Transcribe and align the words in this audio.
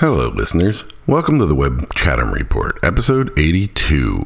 Hello, 0.00 0.28
listeners. 0.28 0.90
Welcome 1.06 1.38
to 1.40 1.44
the 1.44 1.54
Webb 1.54 1.92
Chatham 1.94 2.32
Report, 2.32 2.78
episode 2.82 3.38
82. 3.38 4.22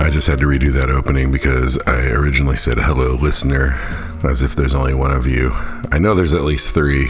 I 0.00 0.10
just 0.10 0.26
had 0.26 0.40
to 0.40 0.46
redo 0.46 0.72
that 0.72 0.90
opening 0.90 1.30
because 1.30 1.78
I 1.86 2.08
originally 2.08 2.56
said 2.56 2.78
hello, 2.78 3.14
listener, 3.14 3.78
as 4.24 4.42
if 4.42 4.56
there's 4.56 4.74
only 4.74 4.94
one 4.94 5.12
of 5.12 5.28
you. 5.28 5.52
I 5.92 6.00
know 6.00 6.16
there's 6.16 6.32
at 6.32 6.42
least 6.42 6.74
three. 6.74 7.06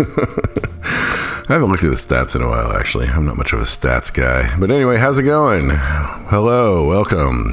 I 0.02 1.44
haven't 1.48 1.70
looked 1.70 1.84
at 1.84 1.90
the 1.90 1.96
stats 1.96 2.34
in 2.34 2.40
a 2.40 2.48
while, 2.48 2.72
actually. 2.72 3.06
I'm 3.06 3.26
not 3.26 3.36
much 3.36 3.52
of 3.52 3.60
a 3.60 3.64
stats 3.64 4.10
guy. 4.10 4.50
But 4.58 4.70
anyway, 4.70 4.96
how's 4.96 5.18
it 5.18 5.24
going? 5.24 5.68
Hello, 5.70 6.86
welcome. 6.86 7.52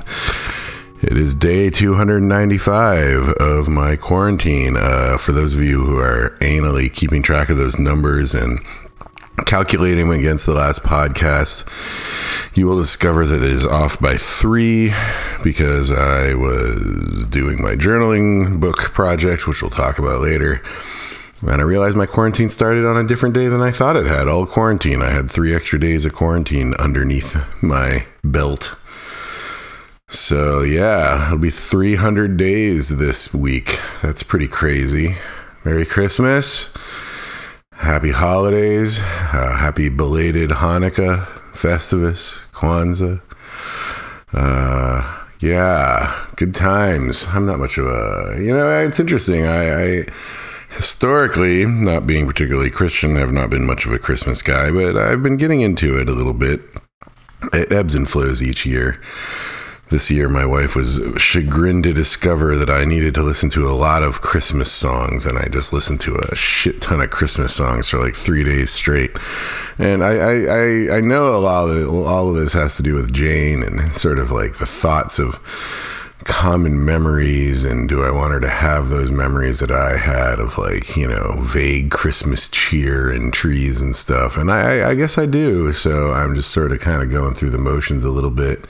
It 1.01 1.17
is 1.17 1.35
day 1.35 1.69
295 1.69 3.27
of 3.33 3.67
my 3.67 3.97
quarantine. 3.97 4.77
Uh, 4.77 5.17
for 5.17 5.33
those 5.33 5.55
of 5.55 5.61
you 5.61 5.83
who 5.83 5.97
are 5.97 6.37
anally 6.39 6.93
keeping 6.93 7.21
track 7.21 7.49
of 7.49 7.57
those 7.57 7.77
numbers 7.77 8.33
and 8.33 8.59
calculating 9.45 10.09
against 10.13 10.45
the 10.45 10.53
last 10.53 10.83
podcast, 10.83 11.67
you 12.55 12.65
will 12.65 12.77
discover 12.77 13.25
that 13.25 13.43
it 13.43 13.51
is 13.51 13.65
off 13.65 13.99
by 13.99 14.15
three 14.15 14.93
because 15.43 15.91
I 15.91 16.33
was 16.33 17.27
doing 17.27 17.61
my 17.61 17.73
journaling 17.73 18.61
book 18.61 18.77
project, 18.77 19.47
which 19.47 19.61
we'll 19.61 19.69
talk 19.69 19.99
about 19.99 20.21
later. 20.21 20.61
And 21.41 21.61
I 21.61 21.63
realized 21.63 21.95
my 21.95 22.07
quarantine 22.07 22.49
started 22.49 22.85
on 22.85 22.97
a 22.97 23.07
different 23.07 23.35
day 23.35 23.47
than 23.47 23.61
I 23.61 23.71
thought 23.71 23.95
it 23.95 24.07
had. 24.07 24.27
All 24.27 24.47
quarantine. 24.47 25.01
I 25.01 25.11
had 25.11 25.29
three 25.29 25.53
extra 25.53 25.79
days 25.79 26.05
of 26.05 26.13
quarantine 26.13 26.73
underneath 26.79 27.35
my 27.61 28.05
belt. 28.23 28.79
So, 30.09 30.61
yeah, 30.61 31.27
it'll 31.27 31.37
be 31.37 31.49
300 31.49 32.37
days 32.37 32.97
this 32.97 33.33
week. 33.33 33.79
That's 34.01 34.23
pretty 34.23 34.47
crazy. 34.47 35.17
Merry 35.65 35.85
Christmas. 35.85 36.71
Happy 37.73 38.11
holidays. 38.11 39.01
Uh, 39.01 39.57
happy 39.59 39.89
belated 39.89 40.49
Hanukkah, 40.49 41.25
Festivus, 41.51 42.39
Kwanzaa. 42.51 43.21
Uh, 44.33 45.23
yeah, 45.39 46.25
good 46.35 46.55
times. 46.55 47.27
I'm 47.29 47.45
not 47.45 47.59
much 47.59 47.77
of 47.77 47.85
a, 47.85 48.37
you 48.41 48.53
know, 48.53 48.79
it's 48.79 48.99
interesting. 48.99 49.45
I, 49.45 49.99
I 49.99 50.05
historically, 50.77 51.65
not 51.65 52.07
being 52.07 52.27
particularly 52.27 52.69
Christian, 52.69 53.17
I've 53.17 53.33
not 53.33 53.49
been 53.49 53.65
much 53.65 53.85
of 53.85 53.91
a 53.91 53.99
Christmas 53.99 54.41
guy, 54.41 54.71
but 54.71 54.95
I've 54.95 55.23
been 55.23 55.37
getting 55.37 55.61
into 55.61 55.99
it 55.99 56.07
a 56.07 56.13
little 56.13 56.33
bit. 56.33 56.61
It 57.51 57.71
ebbs 57.71 57.95
and 57.95 58.07
flows 58.07 58.41
each 58.41 58.65
year. 58.65 59.01
This 59.89 60.11
year, 60.11 60.27
my 60.27 60.45
wife 60.45 60.75
was 60.75 60.99
chagrined 61.17 61.85
to 61.85 61.93
discover 61.93 62.57
that 62.57 62.69
I 62.69 62.83
needed 62.83 63.13
to 63.15 63.23
listen 63.23 63.49
to 63.51 63.69
a 63.69 63.71
lot 63.71 64.03
of 64.03 64.21
Christmas 64.21 64.71
songs, 64.71 65.25
and 65.25 65.37
I 65.37 65.47
just 65.47 65.71
listened 65.71 66.01
to 66.01 66.15
a 66.15 66.35
shit 66.35 66.81
ton 66.81 67.01
of 67.01 67.09
Christmas 67.09 67.55
songs 67.55 67.89
for 67.89 67.97
like 67.97 68.13
three 68.13 68.43
days 68.43 68.69
straight. 68.69 69.11
And 69.79 70.03
I, 70.03 70.13
I, 70.13 70.33
I, 70.33 70.97
I 70.97 71.01
know 71.01 71.35
a 71.35 71.39
lot 71.39 71.69
of 71.69 71.77
it, 71.77 71.87
all 71.87 72.29
of 72.29 72.35
this 72.35 72.53
has 72.53 72.75
to 72.77 72.83
do 72.83 72.95
with 72.95 73.13
Jane 73.13 73.63
and 73.63 73.93
sort 73.93 74.19
of 74.19 74.29
like 74.29 74.57
the 74.57 74.65
thoughts 74.65 75.19
of 75.19 75.39
common 76.27 76.83
memories 76.83 77.63
and 77.63 77.89
do 77.89 78.03
I 78.03 78.11
want 78.11 78.33
her 78.33 78.39
to 78.41 78.49
have 78.49 78.89
those 78.89 79.09
memories 79.09 79.59
that 79.59 79.71
I 79.71 79.97
had 79.97 80.39
of 80.39 80.57
like, 80.57 80.95
you 80.95 81.07
know, 81.07 81.37
vague 81.39 81.89
Christmas 81.89 82.49
cheer 82.49 83.09
and 83.09 83.33
trees 83.33 83.81
and 83.81 83.95
stuff. 83.95 84.37
And 84.37 84.51
I, 84.51 84.89
I 84.89 84.93
guess 84.93 85.17
I 85.17 85.25
do. 85.25 85.71
So 85.71 86.11
I'm 86.11 86.35
just 86.35 86.51
sort 86.51 86.71
of 86.71 86.79
kind 86.79 87.01
of 87.01 87.09
going 87.09 87.33
through 87.33 87.51
the 87.51 87.57
motions 87.57 88.03
a 88.03 88.11
little 88.11 88.29
bit 88.29 88.67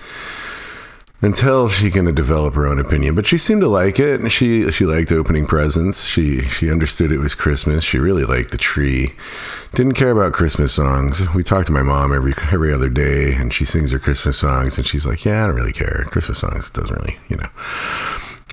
until 1.22 1.68
she 1.68 1.90
can 1.90 2.14
develop 2.14 2.54
her 2.54 2.68
own 2.68 2.80
opinion. 2.80 3.16
But 3.16 3.26
she 3.26 3.38
seemed 3.38 3.62
to 3.62 3.68
like 3.68 4.00
it, 4.00 4.20
and 4.20 4.32
she 4.32 4.72
she 4.72 4.86
liked 4.86 5.12
opening 5.12 5.46
presents. 5.46 6.06
She 6.06 6.42
she 6.42 6.72
understood 6.72 7.12
it 7.12 7.18
was 7.18 7.36
Christmas. 7.36 7.84
She 7.84 7.98
really 7.98 8.26
liked 8.26 8.52
the 8.52 8.58
tree. 8.58 9.14
Didn't 9.74 9.94
care 9.94 10.12
about 10.12 10.34
Christmas 10.34 10.74
songs. 10.74 11.34
We 11.34 11.44
talked 11.44 11.68
to 11.68 11.74
my 11.74 11.84
mom 11.84 12.14
every 12.14 12.34
every 12.52 12.74
other 12.74 12.90
day, 12.90 13.34
and 13.34 13.54
she 13.54 13.66
sings 13.66 13.92
her 13.92 14.00
Christmas 14.00 14.38
songs, 14.38 14.78
and 14.78 14.86
she's 14.86 15.06
like, 15.06 15.26
"Yeah, 15.26 15.44
I 15.44 15.48
don't 15.48 15.56
really 15.56 15.74
care. 15.74 16.04
Christmas 16.08 16.40
songs 16.40 16.70
doesn't 16.70 16.96
really, 16.96 17.18
you 17.30 17.38
know." 17.38 17.50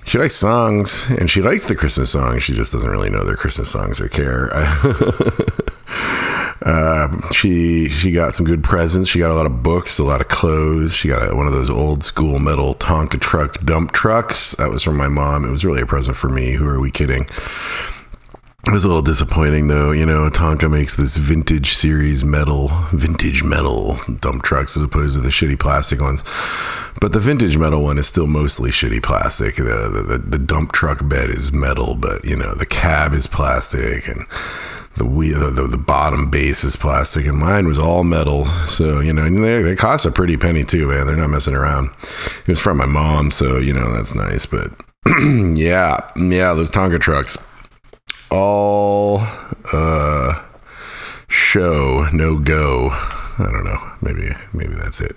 She 0.06 0.18
likes 0.18 0.34
songs, 0.34 1.06
and 1.10 1.30
she 1.30 1.40
likes 1.40 1.66
the 1.66 1.74
Christmas 1.74 2.10
songs. 2.10 2.42
She 2.42 2.52
just 2.52 2.72
doesn't 2.72 2.90
really 2.90 3.08
know 3.08 3.24
their 3.24 3.36
Christmas 3.36 3.70
songs 3.70 4.00
or 4.00 4.08
care. 4.08 4.50
Uh, 6.64 7.30
she 7.30 7.90
she 7.90 8.10
got 8.10 8.34
some 8.34 8.46
good 8.46 8.64
presents. 8.64 9.10
She 9.10 9.18
got 9.18 9.30
a 9.30 9.34
lot 9.34 9.44
of 9.44 9.62
books, 9.62 9.98
a 9.98 10.04
lot 10.04 10.22
of 10.22 10.28
clothes. 10.28 10.94
She 10.94 11.08
got 11.08 11.30
a, 11.30 11.36
one 11.36 11.46
of 11.46 11.52
those 11.52 11.68
old 11.68 12.02
school 12.02 12.38
metal 12.38 12.74
Tonka 12.74 13.20
truck 13.20 13.62
dump 13.64 13.92
trucks. 13.92 14.52
That 14.56 14.70
was 14.70 14.82
from 14.82 14.96
my 14.96 15.08
mom. 15.08 15.44
It 15.44 15.50
was 15.50 15.64
really 15.64 15.82
a 15.82 15.86
present 15.86 16.16
for 16.16 16.30
me. 16.30 16.52
Who 16.52 16.66
are 16.66 16.80
we 16.80 16.90
kidding? 16.90 17.26
It 18.66 18.72
was 18.72 18.82
a 18.82 18.88
little 18.88 19.02
disappointing 19.02 19.68
though. 19.68 19.92
You 19.92 20.06
know, 20.06 20.30
Tonka 20.30 20.70
makes 20.70 20.96
this 20.96 21.18
vintage 21.18 21.74
series 21.74 22.24
metal, 22.24 22.68
vintage 22.92 23.44
metal 23.44 23.98
dump 24.20 24.42
trucks 24.42 24.74
as 24.74 24.82
opposed 24.82 25.16
to 25.16 25.20
the 25.20 25.28
shitty 25.28 25.58
plastic 25.60 26.00
ones. 26.00 26.24
But 26.98 27.12
the 27.12 27.20
vintage 27.20 27.58
metal 27.58 27.82
one 27.82 27.98
is 27.98 28.06
still 28.06 28.26
mostly 28.26 28.70
shitty 28.70 29.02
plastic. 29.02 29.56
The, 29.56 29.62
the, 29.64 30.38
the 30.38 30.38
dump 30.38 30.72
truck 30.72 31.06
bed 31.06 31.28
is 31.28 31.52
metal, 31.52 31.94
but 31.94 32.24
you 32.24 32.36
know, 32.36 32.54
the 32.54 32.64
cab 32.64 33.12
is 33.12 33.26
plastic 33.26 34.08
and 34.08 34.24
the 34.96 35.04
wheel, 35.04 35.50
the, 35.50 35.66
the 35.66 35.78
bottom 35.78 36.30
base 36.30 36.64
is 36.64 36.76
plastic, 36.76 37.26
and 37.26 37.36
mine 37.36 37.66
was 37.66 37.78
all 37.78 38.04
metal. 38.04 38.44
So 38.66 39.00
you 39.00 39.12
know, 39.12 39.28
they, 39.28 39.62
they 39.62 39.76
cost 39.76 40.06
a 40.06 40.10
pretty 40.10 40.36
penny 40.36 40.64
too, 40.64 40.88
man. 40.88 41.06
They're 41.06 41.16
not 41.16 41.30
messing 41.30 41.54
around. 41.54 41.90
It 42.40 42.48
was 42.48 42.60
from 42.60 42.78
my 42.78 42.86
mom, 42.86 43.30
so 43.30 43.58
you 43.58 43.72
know 43.72 43.92
that's 43.92 44.14
nice. 44.14 44.46
But 44.46 44.70
yeah, 45.06 46.00
yeah, 46.16 46.54
those 46.54 46.70
Tonka 46.70 47.00
trucks, 47.00 47.36
all 48.30 49.20
uh, 49.72 50.40
show 51.28 52.08
no 52.12 52.38
go. 52.38 52.90
I 52.90 53.50
don't 53.50 53.64
know. 53.64 53.92
Maybe 54.00 54.30
maybe 54.52 54.74
that's 54.74 55.00
it. 55.00 55.16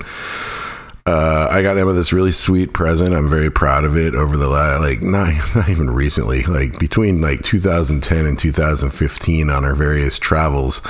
Uh, 1.08 1.48
I 1.50 1.62
got 1.62 1.78
Emma 1.78 1.94
this 1.94 2.12
really 2.12 2.34
sweet 2.34 2.74
present. 2.74 3.16
I'm 3.16 3.30
very 3.30 3.50
proud 3.50 3.86
of 3.86 3.96
it. 3.96 4.14
Over 4.14 4.36
the 4.36 4.50
last, 4.50 4.82
like, 4.82 5.02
not 5.02 5.34
not 5.56 5.70
even 5.70 5.90
recently, 5.90 6.44
like 6.44 6.78
between 6.80 7.22
like 7.22 7.42
2010 7.44 8.26
and 8.26 8.38
2015, 8.38 9.50
on 9.50 9.64
our 9.64 9.74
various 9.74 10.20
travels, 10.20 10.82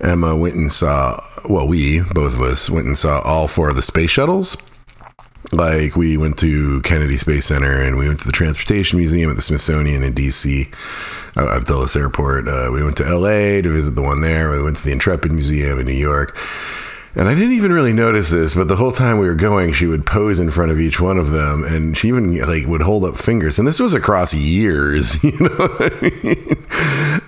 Emma 0.00 0.36
went 0.36 0.54
and 0.54 0.70
saw. 0.70 1.20
Well, 1.44 1.66
we 1.66 2.02
both 2.02 2.34
of 2.34 2.40
us 2.40 2.70
went 2.70 2.86
and 2.86 2.96
saw 2.96 3.20
all 3.22 3.48
four 3.48 3.68
of 3.68 3.74
the 3.74 3.82
space 3.82 4.10
shuttles. 4.10 4.56
Like 5.50 5.96
we 5.96 6.16
went 6.16 6.38
to 6.38 6.80
Kennedy 6.82 7.16
Space 7.16 7.46
Center 7.46 7.82
and 7.82 7.98
we 7.98 8.06
went 8.06 8.20
to 8.20 8.26
the 8.26 8.32
Transportation 8.32 8.98
Museum 8.98 9.28
at 9.28 9.36
the 9.36 9.42
Smithsonian 9.42 10.04
in 10.04 10.12
DC 10.12 10.72
uh, 11.36 11.56
at 11.56 11.64
Dulles 11.64 11.96
Airport. 11.96 12.46
Uh, 12.46 12.70
we 12.72 12.84
went 12.84 12.96
to 12.98 13.04
LA 13.04 13.60
to 13.62 13.70
visit 13.72 13.96
the 13.96 14.02
one 14.02 14.20
there. 14.20 14.52
We 14.52 14.62
went 14.62 14.76
to 14.76 14.84
the 14.84 14.92
Intrepid 14.92 15.32
Museum 15.32 15.80
in 15.80 15.86
New 15.86 15.92
York. 15.92 16.36
And 17.18 17.28
I 17.28 17.34
didn't 17.34 17.54
even 17.54 17.72
really 17.72 17.92
notice 17.92 18.30
this, 18.30 18.54
but 18.54 18.68
the 18.68 18.76
whole 18.76 18.92
time 18.92 19.18
we 19.18 19.26
were 19.26 19.34
going, 19.34 19.72
she 19.72 19.86
would 19.86 20.06
pose 20.06 20.38
in 20.38 20.52
front 20.52 20.70
of 20.70 20.78
each 20.78 21.00
one 21.00 21.18
of 21.18 21.32
them, 21.32 21.64
and 21.64 21.96
she 21.96 22.06
even 22.06 22.38
like 22.46 22.64
would 22.66 22.82
hold 22.82 23.02
up 23.02 23.16
fingers. 23.16 23.58
And 23.58 23.66
this 23.66 23.80
was 23.80 23.92
across 23.92 24.32
years, 24.32 25.20
you 25.24 25.36
know. 25.40 25.78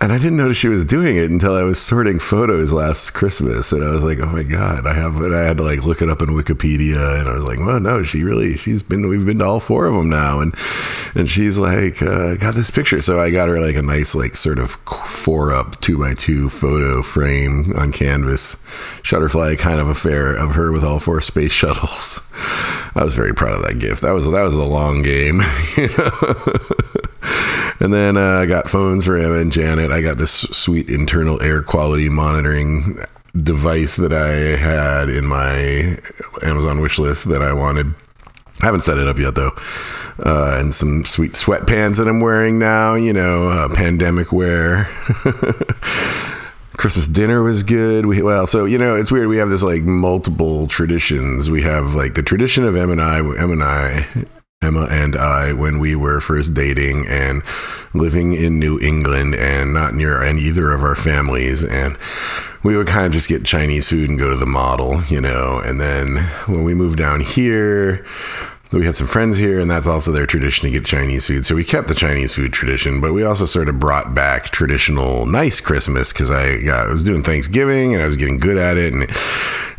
And 0.02 0.12
I 0.12 0.18
didn't 0.18 0.38
notice 0.38 0.56
she 0.56 0.68
was 0.68 0.84
doing 0.84 1.16
it 1.16 1.30
until 1.30 1.54
I 1.54 1.62
was 1.62 1.78
sorting 1.78 2.20
photos 2.20 2.72
last 2.72 3.10
Christmas, 3.10 3.70
and 3.72 3.84
I 3.84 3.90
was 3.90 4.02
like, 4.02 4.18
"Oh 4.20 4.26
my 4.26 4.44
god!" 4.44 4.86
I 4.86 4.94
have, 4.94 5.20
and 5.20 5.34
I 5.34 5.42
had 5.42 5.58
to 5.58 5.62
like 5.62 5.84
look 5.84 6.00
it 6.00 6.08
up 6.08 6.22
in 6.22 6.28
Wikipedia, 6.28 7.20
and 7.20 7.28
I 7.28 7.34
was 7.34 7.44
like, 7.44 7.58
"Well, 7.58 7.80
no, 7.80 8.02
she 8.02 8.22
really, 8.22 8.56
she's 8.56 8.82
been, 8.82 9.08
we've 9.08 9.26
been 9.26 9.38
to 9.38 9.44
all 9.44 9.60
four 9.60 9.86
of 9.86 9.94
them 9.94 10.08
now," 10.08 10.40
and 10.40 10.54
and 11.14 11.28
she's 11.28 11.58
like, 11.58 12.00
uh, 12.00 12.36
"Got 12.36 12.54
this 12.54 12.70
picture," 12.70 13.02
so 13.02 13.20
I 13.20 13.30
got 13.30 13.48
her 13.48 13.60
like 13.60 13.76
a 13.76 13.82
nice 13.82 14.14
like 14.14 14.36
sort 14.36 14.58
of 14.58 14.70
four 15.04 15.52
up 15.52 15.78
two 15.80 15.98
by 15.98 16.14
two 16.14 16.48
photo 16.48 17.02
frame 17.02 17.72
on 17.76 17.92
canvas, 17.92 18.56
Shutterfly 19.02 19.58
kind 19.58 19.79
of 19.79 19.79
affair 19.88 20.34
of 20.34 20.54
her 20.54 20.72
with 20.72 20.84
all 20.84 20.98
four 20.98 21.20
space 21.20 21.52
shuttles. 21.52 22.20
I 22.94 23.04
was 23.04 23.14
very 23.14 23.32
proud 23.32 23.54
of 23.54 23.62
that 23.62 23.78
gift. 23.78 24.02
That 24.02 24.12
was 24.12 24.30
that 24.30 24.42
was 24.42 24.54
a 24.54 24.64
long 24.64 25.02
game. 25.02 25.40
And 27.80 27.94
then 27.94 28.18
uh, 28.18 28.40
I 28.40 28.46
got 28.46 28.68
phones 28.68 29.06
for 29.06 29.16
Emma 29.16 29.38
and 29.38 29.50
Janet. 29.50 29.90
I 29.90 30.02
got 30.02 30.18
this 30.18 30.32
sweet 30.32 30.90
internal 30.90 31.42
air 31.42 31.62
quality 31.62 32.10
monitoring 32.10 32.98
device 33.34 33.96
that 33.96 34.12
I 34.12 34.58
had 34.58 35.08
in 35.08 35.26
my 35.26 35.98
Amazon 36.42 36.82
wish 36.82 36.98
list 36.98 37.30
that 37.30 37.42
I 37.42 37.54
wanted. 37.54 37.94
I 38.60 38.66
haven't 38.66 38.82
set 38.82 38.98
it 38.98 39.08
up 39.08 39.18
yet 39.18 39.34
though. 39.34 39.52
Uh, 40.18 40.58
and 40.60 40.74
some 40.74 41.06
sweet 41.06 41.32
sweatpants 41.32 41.96
that 41.96 42.06
I'm 42.06 42.20
wearing 42.20 42.58
now, 42.58 42.96
you 42.96 43.14
know, 43.14 43.48
uh, 43.48 43.74
pandemic 43.74 44.30
wear. 44.30 44.86
Christmas 46.80 47.06
dinner 47.06 47.42
was 47.42 47.62
good. 47.62 48.06
We 48.06 48.22
well, 48.22 48.46
so 48.46 48.64
you 48.64 48.78
know, 48.78 48.94
it's 48.94 49.12
weird. 49.12 49.28
We 49.28 49.36
have 49.36 49.50
this 49.50 49.62
like 49.62 49.82
multiple 49.82 50.66
traditions. 50.66 51.50
We 51.50 51.60
have 51.60 51.94
like 51.94 52.14
the 52.14 52.22
tradition 52.22 52.64
of 52.64 52.74
Em 52.74 52.90
and 52.90 53.02
I, 53.02 53.18
Em 53.18 53.52
and 53.52 53.62
I 53.62 54.06
Emma 54.62 54.86
and 54.90 55.14
I 55.14 55.52
when 55.52 55.78
we 55.78 55.94
were 55.94 56.22
first 56.22 56.54
dating 56.54 57.06
and 57.06 57.42
living 57.92 58.32
in 58.32 58.58
New 58.58 58.80
England 58.80 59.34
and 59.34 59.74
not 59.74 59.94
near 59.94 60.22
and 60.22 60.38
either 60.38 60.72
of 60.72 60.82
our 60.82 60.94
families 60.94 61.62
and 61.62 61.98
we 62.62 62.76
would 62.78 62.86
kind 62.86 63.04
of 63.04 63.12
just 63.12 63.28
get 63.28 63.44
Chinese 63.44 63.88
food 63.88 64.08
and 64.08 64.18
go 64.18 64.30
to 64.30 64.36
the 64.36 64.46
model, 64.46 65.02
you 65.04 65.20
know. 65.20 65.60
And 65.62 65.80
then 65.80 66.16
when 66.46 66.64
we 66.64 66.72
moved 66.72 66.98
down 66.98 67.20
here, 67.20 68.04
we 68.78 68.86
had 68.86 68.94
some 68.94 69.06
friends 69.06 69.36
here, 69.36 69.58
and 69.58 69.70
that's 69.70 69.86
also 69.86 70.12
their 70.12 70.26
tradition 70.26 70.66
to 70.66 70.70
get 70.70 70.84
Chinese 70.84 71.26
food. 71.26 71.44
So 71.44 71.54
we 71.54 71.64
kept 71.64 71.88
the 71.88 71.94
Chinese 71.94 72.34
food 72.34 72.52
tradition, 72.52 73.00
but 73.00 73.12
we 73.12 73.24
also 73.24 73.44
sort 73.44 73.68
of 73.68 73.80
brought 73.80 74.14
back 74.14 74.50
traditional 74.50 75.26
nice 75.26 75.60
Christmas 75.60 76.12
because 76.12 76.30
I 76.30 76.60
got 76.60 76.88
I 76.88 76.92
was 76.92 77.04
doing 77.04 77.22
Thanksgiving 77.22 77.94
and 77.94 78.02
I 78.02 78.06
was 78.06 78.16
getting 78.16 78.38
good 78.38 78.56
at 78.56 78.76
it, 78.76 78.94
and 78.94 79.10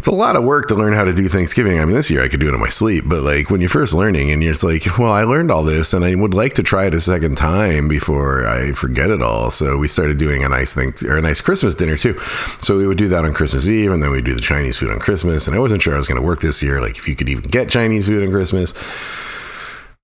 it's 0.01 0.07
a 0.07 0.11
lot 0.11 0.35
of 0.35 0.43
work 0.43 0.67
to 0.67 0.73
learn 0.73 0.93
how 0.93 1.03
to 1.03 1.13
do 1.13 1.29
Thanksgiving. 1.29 1.79
I 1.79 1.85
mean, 1.85 1.93
this 1.93 2.09
year 2.09 2.23
I 2.23 2.27
could 2.27 2.39
do 2.39 2.49
it 2.49 2.55
in 2.55 2.59
my 2.59 2.69
sleep, 2.69 3.03
but 3.05 3.21
like 3.21 3.51
when 3.51 3.61
you're 3.61 3.69
first 3.69 3.93
learning 3.93 4.31
and 4.31 4.41
you're 4.41 4.53
just 4.53 4.63
like, 4.63 4.97
well, 4.97 5.11
I 5.11 5.25
learned 5.25 5.51
all 5.51 5.61
this 5.61 5.93
and 5.93 6.03
I 6.03 6.15
would 6.15 6.33
like 6.33 6.55
to 6.55 6.63
try 6.63 6.87
it 6.87 6.95
a 6.95 6.99
second 6.99 7.37
time 7.37 7.87
before 7.87 8.47
I 8.47 8.71
forget 8.71 9.11
it 9.11 9.21
all. 9.21 9.51
So 9.51 9.77
we 9.77 9.87
started 9.87 10.17
doing 10.17 10.43
a 10.43 10.49
nice 10.49 10.73
thing 10.73 10.91
or 11.07 11.17
a 11.17 11.21
nice 11.21 11.39
Christmas 11.39 11.75
dinner 11.75 11.97
too. 11.97 12.17
So 12.61 12.77
we 12.77 12.87
would 12.87 12.97
do 12.97 13.09
that 13.09 13.25
on 13.25 13.35
Christmas 13.35 13.67
Eve 13.67 13.91
and 13.91 14.01
then 14.01 14.09
we'd 14.09 14.25
do 14.25 14.33
the 14.33 14.41
Chinese 14.41 14.79
food 14.79 14.89
on 14.89 14.97
Christmas. 14.97 15.45
And 15.45 15.55
I 15.55 15.59
wasn't 15.59 15.83
sure 15.83 15.93
I 15.93 15.97
was 15.97 16.07
going 16.07 16.19
to 16.19 16.25
work 16.25 16.39
this 16.39 16.63
year, 16.63 16.81
like 16.81 16.97
if 16.97 17.07
you 17.07 17.15
could 17.15 17.29
even 17.29 17.43
get 17.43 17.69
Chinese 17.69 18.07
food 18.07 18.23
on 18.23 18.31
Christmas. 18.31 18.73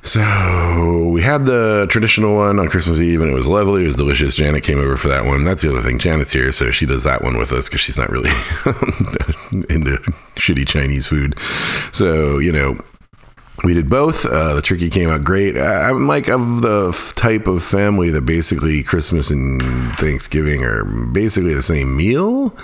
So 0.03 1.09
we 1.09 1.21
had 1.21 1.45
the 1.45 1.87
traditional 1.89 2.35
one 2.35 2.59
on 2.59 2.69
Christmas 2.69 2.99
Eve, 2.99 3.21
and 3.21 3.29
it 3.31 3.33
was 3.33 3.47
lovely. 3.47 3.83
It 3.83 3.87
was 3.87 3.95
delicious. 3.95 4.35
Janet 4.35 4.63
came 4.63 4.79
over 4.79 4.95
for 4.95 5.07
that 5.09 5.25
one. 5.25 5.43
That's 5.43 5.63
the 5.63 5.69
other 5.69 5.81
thing. 5.81 5.99
Janet's 5.99 6.31
here, 6.31 6.51
so 6.51 6.71
she 6.71 6.85
does 6.85 7.03
that 7.03 7.23
one 7.23 7.37
with 7.37 7.51
us 7.51 7.67
because 7.67 7.81
she's 7.81 7.97
not 7.97 8.09
really 8.09 8.29
into 9.69 9.97
shitty 10.35 10.67
Chinese 10.67 11.07
food. 11.07 11.37
So 11.93 12.37
you 12.39 12.51
know, 12.51 12.77
we 13.63 13.73
did 13.73 13.89
both. 13.89 14.25
Uh, 14.25 14.53
the 14.53 14.61
turkey 14.61 14.89
came 14.89 15.09
out 15.09 15.23
great. 15.23 15.57
I'm 15.57 16.07
like 16.07 16.27
of 16.27 16.61
the 16.61 16.89
f- 16.89 17.15
type 17.15 17.47
of 17.47 17.63
family 17.63 18.09
that 18.11 18.21
basically 18.21 18.83
Christmas 18.83 19.31
and 19.31 19.61
Thanksgiving 19.95 20.63
are 20.63 20.83
basically 20.85 21.53
the 21.53 21.63
same 21.63 21.95
meal. 21.97 22.55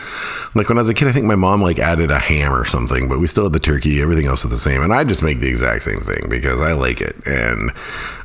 Like 0.54 0.70
when 0.70 0.78
I 0.78 0.82
was 0.82 0.90
a 0.90 0.94
kid, 0.94 1.08
I 1.08 1.12
think 1.12 1.26
my 1.26 1.36
mom 1.36 1.62
like 1.62 1.80
added 1.80 2.12
a 2.12 2.20
ham 2.20 2.54
or 2.54 2.66
something, 2.66 3.08
but 3.08 3.20
we 3.20 3.28
still 3.28 3.46
had 3.46 3.54
the 3.54 3.60
turkey. 3.60 4.02
Everything 4.02 4.28
else 4.28 4.44
was 4.44 4.52
the 4.52 4.58
same, 4.58 4.82
and 4.82 4.94
I 4.94 5.04
just 5.04 5.24
make 5.24 5.40
the 5.40 5.50
exact 5.50 5.82
same 5.82 6.00
thing 6.00 6.28
because 6.30 6.62
I 6.62 6.74
like 6.74 7.02
it, 7.02 7.16
and 7.26 7.72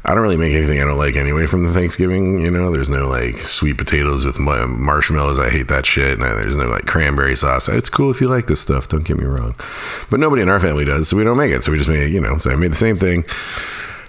I 0.09 0.15
don't 0.15 0.23
really 0.23 0.39
make 0.39 0.55
anything 0.55 0.81
I 0.81 0.87
don't 0.87 0.97
like 0.97 1.17
anyway 1.17 1.45
from 1.45 1.65
the 1.65 1.71
Thanksgiving. 1.71 2.41
You 2.41 2.51
know, 2.51 2.73
there's 2.73 2.89
no 2.89 3.07
like 3.07 3.35
sweet 3.35 3.77
potatoes 3.77 4.25
with 4.25 4.39
marshmallows. 4.39 5.39
I 5.39 5.51
hate 5.51 5.69
that 5.69 5.85
shit. 5.85 6.15
And 6.15 6.23
there's 6.23 6.57
no 6.57 6.67
like 6.67 6.87
cranberry 6.87 7.37
sauce. 7.37 7.69
It's 7.69 7.91
cool 7.91 8.11
if 8.11 8.19
you 8.19 8.27
like 8.27 8.47
this 8.47 8.59
stuff. 8.59 8.89
Don't 8.89 9.05
get 9.05 9.19
me 9.19 9.27
wrong, 9.27 9.55
but 10.09 10.19
nobody 10.19 10.41
in 10.41 10.49
our 10.49 10.61
family 10.61 10.87
does, 10.87 11.11
so 11.11 11.17
we 11.19 11.25
don't 11.25 11.37
make 11.37 11.53
it. 11.53 11.63
So 11.63 11.73
we 11.73 11.77
just 11.77 11.91
make 11.91 12.01
it. 12.01 12.11
You 12.11 12.23
know, 12.23 12.39
so 12.39 12.51
I 12.51 12.57
made 12.57 12.71
the 12.71 12.77
same 12.77 12.97
thing. 12.97 13.27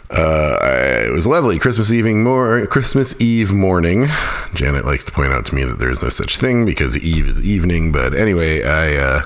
Uh, 0.10 1.04
it 1.06 1.12
was 1.12 1.28
lovely. 1.28 1.60
Christmas 1.60 1.92
evening, 1.92 2.24
more 2.24 2.66
Christmas 2.68 3.20
Eve 3.20 3.54
morning. 3.54 4.08
Janet 4.54 4.86
likes 4.86 5.04
to 5.04 5.12
point 5.12 5.34
out 5.34 5.46
to 5.48 5.56
me 5.56 5.66
that 5.66 5.80
there's 5.80 6.02
no 6.02 6.08
such 6.08 6.38
thing 6.38 6.66
because 6.66 6.98
Eve 6.98 7.28
is 7.28 7.42
evening. 7.42 7.92
But 7.92 8.14
anyway, 8.14 8.64
I 8.64 8.96
uh, 8.96 9.22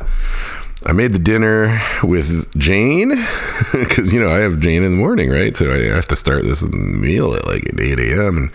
I 0.85 0.91
made 0.91 1.13
the 1.13 1.19
dinner 1.19 1.81
with 2.03 2.57
Jane 2.57 3.09
because 3.71 4.13
you 4.13 4.19
know 4.19 4.29
I 4.29 4.39
have 4.39 4.59
Jane 4.59 4.83
in 4.83 4.91
the 4.91 4.97
morning, 4.97 5.29
right? 5.29 5.55
So 5.55 5.71
I 5.71 5.95
have 5.95 6.07
to 6.07 6.15
start 6.15 6.43
this 6.43 6.63
meal 6.63 7.33
at 7.33 7.45
like 7.45 7.69
8 7.77 7.99
a.m. 7.99 8.51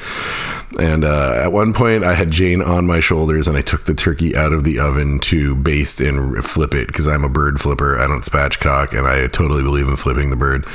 And, 0.79 1.03
uh, 1.03 1.41
at 1.43 1.51
one 1.51 1.73
point, 1.73 2.05
I 2.05 2.15
had 2.15 2.31
Jane 2.31 2.63
on 2.63 2.87
my 2.87 3.01
shoulders, 3.01 3.49
and 3.49 3.57
I 3.57 3.63
took 3.63 3.85
the 3.85 3.95
turkey 3.95 4.37
out 4.37 4.53
of 4.53 4.63
the 4.63 4.79
oven 4.79 5.19
to 5.21 5.57
baste 5.57 6.01
and 6.01 6.45
flip 6.45 6.75
it 6.75 6.87
because 6.87 7.09
I'm 7.09 7.25
a 7.25 7.29
bird 7.29 7.61
flipper. 7.61 7.99
I 7.99 8.07
don't 8.07 8.23
spatchcock, 8.23 8.97
and 8.97 9.07
I 9.07 9.27
totally 9.27 9.63
believe 9.63 9.89
in 9.89 9.97
flipping 9.97 10.31
the 10.31 10.37
bird. 10.37 10.67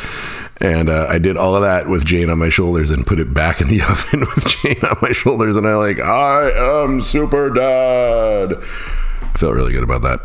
And 0.59 0.89
uh, 0.89 1.07
I 1.09 1.19
did 1.19 1.38
all 1.38 1.56
of 1.56 1.61
that 1.61 1.88
with 1.88 2.06
Jane 2.06 2.29
on 2.29 2.38
my 2.39 2.49
shoulders 2.49 2.91
and 2.91 3.06
put 3.06 3.19
it 3.19 3.33
back 3.33 3.61
in 3.61 3.67
the 3.67 3.81
oven 3.89 4.21
with 4.21 4.47
Jane 4.47 4.83
on 4.83 4.97
my 5.01 5.11
shoulders. 5.11 5.56
And 5.56 5.67
I 5.67 5.75
like, 5.75 5.99
I 5.99 6.51
am 6.83 6.99
super 6.99 7.49
dad. 7.49 8.53
I 8.53 9.38
felt 9.38 9.53
really 9.53 9.73
good 9.73 9.83
about 9.83 10.01
that. 10.01 10.19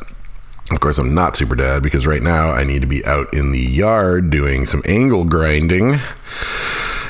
Of 0.71 0.81
course, 0.81 0.99
I'm 0.99 1.15
not 1.15 1.35
super 1.35 1.55
dad 1.55 1.83
because 1.83 2.07
right 2.07 2.23
now 2.23 2.51
I 2.51 2.65
need 2.65 2.83
to 2.83 2.87
be 2.87 3.05
out 3.07 3.33
in 3.33 3.53
the 3.53 3.61
yard 3.61 4.29
doing 4.29 4.67
some 4.67 4.83
angle 4.85 5.25
grinding. 5.25 5.99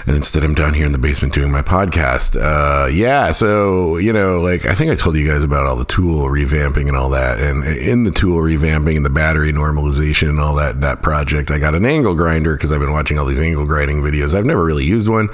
And 0.07 0.17
instead, 0.17 0.43
I'm 0.43 0.55
down 0.55 0.73
here 0.73 0.87
in 0.87 0.93
the 0.93 0.99
basement 0.99 1.35
doing 1.35 1.51
my 1.51 1.61
podcast. 1.61 2.41
Uh, 2.41 2.87
yeah, 2.87 3.31
so, 3.31 3.99
you 3.99 4.13
know, 4.13 4.41
like 4.41 4.65
I 4.65 4.75
think 4.75 4.91
I 4.91 4.95
told 4.95 5.17
you 5.17 5.27
guys 5.27 5.45
about 5.45 5.67
all 5.67 5.77
the 5.77 5.85
tool 5.85 6.29
revamping 6.29 6.89
and 6.89 6.97
all 6.97 7.11
that. 7.11 7.41
And 7.41 7.63
in 7.65 8.05
the 8.05 8.11
tool 8.11 8.39
revamping 8.39 8.97
and 8.97 9.05
the 9.05 9.11
battery 9.11 9.53
normalization 9.53 10.31
and 10.31 10.41
all 10.41 10.55
that, 10.55 10.81
that 10.81 11.03
project, 11.03 11.51
I 11.51 11.59
got 11.59 11.75
an 11.75 11.85
angle 11.85 12.15
grinder 12.15 12.55
because 12.55 12.73
I've 12.73 12.81
been 12.81 12.93
watching 12.93 13.19
all 13.19 13.27
these 13.27 13.41
angle 13.41 13.67
grinding 13.67 14.01
videos. 14.01 14.35
I've 14.35 14.47
never 14.47 14.65
really 14.65 14.85
used 14.85 15.09
one 15.09 15.29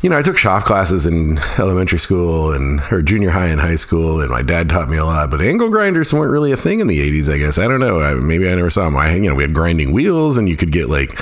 you 0.00 0.08
know, 0.08 0.16
I 0.16 0.22
took 0.22 0.36
shop 0.36 0.64
classes 0.64 1.06
in 1.06 1.38
elementary 1.58 1.98
school 1.98 2.52
and 2.52 2.80
or 2.90 3.02
junior 3.02 3.30
high 3.30 3.48
and 3.48 3.60
high 3.60 3.76
school, 3.76 4.20
and 4.20 4.30
my 4.30 4.42
dad 4.42 4.68
taught 4.68 4.88
me 4.88 4.96
a 4.96 5.04
lot. 5.04 5.30
But 5.30 5.40
angle 5.40 5.68
grinders 5.68 6.12
weren't 6.14 6.30
really 6.30 6.52
a 6.52 6.56
thing 6.56 6.80
in 6.80 6.86
the 6.86 6.98
'80s, 6.98 7.32
I 7.32 7.38
guess. 7.38 7.58
I 7.58 7.66
don't 7.66 7.80
know. 7.80 8.00
I, 8.00 8.14
maybe 8.14 8.48
I 8.48 8.54
never 8.54 8.70
saw 8.70 8.84
them. 8.84 8.96
I, 8.96 9.14
you 9.14 9.28
know, 9.28 9.34
we 9.34 9.42
had 9.42 9.54
grinding 9.54 9.92
wheels, 9.92 10.38
and 10.38 10.48
you 10.48 10.56
could 10.56 10.70
get 10.70 10.88
like 10.88 11.20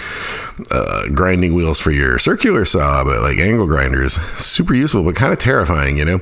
uh, 0.70 1.06
grinding 1.08 1.55
wheels 1.55 1.81
for 1.81 1.90
your 1.90 2.19
circular 2.19 2.64
saw, 2.64 3.02
but 3.05 3.23
like 3.23 3.38
angle 3.38 3.67
grinders, 3.67 4.14
super 4.14 4.75
useful, 4.75 5.02
but 5.02 5.17
kind 5.17 5.32
of 5.32 5.38
terrifying, 5.38 5.99
you 5.99 6.05
know 6.05 6.20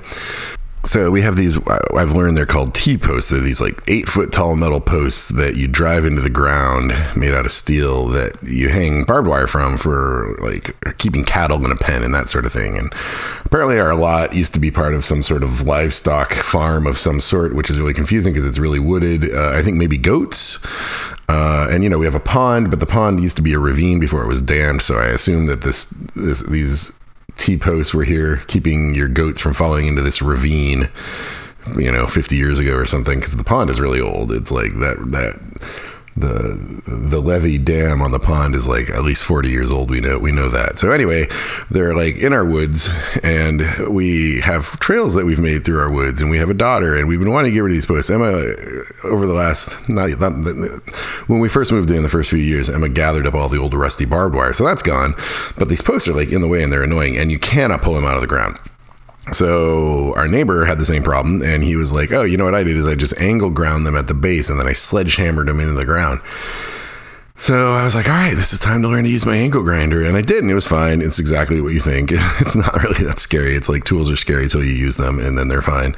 so 0.84 1.10
we 1.10 1.22
have 1.22 1.36
these 1.36 1.58
i've 1.96 2.12
learned 2.12 2.36
they're 2.36 2.46
called 2.46 2.74
t-posts. 2.74 3.30
They're 3.30 3.40
these 3.40 3.60
like 3.60 3.80
eight 3.88 4.08
foot 4.08 4.32
tall 4.32 4.56
metal 4.56 4.80
posts 4.80 5.30
that 5.30 5.56
you 5.56 5.66
drive 5.66 6.04
into 6.04 6.20
the 6.20 6.30
ground 6.30 6.92
made 7.16 7.32
out 7.32 7.46
of 7.46 7.52
steel 7.52 8.06
that 8.08 8.36
you 8.42 8.68
hang 8.68 9.04
barbed 9.04 9.28
wire 9.28 9.46
from 9.46 9.76
for 9.78 10.36
like 10.40 10.76
keeping 10.98 11.24
cattle 11.24 11.64
in 11.64 11.72
a 11.72 11.76
pen 11.76 12.02
and 12.02 12.14
that 12.14 12.28
sort 12.28 12.44
of 12.44 12.52
thing. 12.52 12.76
And 12.76 12.92
apparently 13.44 13.78
our 13.80 13.94
lot 13.94 14.34
used 14.34 14.54
to 14.54 14.60
be 14.60 14.70
part 14.70 14.94
of 14.94 15.04
some 15.04 15.22
sort 15.22 15.42
of 15.42 15.66
livestock 15.66 16.34
farm 16.34 16.86
of 16.86 16.98
some 16.98 17.20
sort 17.20 17.54
which 17.54 17.70
is 17.70 17.78
really 17.78 17.94
confusing 17.94 18.32
because 18.32 18.46
it's 18.46 18.58
really 18.58 18.78
wooded 18.78 19.34
uh, 19.34 19.52
i 19.54 19.62
think 19.62 19.76
maybe 19.76 19.96
goats. 19.96 20.64
Uh, 21.26 21.68
and 21.70 21.82
you 21.82 21.88
know 21.88 21.96
we 21.96 22.04
have 22.04 22.14
a 22.14 22.20
pond 22.20 22.70
but 22.70 22.80
the 22.80 22.86
pond 22.86 23.22
used 23.22 23.36
to 23.36 23.42
be 23.42 23.54
a 23.54 23.58
ravine 23.58 23.98
before 23.98 24.22
it 24.22 24.28
was 24.28 24.42
dammed. 24.42 24.82
So 24.82 24.98
i 24.98 25.06
assume 25.06 25.46
that 25.46 25.62
this, 25.62 25.86
this 26.14 26.42
these 26.42 26.98
T 27.36 27.56
posts 27.56 27.92
were 27.94 28.04
here 28.04 28.38
keeping 28.46 28.94
your 28.94 29.08
goats 29.08 29.40
from 29.40 29.54
falling 29.54 29.86
into 29.86 30.02
this 30.02 30.22
ravine, 30.22 30.88
you 31.76 31.90
know, 31.90 32.06
50 32.06 32.36
years 32.36 32.58
ago 32.58 32.74
or 32.74 32.86
something, 32.86 33.18
because 33.18 33.36
the 33.36 33.44
pond 33.44 33.70
is 33.70 33.80
really 33.80 34.00
old. 34.00 34.32
It's 34.32 34.50
like 34.50 34.72
that, 34.74 34.96
that, 35.10 35.93
the 36.16 36.82
the 36.86 37.20
levee 37.20 37.58
dam 37.58 38.00
on 38.00 38.12
the 38.12 38.20
pond 38.20 38.54
is 38.54 38.68
like 38.68 38.88
at 38.90 39.02
least 39.02 39.24
40 39.24 39.48
years 39.48 39.70
old. 39.70 39.90
We 39.90 40.00
know 40.00 40.18
we 40.18 40.30
know 40.30 40.48
that. 40.48 40.78
So 40.78 40.92
anyway 40.92 41.26
they're 41.70 41.94
like 41.94 42.16
in 42.16 42.32
our 42.32 42.44
woods 42.44 42.94
and 43.22 43.62
we 43.88 44.40
have 44.40 44.78
trails 44.78 45.14
that 45.14 45.24
we've 45.24 45.40
made 45.40 45.64
through 45.64 45.80
our 45.80 45.90
woods 45.90 46.22
and 46.22 46.30
we 46.30 46.38
have 46.38 46.50
a 46.50 46.54
daughter 46.54 46.94
and 46.94 47.08
we've 47.08 47.18
been 47.18 47.32
wanting 47.32 47.50
to 47.50 47.54
get 47.54 47.60
rid 47.60 47.72
of 47.72 47.74
these 47.74 47.86
posts. 47.86 48.10
Emma 48.10 48.26
uh, 48.26 48.84
over 49.04 49.26
the 49.26 49.34
last 49.34 49.88
not, 49.88 50.10
not 50.20 50.32
when 51.26 51.40
we 51.40 51.48
first 51.48 51.72
moved 51.72 51.90
in 51.90 52.02
the 52.02 52.08
first 52.08 52.30
few 52.30 52.38
years 52.38 52.70
emma 52.70 52.88
gathered 52.88 53.26
up 53.26 53.34
all 53.34 53.48
the 53.48 53.58
old 53.58 53.74
rusty 53.74 54.04
barbed 54.04 54.34
wire. 54.34 54.52
So 54.52 54.64
that's 54.64 54.82
gone. 54.82 55.14
But 55.58 55.68
these 55.68 55.82
posts 55.82 56.08
are 56.08 56.14
like 56.14 56.30
in 56.30 56.40
the 56.40 56.48
way 56.48 56.62
and 56.62 56.72
they're 56.72 56.84
annoying 56.84 57.16
and 57.16 57.32
you 57.32 57.38
cannot 57.38 57.82
pull 57.82 57.94
them 57.94 58.04
out 58.04 58.14
of 58.14 58.20
the 58.20 58.28
ground 58.28 58.58
so 59.32 60.14
our 60.16 60.28
neighbor 60.28 60.64
had 60.64 60.78
the 60.78 60.84
same 60.84 61.02
problem, 61.02 61.42
and 61.42 61.62
he 61.62 61.76
was 61.76 61.92
like, 61.92 62.12
"Oh, 62.12 62.22
you 62.22 62.36
know 62.36 62.44
what 62.44 62.54
I 62.54 62.62
did 62.62 62.76
is 62.76 62.86
I 62.86 62.94
just 62.94 63.18
angle 63.20 63.50
ground 63.50 63.86
them 63.86 63.96
at 63.96 64.06
the 64.06 64.14
base, 64.14 64.50
and 64.50 64.58
then 64.60 64.66
I 64.66 64.72
sledgehammered 64.72 65.48
them 65.48 65.60
into 65.60 65.74
the 65.74 65.84
ground." 65.84 66.20
So 67.36 67.72
I 67.72 67.82
was 67.82 67.96
like, 67.96 68.06
all 68.08 68.14
right, 68.14 68.36
this 68.36 68.52
is 68.52 68.60
time 68.60 68.80
to 68.82 68.88
learn 68.88 69.02
to 69.02 69.10
use 69.10 69.26
my 69.26 69.36
angle 69.36 69.64
grinder. 69.64 70.04
And 70.04 70.16
I 70.16 70.20
did, 70.20 70.42
and 70.42 70.50
it 70.52 70.54
was 70.54 70.68
fine. 70.68 71.02
It's 71.02 71.18
exactly 71.18 71.60
what 71.60 71.72
you 71.72 71.80
think. 71.80 72.12
It's 72.40 72.54
not 72.54 72.80
really 72.82 73.04
that 73.04 73.18
scary. 73.18 73.56
It's 73.56 73.68
like 73.68 73.84
tools 73.84 74.08
are 74.10 74.16
scary 74.16 74.44
until 74.44 74.62
you 74.62 74.72
use 74.72 74.96
them, 74.96 75.18
and 75.18 75.36
then 75.36 75.48
they're 75.48 75.62
fine. 75.62 75.94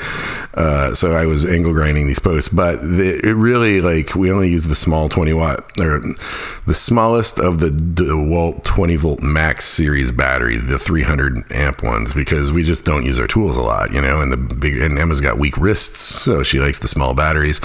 Uh, 0.55 0.95
so 0.95 1.13
I 1.13 1.27
was 1.27 1.45
angle 1.45 1.73
grinding 1.73 2.07
these 2.07 2.19
posts, 2.19 2.49
but 2.49 2.77
the, 2.81 3.21
it 3.23 3.35
really, 3.35 3.81
like, 3.81 4.15
we 4.15 4.31
only 4.33 4.49
use 4.49 4.67
the 4.67 4.75
small 4.75 5.09
20 5.09 5.35
watt, 5.35 5.79
or 5.79 6.01
the 6.67 6.75
smallest 6.75 7.39
of 7.39 7.59
the 7.59 7.69
DeWalt 7.69 8.65
20 8.65 8.97
volt 8.97 9.23
max 9.23 9.67
series 9.67 10.13
batteries, 10.13 10.67
the 10.67 10.79
300 10.79 11.51
amp 11.53 11.83
ones, 11.83 12.15
because 12.15 12.53
we 12.53 12.63
just 12.63 12.85
don't 12.87 13.05
use 13.05 13.21
our 13.21 13.27
tools 13.27 13.57
a 13.57 13.63
lot, 13.63 13.93
you 13.93 14.01
know, 14.01 14.23
and 14.23 14.33
the 14.33 14.37
big, 14.37 14.81
and 14.81 14.99
Emma's 14.99 15.21
got 15.21 15.39
weak 15.39 15.59
wrists, 15.59 15.99
so 16.01 16.43
she 16.43 16.61
likes 16.61 16.79
the 16.79 16.89
small 16.89 17.13
batteries 17.13 17.61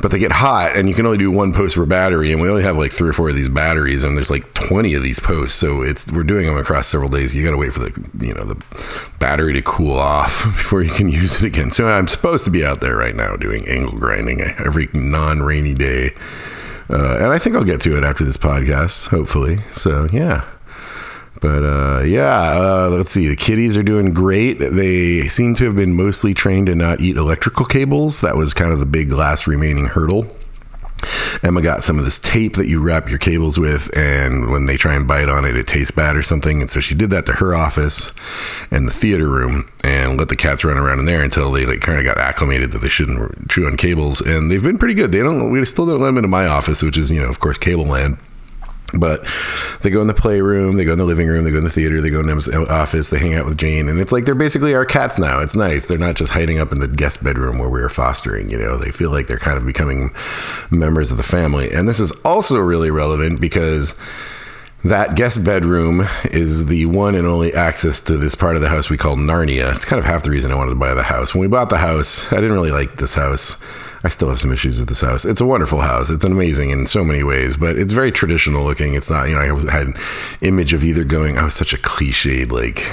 but 0.00 0.10
they 0.10 0.18
get 0.18 0.32
hot 0.32 0.76
and 0.76 0.88
you 0.88 0.94
can 0.94 1.06
only 1.06 1.18
do 1.18 1.30
one 1.30 1.52
post 1.52 1.76
per 1.76 1.86
battery 1.86 2.32
and 2.32 2.40
we 2.40 2.48
only 2.48 2.62
have 2.62 2.76
like 2.76 2.92
three 2.92 3.08
or 3.08 3.12
four 3.12 3.28
of 3.28 3.34
these 3.34 3.48
batteries 3.48 4.04
and 4.04 4.16
there's 4.16 4.30
like 4.30 4.52
20 4.54 4.94
of 4.94 5.02
these 5.02 5.20
posts 5.20 5.58
so 5.58 5.82
it's 5.82 6.10
we're 6.12 6.24
doing 6.24 6.46
them 6.46 6.56
across 6.56 6.86
several 6.88 7.08
days. 7.08 7.34
You 7.34 7.44
got 7.44 7.52
to 7.52 7.56
wait 7.56 7.72
for 7.72 7.80
the 7.80 8.08
you 8.20 8.34
know 8.34 8.44
the 8.44 8.62
battery 9.18 9.52
to 9.54 9.62
cool 9.62 9.96
off 9.96 10.44
before 10.56 10.82
you 10.82 10.90
can 10.90 11.08
use 11.08 11.42
it 11.42 11.44
again. 11.46 11.70
So 11.70 11.86
i'm 11.86 12.08
supposed 12.08 12.44
to 12.44 12.50
be 12.50 12.64
out 12.64 12.80
there 12.80 12.96
right 12.96 13.14
now 13.14 13.36
doing 13.36 13.66
angle 13.68 13.98
grinding 13.98 14.40
every 14.40 14.88
non-rainy 14.92 15.74
day 15.74 16.10
uh, 16.90 17.16
and 17.16 17.32
i 17.32 17.38
think 17.38 17.56
i'll 17.56 17.64
get 17.64 17.80
to 17.82 17.96
it 17.96 18.04
after 18.04 18.24
this 18.24 18.36
podcast 18.36 19.08
hopefully. 19.08 19.58
So 19.70 20.08
yeah 20.12 20.44
but 21.44 21.62
uh, 21.62 22.02
yeah, 22.04 22.52
uh, 22.54 22.88
let's 22.90 23.10
see. 23.10 23.28
The 23.28 23.36
kitties 23.36 23.76
are 23.76 23.82
doing 23.82 24.14
great. 24.14 24.54
They 24.54 25.28
seem 25.28 25.54
to 25.56 25.66
have 25.66 25.76
been 25.76 25.94
mostly 25.94 26.32
trained 26.32 26.68
to 26.68 26.74
not 26.74 27.02
eat 27.02 27.18
electrical 27.18 27.66
cables. 27.66 28.22
That 28.22 28.34
was 28.34 28.54
kind 28.54 28.72
of 28.72 28.80
the 28.80 28.86
big 28.86 29.12
last 29.12 29.46
remaining 29.46 29.84
hurdle. 29.84 30.26
Emma 31.42 31.60
got 31.60 31.84
some 31.84 31.98
of 31.98 32.06
this 32.06 32.18
tape 32.18 32.54
that 32.54 32.66
you 32.66 32.80
wrap 32.80 33.10
your 33.10 33.18
cables 33.18 33.58
with, 33.58 33.94
and 33.94 34.50
when 34.50 34.64
they 34.64 34.78
try 34.78 34.94
and 34.94 35.06
bite 35.06 35.28
on 35.28 35.44
it, 35.44 35.54
it 35.54 35.66
tastes 35.66 35.90
bad 35.90 36.16
or 36.16 36.22
something. 36.22 36.62
And 36.62 36.70
so 36.70 36.80
she 36.80 36.94
did 36.94 37.10
that 37.10 37.26
to 37.26 37.32
her 37.32 37.54
office 37.54 38.14
and 38.70 38.88
the 38.88 38.92
theater 38.92 39.28
room, 39.28 39.70
and 39.82 40.18
let 40.18 40.30
the 40.30 40.36
cats 40.36 40.64
run 40.64 40.78
around 40.78 41.00
in 41.00 41.04
there 41.04 41.22
until 41.22 41.52
they 41.52 41.66
like 41.66 41.82
kind 41.82 41.98
of 41.98 42.06
got 42.06 42.16
acclimated 42.16 42.72
that 42.72 42.78
they 42.78 42.88
shouldn't 42.88 43.50
chew 43.50 43.66
on 43.66 43.76
cables. 43.76 44.22
And 44.22 44.50
they've 44.50 44.62
been 44.62 44.78
pretty 44.78 44.94
good. 44.94 45.12
They 45.12 45.18
don't. 45.18 45.50
We 45.50 45.62
still 45.66 45.84
don't 45.84 46.00
let 46.00 46.06
them 46.06 46.16
into 46.16 46.28
my 46.28 46.46
office, 46.46 46.82
which 46.82 46.96
is 46.96 47.10
you 47.10 47.20
know 47.20 47.28
of 47.28 47.38
course 47.38 47.58
cable 47.58 47.84
land. 47.84 48.16
But 48.98 49.26
they 49.82 49.90
go 49.90 50.00
in 50.00 50.06
the 50.06 50.14
playroom, 50.14 50.76
they 50.76 50.84
go 50.84 50.92
in 50.92 50.98
the 50.98 51.04
living 51.04 51.28
room, 51.28 51.44
they 51.44 51.50
go 51.50 51.58
in 51.58 51.64
the 51.64 51.70
theater, 51.70 52.00
they 52.00 52.10
go 52.10 52.20
in 52.20 52.28
Emma's 52.28 52.48
office, 52.48 53.10
they 53.10 53.18
hang 53.18 53.34
out 53.34 53.46
with 53.46 53.58
Jane, 53.58 53.88
and 53.88 54.00
it's 54.00 54.12
like 54.12 54.24
they're 54.24 54.34
basically 54.34 54.74
our 54.74 54.86
cats 54.86 55.18
now. 55.18 55.40
It's 55.40 55.56
nice. 55.56 55.86
They're 55.86 55.98
not 55.98 56.16
just 56.16 56.32
hiding 56.32 56.58
up 56.58 56.72
in 56.72 56.80
the 56.80 56.88
guest 56.88 57.22
bedroom 57.22 57.58
where 57.58 57.68
we 57.68 57.80
were 57.80 57.88
fostering. 57.88 58.50
You 58.50 58.58
know, 58.58 58.76
they 58.76 58.90
feel 58.90 59.10
like 59.10 59.26
they're 59.26 59.38
kind 59.38 59.56
of 59.56 59.66
becoming 59.66 60.10
members 60.70 61.10
of 61.10 61.16
the 61.16 61.22
family. 61.22 61.70
And 61.72 61.88
this 61.88 62.00
is 62.00 62.12
also 62.24 62.58
really 62.58 62.90
relevant 62.90 63.40
because 63.40 63.94
that 64.84 65.16
guest 65.16 65.42
bedroom 65.44 66.06
is 66.24 66.66
the 66.66 66.84
one 66.86 67.14
and 67.14 67.26
only 67.26 67.54
access 67.54 68.02
to 68.02 68.18
this 68.18 68.34
part 68.34 68.54
of 68.54 68.60
the 68.60 68.68
house 68.68 68.90
we 68.90 68.98
call 68.98 69.16
Narnia. 69.16 69.72
It's 69.72 69.86
kind 69.86 69.98
of 69.98 70.04
half 70.04 70.22
the 70.22 70.30
reason 70.30 70.52
I 70.52 70.56
wanted 70.56 70.70
to 70.70 70.76
buy 70.76 70.92
the 70.92 71.02
house. 71.02 71.34
When 71.34 71.40
we 71.40 71.48
bought 71.48 71.70
the 71.70 71.78
house, 71.78 72.30
I 72.32 72.36
didn't 72.36 72.52
really 72.52 72.70
like 72.70 72.96
this 72.96 73.14
house. 73.14 73.56
I 74.04 74.10
still 74.10 74.28
have 74.28 74.38
some 74.38 74.52
issues 74.52 74.78
with 74.78 74.90
this 74.90 75.00
house. 75.00 75.24
It's 75.24 75.40
a 75.40 75.46
wonderful 75.46 75.80
house. 75.80 76.10
It's 76.10 76.24
amazing 76.24 76.70
in 76.70 76.86
so 76.86 77.02
many 77.02 77.24
ways, 77.24 77.56
but 77.56 77.78
it's 77.78 77.92
very 77.92 78.12
traditional 78.12 78.62
looking. 78.62 78.94
It's 78.94 79.10
not, 79.10 79.28
you 79.28 79.34
know, 79.34 79.40
I 79.40 79.70
had 79.70 79.86
an 79.88 79.94
image 80.42 80.74
of 80.74 80.84
either 80.84 81.04
going, 81.04 81.38
oh, 81.38 81.40
I 81.40 81.44
was 81.46 81.54
such 81.54 81.72
a 81.72 81.78
cliched, 81.78 82.52
like, 82.52 82.84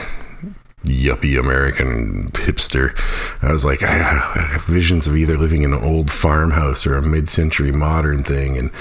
yuppie 0.86 1.40
American 1.40 2.30
hipster. 2.32 2.98
I 3.44 3.52
was 3.52 3.66
like, 3.66 3.84
I 3.84 3.90
have 3.92 4.64
visions 4.64 5.06
of 5.06 5.16
either 5.16 5.38
living 5.38 5.64
in 5.64 5.74
an 5.74 5.84
old 5.84 6.10
farmhouse 6.10 6.88
or 6.88 6.96
a 6.96 7.04
mid-century 7.04 7.72
modern 7.72 8.24
thing, 8.24 8.58
and 8.58 8.72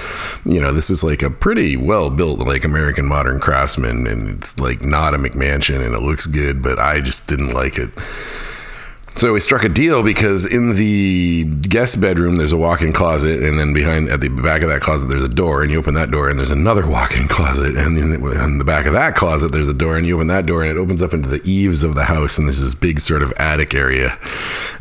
you 0.45 0.61
know, 0.61 0.73
this 0.73 0.89
is 0.89 1.05
like 1.05 1.23
a 1.23 1.31
pretty 1.31 1.77
well-built, 1.77 2.41
like 2.41 2.65
American 2.65 3.07
modern 3.07 3.39
craftsman, 3.39 4.07
and 4.07 4.31
it's 4.39 4.59
like 4.59 4.83
not 4.83 5.15
a 5.15 5.19
McMansion, 5.19 5.85
and 5.85 5.95
it 5.95 6.01
looks 6.01 6.27
good, 6.27 6.63
but 6.63 6.79
I 6.79 7.01
just 7.01 7.27
didn't 7.27 7.53
like 7.53 7.77
it. 7.77 7.91
So 9.21 9.35
we 9.35 9.41
struck 9.41 9.65
a 9.65 9.69
deal 9.69 10.03
because 10.03 10.47
in 10.47 10.77
the 10.77 11.45
guest 11.45 12.01
bedroom 12.01 12.37
there's 12.37 12.55
a 12.55 12.57
walk-in 12.57 12.95
closet, 12.95 13.43
and 13.43 13.59
then 13.59 13.75
behind 13.75 14.09
at 14.09 14.23
the 14.23 14.31
back 14.31 14.63
of 14.63 14.71
that 14.71 14.81
closet 14.81 15.09
there's 15.09 15.23
a 15.23 15.29
door, 15.29 15.63
and 15.63 15.71
you 15.71 15.79
open 15.79 15.93
that 15.93 16.11
door 16.11 16.31
and 16.31 16.39
there's 16.39 16.51
another 16.51 16.87
walk-in 16.87 17.29
closet, 17.29 17.77
and 17.77 17.99
then 17.99 18.23
on 18.39 18.57
the 18.57 18.65
back 18.65 18.87
of 18.87 18.95
that 18.95 19.17
closet 19.17 19.53
there's 19.53 19.69
a 19.69 19.75
door, 19.75 19.99
and 19.99 20.07
you 20.07 20.15
open 20.15 20.29
that 20.29 20.47
door 20.47 20.63
and 20.63 20.71
it 20.71 20.79
opens 20.79 21.03
up 21.03 21.13
into 21.13 21.29
the 21.29 21.43
eaves 21.45 21.83
of 21.83 21.95
the 21.95 22.05
house, 22.05 22.39
and 22.39 22.49
there's 22.49 22.63
this 22.63 22.75
big 22.75 22.99
sort 22.99 23.23
of 23.23 23.31
attic 23.33 23.75
area. 23.75 24.19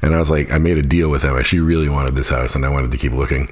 And 0.02 0.16
I 0.16 0.20
was 0.20 0.32
like, 0.32 0.50
I 0.54 0.58
made 0.58 0.78
a 0.78 0.84
deal 0.84 1.10
with 1.10 1.26
Emma. 1.26 1.44
She 1.44 1.60
really 1.60 1.90
wanted 1.90 2.16
this 2.16 2.30
house, 2.30 2.56
and 2.56 2.66
I 2.66 2.70
wanted 2.70 2.92
to 2.92 2.98
keep 2.98 3.12
looking. 3.12 3.50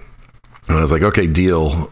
And 0.70 0.78
I 0.78 0.80
was 0.80 0.94
like, 0.94 1.02
okay, 1.02 1.28
deal 1.28 1.92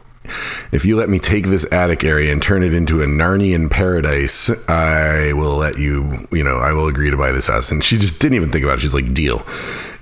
if 0.71 0.85
you 0.85 0.95
let 0.95 1.09
me 1.09 1.19
take 1.19 1.45
this 1.45 1.71
attic 1.71 2.03
area 2.03 2.31
and 2.31 2.41
turn 2.41 2.63
it 2.63 2.73
into 2.73 3.01
a 3.01 3.05
Narnian 3.05 3.69
paradise, 3.69 4.49
I 4.69 5.33
will 5.33 5.55
let 5.55 5.77
you, 5.77 6.27
you 6.31 6.43
know, 6.43 6.57
I 6.57 6.71
will 6.71 6.87
agree 6.87 7.09
to 7.09 7.17
buy 7.17 7.31
this 7.31 7.47
house. 7.47 7.71
And 7.71 7.83
she 7.83 7.97
just 7.97 8.19
didn't 8.19 8.35
even 8.35 8.51
think 8.51 8.63
about 8.63 8.77
it. 8.77 8.81
She's 8.81 8.93
like, 8.93 9.13
deal. 9.13 9.45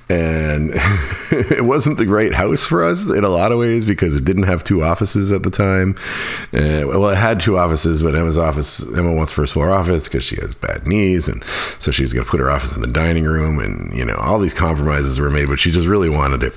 And 0.10 0.72
it 1.32 1.64
wasn't 1.64 1.98
the 1.98 2.06
right 2.06 2.34
house 2.34 2.66
for 2.66 2.84
us 2.84 3.10
in 3.10 3.24
a 3.24 3.30
lot 3.30 3.52
of 3.52 3.60
ways 3.60 3.86
because 3.86 4.16
it 4.16 4.26
didn't 4.26 4.44
have 4.44 4.64
two 4.64 4.84
offices 4.84 5.32
at 5.32 5.44
the 5.44 5.50
time. 5.50 5.96
Uh, 6.54 6.84
well, 6.86 7.10
it 7.10 7.18
had 7.18 7.40
two 7.40 7.58
offices, 7.58 8.04
but 8.04 8.14
Emma's 8.14 8.38
office, 8.38 8.86
Emma 8.96 9.14
wants 9.14 9.32
first 9.32 9.54
floor 9.54 9.72
office 9.72 10.10
because 10.10 10.24
she 10.24 10.36
has 10.36 10.56
bad 10.56 10.86
knees. 10.86 11.28
And 11.28 11.44
so 11.80 11.92
she's 11.92 12.14
going 12.14 12.26
to 12.26 12.30
put 12.30 12.42
her 12.42 12.52
office 12.52 12.76
in 12.76 12.82
the 12.82 12.88
dining 12.88 13.24
room. 13.24 13.60
And, 13.60 13.94
you 13.94 14.04
know, 14.04 14.16
all 14.16 14.40
these 14.40 14.54
compromises 14.54 15.20
were 15.20 15.32
made, 15.32 15.48
but 15.48 15.60
she 15.60 15.72
just 15.72 15.88
really 15.88 16.10
wanted 16.10 16.44
it. 16.44 16.54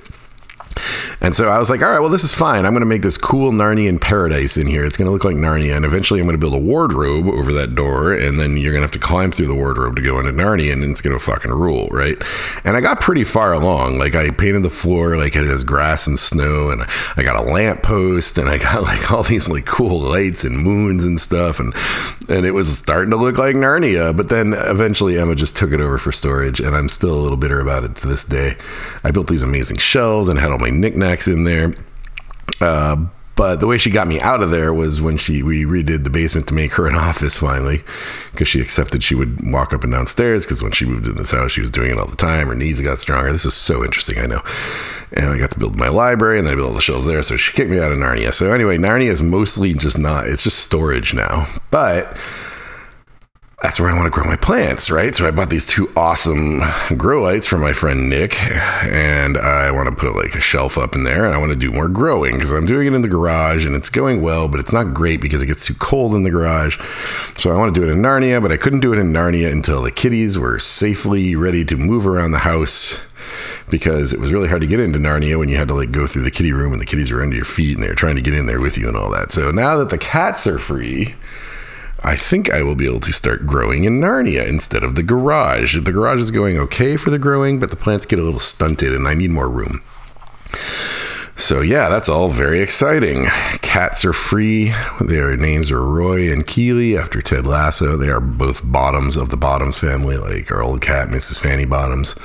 And 1.21 1.35
so 1.35 1.49
I 1.49 1.59
was 1.59 1.71
like, 1.71 1.83
all 1.83 1.91
right, 1.91 2.01
well, 2.01 2.11
this 2.11 2.25
is 2.25 2.35
fine. 2.35 2.65
I'm 2.65 2.73
going 2.73 2.81
to 2.81 2.87
make 2.87 3.03
this 3.03 3.19
cool 3.19 3.51
Narnian 3.51 4.01
paradise 4.01 4.57
in 4.57 4.67
here. 4.67 4.85
It's 4.85 4.97
going 4.97 5.07
to 5.07 5.13
look 5.13 5.25
like 5.25 5.37
Narnia. 5.37 5.75
And 5.75 5.85
eventually 5.85 6.21
I'm 6.21 6.27
going 6.27 6.39
to 6.39 6.39
build 6.39 6.55
a 6.55 6.65
wardrobe 6.65 7.27
over 7.27 7.53
that 7.55 7.75
door. 7.75 8.13
And 8.13 8.39
then 8.39 8.57
you're 8.57 8.73
going 8.73 8.83
to 8.83 8.87
have 8.87 8.91
to 8.93 8.99
climb 8.99 9.33
through 9.33 9.49
the 9.49 9.55
wardrobe 9.55 9.97
to 9.97 10.03
go 10.03 10.19
into 10.19 10.33
Narnia. 10.33 10.73
And 10.73 10.85
it's 10.85 11.03
going 11.03 11.17
to 11.17 11.25
fucking 11.25 11.51
rule, 11.51 11.89
right? 11.91 12.17
And 12.65 12.77
I 12.77 12.81
got 12.81 13.01
pretty 13.01 13.25
far 13.25 13.53
along. 13.53 13.99
Like 13.99 14.15
I 14.15 14.31
painted 14.31 14.63
the 14.63 14.71
floor 14.71 15.17
like 15.17 15.35
it 15.35 15.47
has 15.47 15.65
grass 15.65 16.07
and 16.07 16.19
snow. 16.19 16.71
And 16.71 16.83
I 17.17 17.23
got 17.23 17.37
a 17.37 17.51
lamp 17.51 17.83
post. 17.83 18.39
And 18.39 18.49
I 18.49 18.59
got 18.59 18.83
like 18.83 19.11
all 19.11 19.23
these 19.23 19.49
like 19.49 19.67
cool 19.67 19.99
lights 20.01 20.45
and 20.45 20.59
moons 20.59 21.05
and 21.05 21.19
stuff. 21.19 21.59
And, 21.59 21.75
and 22.29 22.45
it 22.45 22.53
was 22.53 22.77
starting 22.77 23.11
to 23.11 23.17
look 23.17 23.39
like 23.39 23.57
Narnia. 23.57 24.17
But 24.17 24.29
then 24.29 24.55
eventually 24.55 25.19
Emma 25.19 25.35
just 25.35 25.57
took 25.57 25.73
it 25.73 25.81
over 25.81 25.99
for 25.99 26.13
storage. 26.13 26.61
And 26.61 26.77
I'm 26.77 26.89
still 26.89 27.15
a 27.15 27.23
little 27.23 27.39
bitter 27.39 27.61
about 27.61 27.85
it 27.85 27.95
to 27.97 28.07
this 28.07 28.25
day. 28.25 28.55
I 29.03 29.11
built 29.11 29.29
these 29.29 29.43
amazing 29.43 29.79
shelves 29.79 30.29
and 30.29 30.39
had 30.39 30.51
all 30.51 30.59
my 30.59 30.66
knickknacks 30.71 31.29
in 31.29 31.45
there. 31.45 31.75
Uh, 32.61 33.07
but 33.37 33.61
the 33.61 33.67
way 33.67 33.77
she 33.77 33.91
got 33.91 34.09
me 34.09 34.19
out 34.19 34.43
of 34.43 34.51
there 34.51 34.73
was 34.73 35.03
when 35.03 35.19
she 35.19 35.43
we 35.43 35.65
redid 35.65 36.05
the 36.05 36.11
basement 36.11 36.49
to 36.49 36.55
make 36.55 36.73
her 36.73 36.87
an 36.87 36.95
office 36.97 37.37
finally, 37.37 37.83
because 38.33 38.49
she 38.49 38.61
accepted 38.61 39.03
she 39.03 39.15
would 39.15 39.53
walk 39.53 39.75
up 39.75 39.85
and 39.85 39.93
downstairs. 39.93 40.47
Because 40.47 40.63
when 40.63 40.73
she 40.73 40.87
moved 40.87 41.07
in 41.07 41.15
this 41.15 41.33
house, 41.33 41.53
she 41.53 41.61
was 41.61 41.71
doing 41.71 41.91
it 41.91 41.99
all 41.99 42.07
the 42.07 42.17
time. 42.17 42.49
Her 42.49 42.55
knees 42.55 42.81
got 42.81 42.99
stronger. 42.99 43.31
This 43.31 43.45
is 43.45 43.55
so 43.55 43.85
interesting, 43.85 44.19
I 44.19 44.27
know. 44.27 44.41
And 45.13 45.27
I 45.27 45.39
got 45.39 45.51
to 45.51 45.59
build 45.59 45.77
my 45.77 45.89
library, 45.89 46.39
and 46.39 46.47
then 46.47 46.55
I 46.55 46.57
built 46.57 46.69
all 46.69 46.75
the 46.75 46.81
shelves 46.81 47.05
there. 47.05 47.23
So 47.23 47.37
she 47.37 47.53
kicked 47.53 47.71
me 47.71 47.79
out 47.79 47.93
of 47.93 47.99
Narnia. 47.99 48.33
So 48.33 48.53
anyway, 48.53 48.79
Narnia 48.79 49.11
is 49.11 49.21
mostly 49.21 49.75
just 49.75 49.99
not. 49.99 50.27
It's 50.27 50.43
just 50.43 50.61
storage 50.61 51.13
now, 51.13 51.47
but 51.71 52.17
that's 53.63 53.81
where 53.81 53.89
I 53.89 53.95
want 53.95 54.05
to 54.05 54.11
grow 54.11 54.25
my 54.25 54.37
plants, 54.37 54.91
right? 54.91 55.15
So 55.15 55.27
I 55.27 55.31
bought 55.31 55.49
these 55.49 55.65
two 55.65 55.91
awesome 55.97 56.61
grow 56.97 57.23
lights 57.23 57.47
from 57.47 57.63
my 57.63 57.73
friend 57.73 58.11
Nick, 58.11 58.39
and 58.43 59.39
I 59.39 59.71
want 59.71 59.89
to 59.89 59.95
put 59.95 60.15
like 60.15 60.35
a 60.35 60.41
shelf 60.41 60.77
up 60.77 60.95
in 60.95 61.05
there, 61.05 61.25
and 61.25 61.35
I 61.35 61.39
want 61.39 61.53
to 61.53 61.57
do 61.57 61.73
more 61.73 61.89
growing 61.89 62.35
because 62.35 62.53
I'm 62.53 62.67
doing 62.67 62.87
it 62.87 62.93
in 62.93 63.01
the 63.01 63.09
garage 63.09 63.65
and 63.65 63.75
it's 63.75 63.89
going 63.89 64.21
well, 64.21 64.47
but 64.47 64.61
it's 64.61 64.75
not 64.75 64.93
great 64.93 65.23
because 65.23 65.43
it 65.43 65.47
gets 65.47 65.65
too 65.65 65.75
cold 65.75 66.15
in 66.15 66.23
the 66.23 66.31
garage. 66.31 66.79
So 67.39 67.51
I 67.51 67.57
want 67.57 67.75
to 67.75 67.81
do 67.81 67.87
it 67.87 67.91
in 67.91 68.03
Narnia, 68.03 68.43
but 68.43 68.53
I 68.53 68.59
couldn't 68.59 68.81
do 68.81 68.93
it 68.93 68.99
in 68.99 69.11
Narnia 69.11 69.51
until 69.51 69.83
the 69.83 69.91
kitties 69.91 70.39
were 70.39 70.59
safely 70.59 71.35
ready 71.35 71.65
to 71.65 71.79
move 71.79 72.07
around 72.07 72.33
the 72.33 72.41
house 72.41 73.07
because 73.71 74.13
it 74.13 74.21
was 74.21 74.35
really 74.35 74.49
hard 74.49 74.61
to 74.61 74.67
get 74.67 74.81
into 74.81 74.99
Narnia 74.99 75.39
when 75.39 75.49
you 75.49 75.57
had 75.57 75.69
to 75.69 75.75
like 75.75 75.93
go 75.93 76.07
through 76.07 76.23
the 76.23 76.31
kitty 76.31 76.53
room 76.53 76.73
and 76.73 76.81
the 76.81 76.87
kitties 76.87 77.11
were 77.11 77.23
under 77.23 77.35
your 77.35 77.47
feet 77.47 77.77
and 77.77 77.83
they 77.83 77.89
were 77.89 77.95
trying 77.95 78.17
to 78.17 78.23
get 78.23 78.35
in 78.35 78.45
there 78.45 78.61
with 78.61 78.77
you 78.77 78.87
and 78.87 78.97
all 78.99 79.11
that. 79.13 79.31
So 79.31 79.51
now 79.51 79.79
that 79.79 79.89
the 79.89 79.99
cats 79.99 80.47
are 80.47 80.59
free, 80.59 81.15
I 82.03 82.15
think 82.17 82.53
I 82.53 82.63
will 82.63 82.75
be 82.75 82.87
able 82.87 83.01
to 83.01 83.13
start 83.13 83.47
growing 83.47 83.85
in 83.85 84.01
Narnia 84.01 84.47
instead 84.47 84.85
of 84.85 84.95
the 84.95 85.03
garage. 85.03 85.77
The 85.81 85.93
garage 85.93 86.21
is 86.21 86.31
going 86.31 86.59
okay 86.59 86.97
for 86.97 87.11
the 87.11 87.19
growing, 87.19 87.59
but 87.59 87.71
the 87.71 87.77
plants 87.77 88.07
get 88.07 88.19
a 88.19 88.23
little 88.23 88.39
stunted 88.39 88.93
and 88.93 89.09
I 89.09 89.15
need 89.15 89.31
more 89.31 89.49
room. 89.49 89.83
So, 91.39 91.61
yeah, 91.61 91.91
that's 91.91 92.09
all 92.09 92.31
very 92.31 92.63
exciting. 92.63 93.27
Cats 93.61 94.07
are 94.07 94.15
free. 94.15 94.73
Their 94.99 95.37
names 95.37 95.71
are 95.71 95.85
Roy 95.85 96.33
and 96.33 96.47
Keeley 96.47 96.97
after 96.97 97.21
Ted 97.21 97.47
Lasso. 97.47 97.99
They 97.99 98.09
are 98.09 98.21
both 98.21 98.63
bottoms 98.65 99.17
of 99.17 99.29
the 99.29 99.37
Bottoms 99.37 99.79
family, 99.79 100.17
like 100.17 100.51
our 100.51 100.63
old 100.63 100.81
cat, 100.81 101.09
Mrs. 101.09 101.39
Fanny 101.39 101.67
Bottoms. 101.67 102.17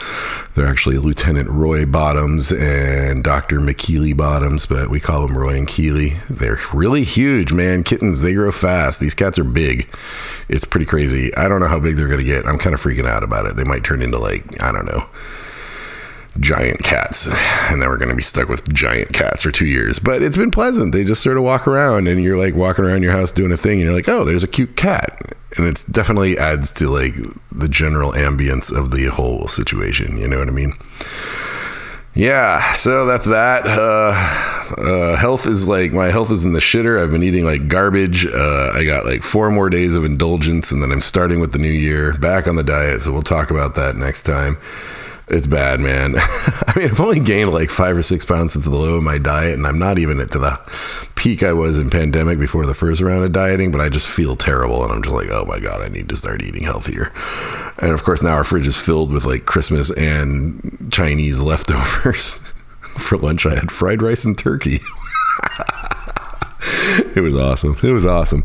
They're 0.56 0.66
actually 0.66 0.98
Lieutenant 0.98 1.50
Roy 1.50 1.86
Bottoms 1.86 2.54
and 2.54 3.22
Dr. 3.22 3.60
McKeely 3.60 4.16
Bottoms, 4.16 4.66
but 4.66 4.90
we 4.90 5.02
call 5.02 5.28
them 5.28 5.38
Roy 5.38 5.58
and 5.58 5.68
Keeley. 5.68 6.14
They're 6.30 6.60
really 6.74 7.04
huge, 7.04 7.52
man. 7.52 7.84
Kittens, 7.84 8.22
they 8.22 8.34
grow 8.34 8.54
fast. 8.54 9.02
These 9.02 9.14
cats 9.14 9.38
are 9.38 9.44
big. 9.44 9.94
It's 10.48 10.64
pretty 10.64 10.86
crazy. 10.86 11.36
I 11.36 11.50
don't 11.50 11.60
know 11.60 11.68
how 11.68 11.82
big 11.82 11.98
they're 11.98 12.08
going 12.08 12.20
to 12.20 12.24
get. 12.24 12.46
I'm 12.46 12.58
kind 12.58 12.74
of 12.74 12.82
freaking 12.82 13.08
out 13.08 13.24
about 13.24 13.46
it. 13.46 13.58
They 13.58 13.66
might 13.66 13.84
turn 13.84 14.02
into, 14.02 14.18
like, 14.18 14.64
I 14.64 14.72
don't 14.72 14.86
know 14.86 15.06
giant 16.40 16.82
cats 16.84 17.28
and 17.70 17.82
then 17.82 17.90
we're 17.90 17.98
going 17.98 18.10
to 18.10 18.16
be 18.16 18.22
stuck 18.22 18.48
with 18.48 18.74
giant 18.74 19.14
cats 19.14 19.44
for 19.44 19.52
two 19.52 19.66
years. 19.66 20.00
But 20.00 20.24
it's 20.24 20.38
been 20.38 20.52
pleasant. 20.52 20.94
They 20.94 21.04
just 21.04 21.22
sort 21.22 21.38
of 21.38 21.44
walk 21.44 21.68
around 21.68 22.08
and 22.08 22.24
you're 22.24 22.38
like 22.38 22.56
walking 22.56 22.86
around 22.86 23.04
your 23.04 23.12
house 23.12 23.32
doing 23.32 23.52
a 23.52 23.58
thing 23.58 23.74
and 23.74 23.82
you're 23.82 23.94
like 23.94 24.10
oh 24.10 24.24
there's 24.24 24.44
a 24.44 24.48
cute 24.48 24.76
cat. 24.76 25.36
And 25.58 25.68
it's 25.68 25.84
definitely 25.84 26.38
adds 26.38 26.72
to 26.74 26.88
like 26.88 27.16
the 27.52 27.68
general 27.68 28.14
ambience 28.14 28.76
of 28.76 28.92
the 28.92 29.08
whole 29.08 29.48
situation 29.48 30.18
you 30.18 30.28
know 30.28 30.40
what 30.40 30.48
i 30.48 30.52
mean? 30.52 30.74
Yeah 32.14 32.74
so 32.74 33.06
that's 33.06 33.26
that. 33.26 33.66
Uh, 33.66 34.12
uh, 34.78 35.18
health 35.18 35.46
is 35.46 35.68
like 35.68 35.92
my 35.92 36.08
health 36.08 36.32
is 36.32 36.46
in 36.46 36.54
the 36.54 36.60
shitter. 36.60 37.02
I've 37.02 37.12
been 37.12 37.24
eating 37.24 37.44
like 37.44 37.68
garbage. 37.68 38.26
Uh, 38.26 38.72
i 38.74 38.86
got 38.86 39.06
like 39.06 39.22
four 39.24 39.52
more 39.52 39.70
days 39.70 39.98
of 39.98 40.06
indulgence 40.06 40.72
and 40.72 40.82
then 40.82 40.92
i'm 40.94 41.02
starting 41.02 41.42
with 41.42 41.52
the 41.52 41.60
new 41.60 41.68
year 41.68 42.14
back 42.14 42.48
on 42.48 42.56
the 42.56 42.64
diet 42.64 43.02
so 43.02 43.12
we'll 43.12 43.22
talk 43.22 43.52
about 43.52 43.76
that 43.76 43.96
next 43.98 44.24
time 44.24 44.58
it's 45.28 45.48
bad, 45.48 45.80
man. 45.80 46.16
I 46.18 46.74
mean, 46.76 46.90
I've 46.90 47.00
only 47.00 47.20
gained 47.20 47.52
like 47.52 47.70
five 47.70 47.96
or 47.96 48.04
six 48.04 48.26
pounds 48.26 48.54
since 48.54 48.66
the 48.66 48.72
low 48.72 48.96
of 48.96 49.04
my 49.04 49.18
diet, 49.18 49.58
and 49.58 49.66
I'm 49.66 49.80
not 49.80 49.98
even 49.98 50.20
at 50.20 50.32
the 50.32 50.60
peak 51.16 51.44
I 51.44 51.54
was 51.54 51.78
in 51.78 51.90
pandemic 51.90 52.40
before 52.40 52.66
the 52.66 52.74
first 52.74 53.00
round 53.00 53.24
of 53.24 53.32
dieting, 53.32 53.72
but 53.72 53.80
I 53.80 53.90
just 53.90 54.08
feel 54.08 54.36
terrible. 54.36 54.84
And 54.84 54.92
I'm 54.92 55.04
just 55.04 55.16
like, 55.16 55.30
oh 55.30 55.46
my 55.46 55.60
God, 55.60 55.82
I 55.82 55.88
need 55.88 56.10
to 56.10 56.16
start 56.16 56.42
eating 56.42 56.64
healthier. 56.64 57.12
And 57.80 57.92
of 57.92 58.04
course, 58.04 58.24
now 58.24 58.34
our 58.34 58.44
fridge 58.44 58.68
is 58.68 58.84
filled 58.84 59.12
with 59.12 59.26
like 59.26 59.46
Christmas 59.46 59.92
and 59.92 60.90
Chinese 60.92 61.42
leftovers. 61.42 62.38
For 62.98 63.18
lunch, 63.18 63.46
I 63.46 63.56
had 63.56 63.72
fried 63.72 64.02
rice 64.02 64.26
and 64.26 64.38
turkey. 64.38 64.80
it 67.16 67.22
was 67.22 67.38
awesome. 67.38 67.78
It 67.82 67.92
was 67.92 68.06
awesome. 68.06 68.44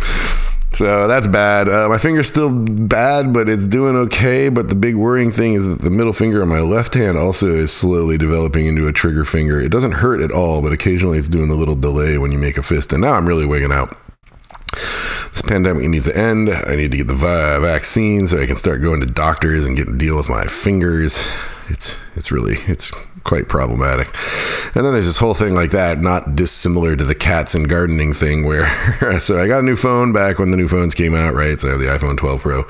So 0.76 1.08
that's 1.08 1.26
bad. 1.26 1.70
Uh, 1.70 1.88
my 1.88 1.96
finger's 1.96 2.28
still 2.28 2.52
bad, 2.52 3.32
but 3.32 3.48
it's 3.48 3.66
doing 3.66 3.96
okay. 3.96 4.50
But 4.50 4.68
the 4.68 4.74
big 4.74 4.94
worrying 4.94 5.30
thing 5.30 5.54
is 5.54 5.66
that 5.66 5.80
the 5.80 5.88
middle 5.88 6.12
finger 6.12 6.42
on 6.42 6.48
my 6.48 6.60
left 6.60 6.92
hand 6.92 7.16
also 7.16 7.54
is 7.54 7.72
slowly 7.72 8.18
developing 8.18 8.66
into 8.66 8.86
a 8.86 8.92
trigger 8.92 9.24
finger. 9.24 9.58
It 9.58 9.70
doesn't 9.70 9.92
hurt 9.92 10.20
at 10.20 10.30
all, 10.30 10.60
but 10.60 10.74
occasionally 10.74 11.16
it's 11.16 11.30
doing 11.30 11.48
the 11.48 11.54
little 11.54 11.76
delay 11.76 12.18
when 12.18 12.30
you 12.30 12.36
make 12.36 12.58
a 12.58 12.62
fist. 12.62 12.92
And 12.92 13.00
now 13.00 13.14
I'm 13.14 13.26
really 13.26 13.46
wigging 13.46 13.72
out. 13.72 13.96
This 15.32 15.40
pandemic 15.40 15.88
needs 15.88 16.04
to 16.04 16.14
end. 16.14 16.50
I 16.50 16.76
need 16.76 16.90
to 16.90 16.98
get 16.98 17.06
the 17.06 17.14
vaccine 17.14 18.26
so 18.26 18.38
I 18.38 18.44
can 18.44 18.56
start 18.56 18.82
going 18.82 19.00
to 19.00 19.06
doctors 19.06 19.64
and 19.64 19.78
get 19.78 19.96
deal 19.96 20.16
with 20.16 20.28
my 20.28 20.44
fingers. 20.44 21.26
It's 21.70 22.06
it's 22.16 22.30
really 22.30 22.58
it's 22.66 22.92
quite 23.26 23.48
problematic. 23.48 24.06
And 24.74 24.84
then 24.84 24.92
there's 24.92 25.06
this 25.06 25.18
whole 25.18 25.34
thing 25.34 25.54
like 25.54 25.72
that, 25.72 26.00
not 26.00 26.36
dissimilar 26.36 26.96
to 26.96 27.04
the 27.04 27.14
cats 27.14 27.54
and 27.54 27.68
gardening 27.68 28.12
thing, 28.12 28.46
where 28.46 28.66
so 29.20 29.42
I 29.42 29.46
got 29.46 29.58
a 29.58 29.62
new 29.62 29.76
phone 29.76 30.12
back 30.12 30.38
when 30.38 30.50
the 30.50 30.56
new 30.56 30.68
phones 30.68 30.94
came 30.94 31.14
out, 31.14 31.34
right? 31.34 31.60
So 31.60 31.68
I 31.68 31.70
have 31.72 31.80
the 31.80 31.86
iPhone 31.86 32.16
12 32.16 32.40
Pro, 32.40 32.64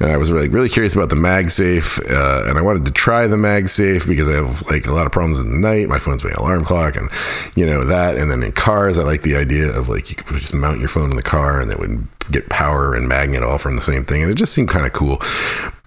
and 0.00 0.10
I 0.10 0.16
was 0.16 0.32
really 0.32 0.48
really 0.48 0.68
curious 0.68 0.94
about 0.94 1.10
the 1.10 1.16
MagSafe, 1.16 1.98
uh, 2.10 2.48
and 2.48 2.58
I 2.58 2.62
wanted 2.62 2.86
to 2.86 2.92
try 2.92 3.26
the 3.26 3.36
MagSafe 3.36 4.06
because 4.06 4.28
I 4.28 4.36
have 4.36 4.62
like 4.70 4.86
a 4.86 4.92
lot 4.92 5.06
of 5.06 5.12
problems 5.12 5.40
in 5.40 5.50
the 5.50 5.68
night. 5.68 5.88
My 5.88 5.98
phone's 5.98 6.24
my 6.24 6.30
alarm 6.30 6.64
clock, 6.64 6.96
and 6.96 7.10
you 7.54 7.66
know 7.66 7.84
that. 7.84 8.16
And 8.16 8.30
then 8.30 8.42
in 8.42 8.52
cars, 8.52 8.98
I 8.98 9.02
like 9.02 9.22
the 9.22 9.36
idea 9.36 9.68
of 9.68 9.88
like 9.88 10.08
you 10.08 10.16
could 10.16 10.38
just 10.38 10.54
mount 10.54 10.78
your 10.78 10.88
phone 10.88 11.10
in 11.10 11.16
the 11.16 11.22
car, 11.22 11.60
and 11.60 11.70
it 11.70 11.78
would 11.78 12.06
get 12.30 12.48
power 12.48 12.94
and 12.94 13.08
magnet 13.08 13.42
all 13.42 13.58
from 13.58 13.76
the 13.76 13.82
same 13.82 14.04
thing, 14.04 14.22
and 14.22 14.30
it 14.30 14.36
just 14.36 14.54
seemed 14.54 14.68
kind 14.68 14.86
of 14.86 14.92
cool. 14.92 15.20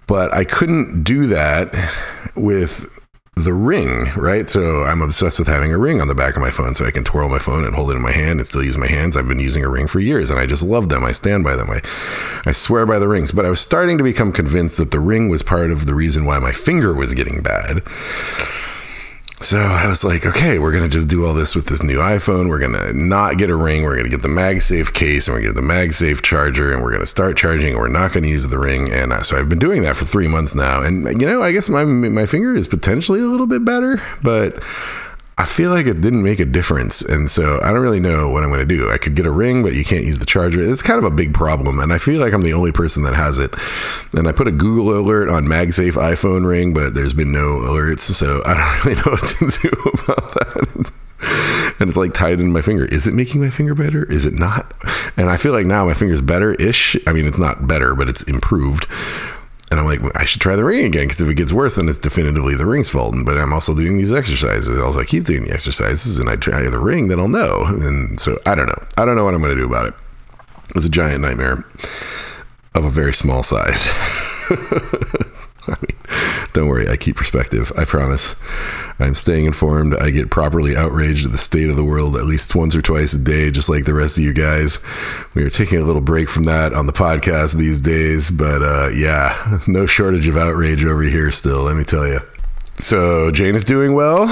But 0.06 0.34
I 0.34 0.44
couldn't 0.44 1.04
do 1.04 1.26
that 1.26 1.74
with 2.34 2.99
the 3.44 3.54
ring, 3.54 4.10
right? 4.16 4.48
So 4.48 4.84
I'm 4.84 5.02
obsessed 5.02 5.38
with 5.38 5.48
having 5.48 5.72
a 5.72 5.78
ring 5.78 6.00
on 6.00 6.08
the 6.08 6.14
back 6.14 6.36
of 6.36 6.42
my 6.42 6.50
phone 6.50 6.74
so 6.74 6.84
I 6.84 6.90
can 6.90 7.04
twirl 7.04 7.28
my 7.28 7.38
phone 7.38 7.64
and 7.64 7.74
hold 7.74 7.90
it 7.90 7.96
in 7.96 8.02
my 8.02 8.12
hand 8.12 8.40
and 8.40 8.46
still 8.46 8.64
use 8.64 8.78
my 8.78 8.86
hands. 8.86 9.16
I've 9.16 9.28
been 9.28 9.40
using 9.40 9.64
a 9.64 9.68
ring 9.68 9.86
for 9.86 10.00
years 10.00 10.30
and 10.30 10.38
I 10.38 10.46
just 10.46 10.62
love 10.62 10.88
them. 10.88 11.04
I 11.04 11.12
stand 11.12 11.44
by 11.44 11.56
them. 11.56 11.70
I, 11.70 11.80
I 12.46 12.52
swear 12.52 12.86
by 12.86 12.98
the 12.98 13.08
rings. 13.08 13.32
But 13.32 13.46
I 13.46 13.48
was 13.48 13.60
starting 13.60 13.98
to 13.98 14.04
become 14.04 14.32
convinced 14.32 14.76
that 14.78 14.90
the 14.90 15.00
ring 15.00 15.28
was 15.28 15.42
part 15.42 15.70
of 15.70 15.86
the 15.86 15.94
reason 15.94 16.24
why 16.24 16.38
my 16.38 16.52
finger 16.52 16.94
was 16.94 17.14
getting 17.14 17.42
bad. 17.42 17.82
So 19.42 19.58
I 19.58 19.88
was 19.88 20.04
like, 20.04 20.26
okay, 20.26 20.58
we're 20.58 20.70
to 20.82 20.88
just 20.88 21.08
do 21.08 21.24
all 21.24 21.32
this 21.32 21.56
with 21.56 21.66
this 21.66 21.82
new 21.82 21.96
iPhone. 21.96 22.50
We're 22.50 22.60
to 22.74 22.92
not 22.92 23.38
get 23.38 23.48
a 23.48 23.56
ring. 23.56 23.84
We're 23.84 24.02
to 24.02 24.08
get 24.08 24.20
the 24.20 24.28
MagSafe 24.28 24.92
case 24.92 25.26
and 25.26 25.34
we're 25.34 25.40
to 25.40 25.46
get 25.48 25.54
the 25.54 25.66
MagSafe 25.66 26.20
charger 26.20 26.70
and 26.70 26.82
we're 26.82 26.90
to 27.00 27.06
start 27.06 27.38
charging. 27.38 27.70
And 27.72 27.78
we're 27.78 27.88
not 27.88 28.12
to 28.24 28.28
use 28.28 28.46
the 28.46 28.58
ring. 28.58 28.92
And 28.92 29.14
uh, 29.14 29.22
so 29.22 29.38
I've 29.38 29.48
been 29.48 29.58
doing 29.58 29.80
that 29.82 29.96
for 29.96 30.04
three 30.04 30.28
months 30.28 30.54
now. 30.54 30.82
And, 30.82 31.20
you 31.20 31.26
know, 31.26 31.42
I 31.42 31.52
guess 31.52 31.70
my, 31.70 31.84
my 31.84 32.26
finger 32.26 32.54
is 32.54 32.68
potentially 32.68 33.20
a 33.20 33.26
little 33.26 33.46
bit 33.46 33.64
better, 33.64 34.02
but 34.22 34.62
I 35.40 35.46
feel 35.46 35.70
like 35.70 35.86
it 35.86 36.02
didn't 36.02 36.22
make 36.22 36.38
a 36.38 36.44
difference. 36.44 37.00
And 37.00 37.30
so 37.30 37.60
I 37.62 37.72
don't 37.72 37.80
really 37.80 37.98
know 37.98 38.28
what 38.28 38.42
I'm 38.42 38.50
going 38.50 38.60
to 38.60 38.66
do. 38.66 38.90
I 38.90 38.98
could 38.98 39.14
get 39.14 39.24
a 39.24 39.30
ring, 39.30 39.62
but 39.62 39.72
you 39.72 39.86
can't 39.86 40.04
use 40.04 40.18
the 40.18 40.26
charger. 40.26 40.60
It's 40.60 40.82
kind 40.82 40.98
of 40.98 41.04
a 41.04 41.10
big 41.10 41.32
problem. 41.32 41.80
And 41.80 41.94
I 41.94 41.96
feel 41.96 42.20
like 42.20 42.34
I'm 42.34 42.42
the 42.42 42.52
only 42.52 42.72
person 42.72 43.04
that 43.04 43.14
has 43.14 43.38
it. 43.38 43.54
And 44.12 44.28
I 44.28 44.32
put 44.32 44.48
a 44.48 44.52
Google 44.52 45.00
alert 45.00 45.30
on 45.30 45.46
MagSafe 45.46 45.94
iPhone 45.94 46.46
ring, 46.46 46.74
but 46.74 46.92
there's 46.92 47.14
been 47.14 47.32
no 47.32 47.56
alerts. 47.60 48.00
So 48.00 48.42
I 48.44 48.52
don't 48.52 48.84
really 48.84 48.96
know 48.96 49.12
what 49.12 49.24
to 49.24 49.60
do 49.62 49.70
about 50.04 50.34
that. 50.34 50.92
and 51.80 51.88
it's 51.88 51.96
like 51.96 52.12
tied 52.12 52.38
in 52.38 52.52
my 52.52 52.60
finger. 52.60 52.84
Is 52.84 53.06
it 53.06 53.14
making 53.14 53.40
my 53.40 53.48
finger 53.48 53.74
better? 53.74 54.04
Is 54.12 54.26
it 54.26 54.34
not? 54.34 54.74
And 55.16 55.30
I 55.30 55.38
feel 55.38 55.54
like 55.54 55.64
now 55.64 55.86
my 55.86 55.94
finger's 55.94 56.20
better 56.20 56.52
ish. 56.56 56.98
I 57.06 57.14
mean, 57.14 57.26
it's 57.26 57.38
not 57.38 57.66
better, 57.66 57.94
but 57.94 58.10
it's 58.10 58.22
improved. 58.24 58.86
And 59.70 59.78
I'm 59.78 59.86
like, 59.86 60.00
I 60.16 60.24
should 60.24 60.40
try 60.40 60.56
the 60.56 60.64
ring 60.64 60.84
again 60.84 61.04
because 61.04 61.20
if 61.20 61.28
it 61.28 61.34
gets 61.34 61.52
worse, 61.52 61.76
then 61.76 61.88
it's 61.88 61.98
definitively 61.98 62.56
the 62.56 62.66
ring's 62.66 62.88
fault. 62.90 63.14
But 63.24 63.38
I'm 63.38 63.52
also 63.52 63.74
doing 63.74 63.98
these 63.98 64.12
exercises. 64.12 64.76
Also, 64.78 65.00
I 65.00 65.04
keep 65.04 65.24
doing 65.24 65.44
the 65.44 65.52
exercises 65.52 66.18
and 66.18 66.28
I 66.28 66.36
try 66.36 66.68
the 66.68 66.80
ring, 66.80 67.06
then 67.06 67.20
I'll 67.20 67.28
know. 67.28 67.64
And 67.66 68.18
so 68.18 68.38
I 68.46 68.56
don't 68.56 68.66
know. 68.66 68.82
I 68.98 69.04
don't 69.04 69.14
know 69.14 69.24
what 69.24 69.34
I'm 69.34 69.40
going 69.40 69.54
to 69.54 69.60
do 69.60 69.66
about 69.66 69.86
it. 69.86 69.94
It's 70.74 70.86
a 70.86 70.90
giant 70.90 71.22
nightmare 71.22 71.64
of 72.74 72.84
a 72.84 72.90
very 72.90 73.14
small 73.14 73.42
size. 73.42 73.90
I 75.74 75.76
mean, 75.80 76.48
don't 76.52 76.68
worry, 76.68 76.88
I 76.88 76.96
keep 76.96 77.16
perspective. 77.16 77.72
I 77.76 77.84
promise. 77.84 78.34
I'm 78.98 79.14
staying 79.14 79.44
informed. 79.46 79.94
I 79.94 80.10
get 80.10 80.30
properly 80.30 80.76
outraged 80.76 81.24
at 81.24 81.32
the 81.32 81.38
state 81.38 81.70
of 81.70 81.76
the 81.76 81.84
world 81.84 82.16
at 82.16 82.26
least 82.26 82.54
once 82.54 82.74
or 82.74 82.82
twice 82.82 83.12
a 83.14 83.18
day, 83.18 83.50
just 83.50 83.68
like 83.68 83.84
the 83.84 83.94
rest 83.94 84.18
of 84.18 84.24
you 84.24 84.32
guys. 84.32 84.80
We 85.34 85.44
are 85.44 85.50
taking 85.50 85.78
a 85.78 85.84
little 85.84 86.02
break 86.02 86.28
from 86.28 86.44
that 86.44 86.72
on 86.74 86.86
the 86.86 86.92
podcast 86.92 87.54
these 87.54 87.80
days, 87.80 88.30
but 88.30 88.62
uh, 88.62 88.88
yeah, 88.88 89.60
no 89.66 89.86
shortage 89.86 90.26
of 90.26 90.36
outrage 90.36 90.84
over 90.84 91.02
here 91.02 91.30
still, 91.30 91.62
let 91.62 91.76
me 91.76 91.84
tell 91.84 92.06
you. 92.06 92.20
So 92.80 93.30
Jane 93.30 93.54
is 93.54 93.64
doing 93.64 93.94
well. 93.94 94.24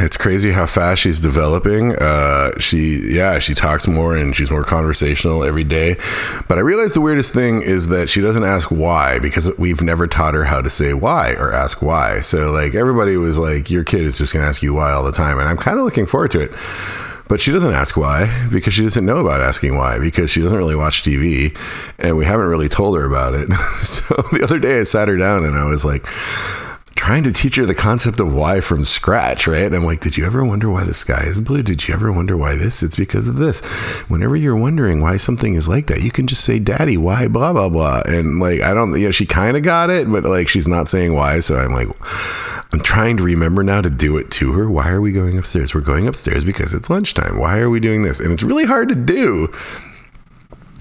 It's 0.00 0.18
crazy 0.18 0.50
how 0.50 0.66
fast 0.66 1.00
she's 1.00 1.18
developing. 1.18 1.96
Uh, 1.96 2.58
she, 2.58 3.00
yeah, 3.14 3.38
she 3.38 3.54
talks 3.54 3.88
more 3.88 4.14
and 4.14 4.36
she's 4.36 4.50
more 4.50 4.64
conversational 4.64 5.42
every 5.44 5.64
day. 5.64 5.96
But 6.46 6.58
I 6.58 6.60
realized 6.60 6.94
the 6.94 7.00
weirdest 7.00 7.32
thing 7.32 7.62
is 7.62 7.88
that 7.88 8.10
she 8.10 8.20
doesn't 8.20 8.44
ask 8.44 8.70
why 8.70 9.18
because 9.18 9.50
we've 9.58 9.80
never 9.80 10.06
taught 10.06 10.34
her 10.34 10.44
how 10.44 10.60
to 10.60 10.68
say 10.68 10.92
why 10.92 11.32
or 11.32 11.52
ask 11.52 11.80
why. 11.80 12.20
So 12.20 12.52
like 12.52 12.74
everybody 12.74 13.16
was 13.16 13.38
like, 13.38 13.70
your 13.70 13.82
kid 13.82 14.02
is 14.02 14.18
just 14.18 14.34
going 14.34 14.42
to 14.42 14.48
ask 14.48 14.62
you 14.62 14.74
why 14.74 14.92
all 14.92 15.02
the 15.02 15.12
time, 15.12 15.38
and 15.38 15.48
I'm 15.48 15.56
kind 15.56 15.78
of 15.78 15.84
looking 15.84 16.06
forward 16.06 16.32
to 16.32 16.40
it. 16.40 16.54
But 17.28 17.40
she 17.40 17.50
doesn't 17.50 17.72
ask 17.72 17.96
why 17.96 18.46
because 18.52 18.74
she 18.74 18.82
doesn't 18.82 19.06
know 19.06 19.18
about 19.18 19.40
asking 19.40 19.76
why 19.76 19.98
because 19.98 20.30
she 20.30 20.42
doesn't 20.42 20.58
really 20.58 20.74
watch 20.74 21.02
TV 21.02 21.56
and 21.98 22.18
we 22.18 22.26
haven't 22.26 22.48
really 22.48 22.68
told 22.68 22.98
her 22.98 23.06
about 23.06 23.34
it. 23.34 23.50
so 23.82 24.16
the 24.32 24.40
other 24.42 24.58
day 24.58 24.80
I 24.80 24.82
sat 24.82 25.08
her 25.08 25.16
down 25.16 25.44
and 25.44 25.56
I 25.56 25.64
was 25.64 25.84
like, 25.84 26.04
trying 27.00 27.22
to 27.22 27.32
teach 27.32 27.56
her 27.56 27.64
the 27.64 27.74
concept 27.74 28.20
of 28.20 28.34
why 28.34 28.60
from 28.60 28.84
scratch, 28.84 29.46
right? 29.46 29.62
And 29.62 29.74
I'm 29.74 29.84
like, 29.84 30.00
did 30.00 30.18
you 30.18 30.26
ever 30.26 30.44
wonder 30.44 30.68
why 30.68 30.84
the 30.84 30.92
sky 30.92 31.22
is 31.24 31.40
blue? 31.40 31.62
Did 31.62 31.88
you 31.88 31.94
ever 31.94 32.12
wonder 32.12 32.36
why 32.36 32.56
this? 32.56 32.82
It's 32.82 32.94
because 32.94 33.26
of 33.26 33.36
this. 33.36 33.62
Whenever 34.10 34.36
you're 34.36 34.54
wondering 34.54 35.00
why 35.00 35.16
something 35.16 35.54
is 35.54 35.66
like 35.66 35.86
that, 35.86 36.02
you 36.02 36.10
can 36.10 36.26
just 36.26 36.44
say, 36.44 36.58
Daddy, 36.58 36.98
why 36.98 37.26
blah 37.26 37.54
blah 37.54 37.70
blah. 37.70 38.02
And 38.04 38.38
like 38.38 38.60
I 38.60 38.74
don't 38.74 38.92
you 38.98 39.06
know, 39.06 39.12
she 39.12 39.24
kinda 39.24 39.62
got 39.62 39.88
it, 39.88 40.12
but 40.12 40.24
like 40.24 40.46
she's 40.46 40.68
not 40.68 40.88
saying 40.88 41.14
why. 41.14 41.40
So 41.40 41.56
I'm 41.56 41.72
like 41.72 41.88
I'm 42.74 42.80
trying 42.80 43.16
to 43.16 43.22
remember 43.22 43.62
now 43.62 43.80
to 43.80 43.88
do 43.88 44.18
it 44.18 44.30
to 44.32 44.52
her. 44.52 44.68
Why 44.68 44.90
are 44.90 45.00
we 45.00 45.12
going 45.12 45.38
upstairs? 45.38 45.74
We're 45.74 45.80
going 45.80 46.06
upstairs 46.06 46.44
because 46.44 46.74
it's 46.74 46.90
lunchtime. 46.90 47.38
Why 47.38 47.60
are 47.60 47.70
we 47.70 47.80
doing 47.80 48.02
this? 48.02 48.20
And 48.20 48.30
it's 48.30 48.42
really 48.42 48.66
hard 48.66 48.90
to 48.90 48.94
do. 48.94 49.50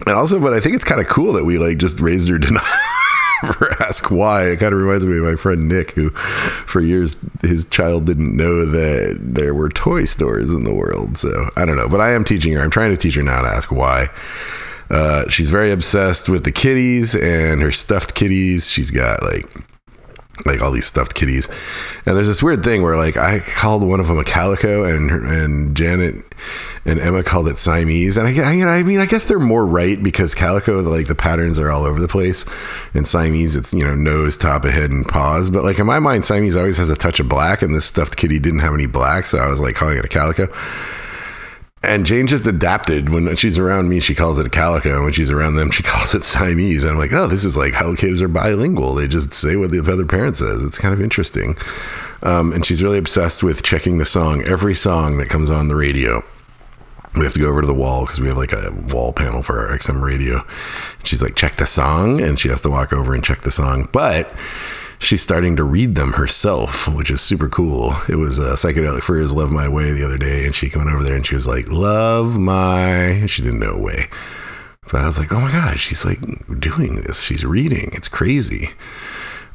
And 0.06 0.18
also, 0.18 0.38
but 0.42 0.52
I 0.52 0.60
think 0.60 0.76
it's 0.76 0.84
kind 0.84 1.00
of 1.00 1.08
cool 1.08 1.32
that 1.32 1.46
we 1.46 1.58
like 1.58 1.78
just 1.78 2.02
raised 2.02 2.28
her 2.28 2.40
not 2.40 2.64
ever 3.44 3.76
ask 3.82 4.10
why. 4.12 4.50
It 4.50 4.58
kind 4.58 4.74
of 4.74 4.80
reminds 4.80 5.06
me 5.06 5.18
of 5.18 5.24
my 5.24 5.36
friend 5.36 5.68
Nick, 5.68 5.92
who 5.92 6.10
for 6.10 6.82
years 6.82 7.18
his 7.42 7.66
child 7.66 8.06
didn't 8.06 8.36
know 8.36 8.66
that 8.66 9.18
there 9.22 9.54
were 9.54 9.70
toy 9.70 10.06
stores 10.06 10.52
in 10.52 10.64
the 10.64 10.74
world. 10.74 11.18
So 11.18 11.50
I 11.56 11.66
don't 11.66 11.78
know, 11.78 11.90
but 11.90 12.02
I 12.02 12.12
am 12.12 12.24
teaching 12.24 12.54
her. 12.54 12.62
I'm 12.62 12.72
trying 12.72 12.92
to 12.92 12.98
teach 12.98 13.16
her 13.16 13.24
now 13.24 13.42
to 13.42 13.48
ask 13.48 13.72
why. 13.72 14.10
Uh, 14.90 15.30
she's 15.30 15.52
very 15.52 15.72
obsessed 15.72 16.30
with 16.30 16.44
the 16.44 16.52
kitties 16.52 17.16
and 17.16 17.62
her 17.62 17.72
stuffed 17.72 18.16
kitties. 18.16 18.72
She's 18.72 18.90
got 18.90 19.22
like 19.22 19.46
like 20.46 20.62
all 20.62 20.72
these 20.72 20.86
stuffed 20.86 21.16
kitties. 21.16 21.48
And 22.06 22.16
there's 22.16 22.28
this 22.28 22.44
weird 22.44 22.64
thing 22.64 22.82
where 22.82 22.98
like 22.98 23.18
I 23.18 23.40
called 23.40 23.84
one 23.84 24.00
of 24.00 24.08
them 24.08 24.18
a 24.18 24.24
calico 24.24 24.84
and 24.84 25.12
and 25.12 25.76
Janet 25.76 26.24
and 26.86 27.00
Emma 27.00 27.24
called 27.24 27.48
it 27.48 27.58
Siamese. 27.58 28.18
And 28.18 28.28
I, 28.28 28.32
I, 28.42 28.80
I 28.80 28.84
mean, 28.84 29.00
I 29.00 29.06
guess 29.06 29.26
they're 29.26 29.40
more 29.40 29.66
right 29.66 30.02
because 30.02 30.34
calico, 30.34 30.80
like 30.82 31.08
the 31.08 31.16
patterns 31.16 31.60
are 31.60 31.70
all 31.70 31.84
over 31.84 32.00
the 32.00 32.08
place, 32.08 32.46
and 32.94 33.06
Siamese, 33.06 33.56
it's 33.56 33.74
you 33.74 33.84
know 33.84 33.96
nose, 33.96 34.38
top 34.38 34.66
of 34.66 34.72
head, 34.72 34.92
and 34.92 35.08
paws. 35.08 35.50
But 35.50 35.64
like 35.64 35.80
in 35.80 35.86
my 35.86 36.00
mind, 36.00 36.26
Siamese 36.26 36.58
always 36.58 36.78
has 36.78 36.90
a 36.90 36.96
touch 36.96 37.20
of 37.20 37.30
black, 37.30 37.62
and 37.62 37.74
this 37.74 37.86
stuffed 37.86 38.18
kitty 38.18 38.40
didn't 38.40 38.60
have 38.60 38.74
any 38.74 38.88
black, 38.88 39.26
so 39.26 39.38
I 39.38 39.48
was 39.48 39.60
like 39.60 39.76
calling 39.76 39.98
it 39.98 40.06
a 40.06 40.10
calico. 40.10 40.48
And 41.82 42.06
Jane 42.06 42.28
just 42.28 42.46
adapted. 42.46 43.10
When 43.10 43.34
she's 43.36 43.58
around 43.58 43.88
me, 43.88 44.00
she 44.02 44.14
calls 44.14 44.38
it 44.38 44.52
calico. 44.52 44.96
And 44.96 45.04
when 45.06 45.14
she's 45.14 45.32
around 45.32 45.56
them, 45.56 45.72
she 45.72 45.84
calls 45.84 46.14
it 46.14 46.24
Siamese. 46.24 46.84
And 46.84 46.94
I'm 46.94 47.00
like, 47.00 47.14
oh, 47.14 47.28
this 47.28 47.46
is 47.46 47.56
like 47.56 47.74
how 47.74 47.96
kids 47.96 48.22
are 48.22 48.28
bilingual. 48.28 48.96
They 48.96 49.08
just 49.08 49.32
say 49.32 49.56
what 49.56 49.72
the 49.72 49.80
other 49.80 50.06
parent 50.06 50.38
says. 50.38 50.64
It's 50.64 50.78
kind 50.78 50.94
of 50.94 51.02
interesting. 51.02 51.56
Um, 52.22 52.52
and 52.52 52.66
she's 52.66 52.84
really 52.84 52.98
obsessed 52.98 53.44
with 53.44 53.64
checking 53.64 53.98
the 53.98 54.06
song, 54.06 54.44
every 54.44 54.76
song 54.76 55.18
that 55.18 55.30
comes 55.30 55.50
on 55.50 55.70
the 55.70 55.76
radio 55.76 56.22
we 57.16 57.24
have 57.24 57.34
to 57.34 57.40
go 57.40 57.50
over 57.50 57.62
to 57.62 57.68
the 57.68 57.74
wall 57.74 58.02
because 58.02 58.20
we 58.20 58.28
have 58.28 58.38
like 58.38 58.54
a 58.54 58.72
wall 58.94 59.12
panel 59.12 59.42
for 59.42 59.60
our 59.60 59.76
XM 59.76 60.02
radio. 60.02 60.46
She's 61.04 61.22
like, 61.22 61.36
check 61.36 61.56
the 61.56 61.66
song. 61.66 62.22
And 62.22 62.38
she 62.38 62.50
has 62.50 62.62
to 62.62 62.70
walk 62.70 62.94
over 62.94 63.16
and 63.16 63.24
check 63.24 63.40
the 63.42 63.52
song. 63.52 63.90
But 63.92 64.32
she's 65.00 65.22
starting 65.22 65.56
to 65.56 65.64
read 65.64 65.96
them 65.96 66.14
herself, 66.14 66.88
which 66.88 67.10
is 67.10 67.22
super 67.22 67.50
cool. 67.50 67.96
It 68.08 68.16
was 68.16 68.38
a 68.38 68.52
uh, 68.52 68.56
Psychedelic 68.56 69.02
Furs 69.02 69.34
Love 69.34 69.52
My 69.52 69.68
Way 69.68 69.92
the 69.92 70.06
other 70.06 70.18
day. 70.18 70.46
And 70.46 70.54
she 70.54 70.72
went 70.76 70.90
over 70.90 71.04
there 71.04 71.16
and 71.16 71.26
she 71.26 71.36
was 71.36 71.48
like, 71.48 71.70
Love 71.70 72.38
My. 72.38 73.26
She 73.26 73.42
didn't 73.42 73.60
know 73.60 73.78
way. 73.78 74.08
But 74.92 75.02
I 75.02 75.06
was 75.06 75.20
like, 75.20 75.32
oh 75.32 75.40
my 75.40 75.52
God, 75.52 75.80
she's 75.80 76.04
like 76.04 76.20
doing 76.60 76.96
this. 76.96 77.22
She's 77.22 77.46
reading. 77.46 77.90
It's 77.94 78.08
crazy 78.08 78.70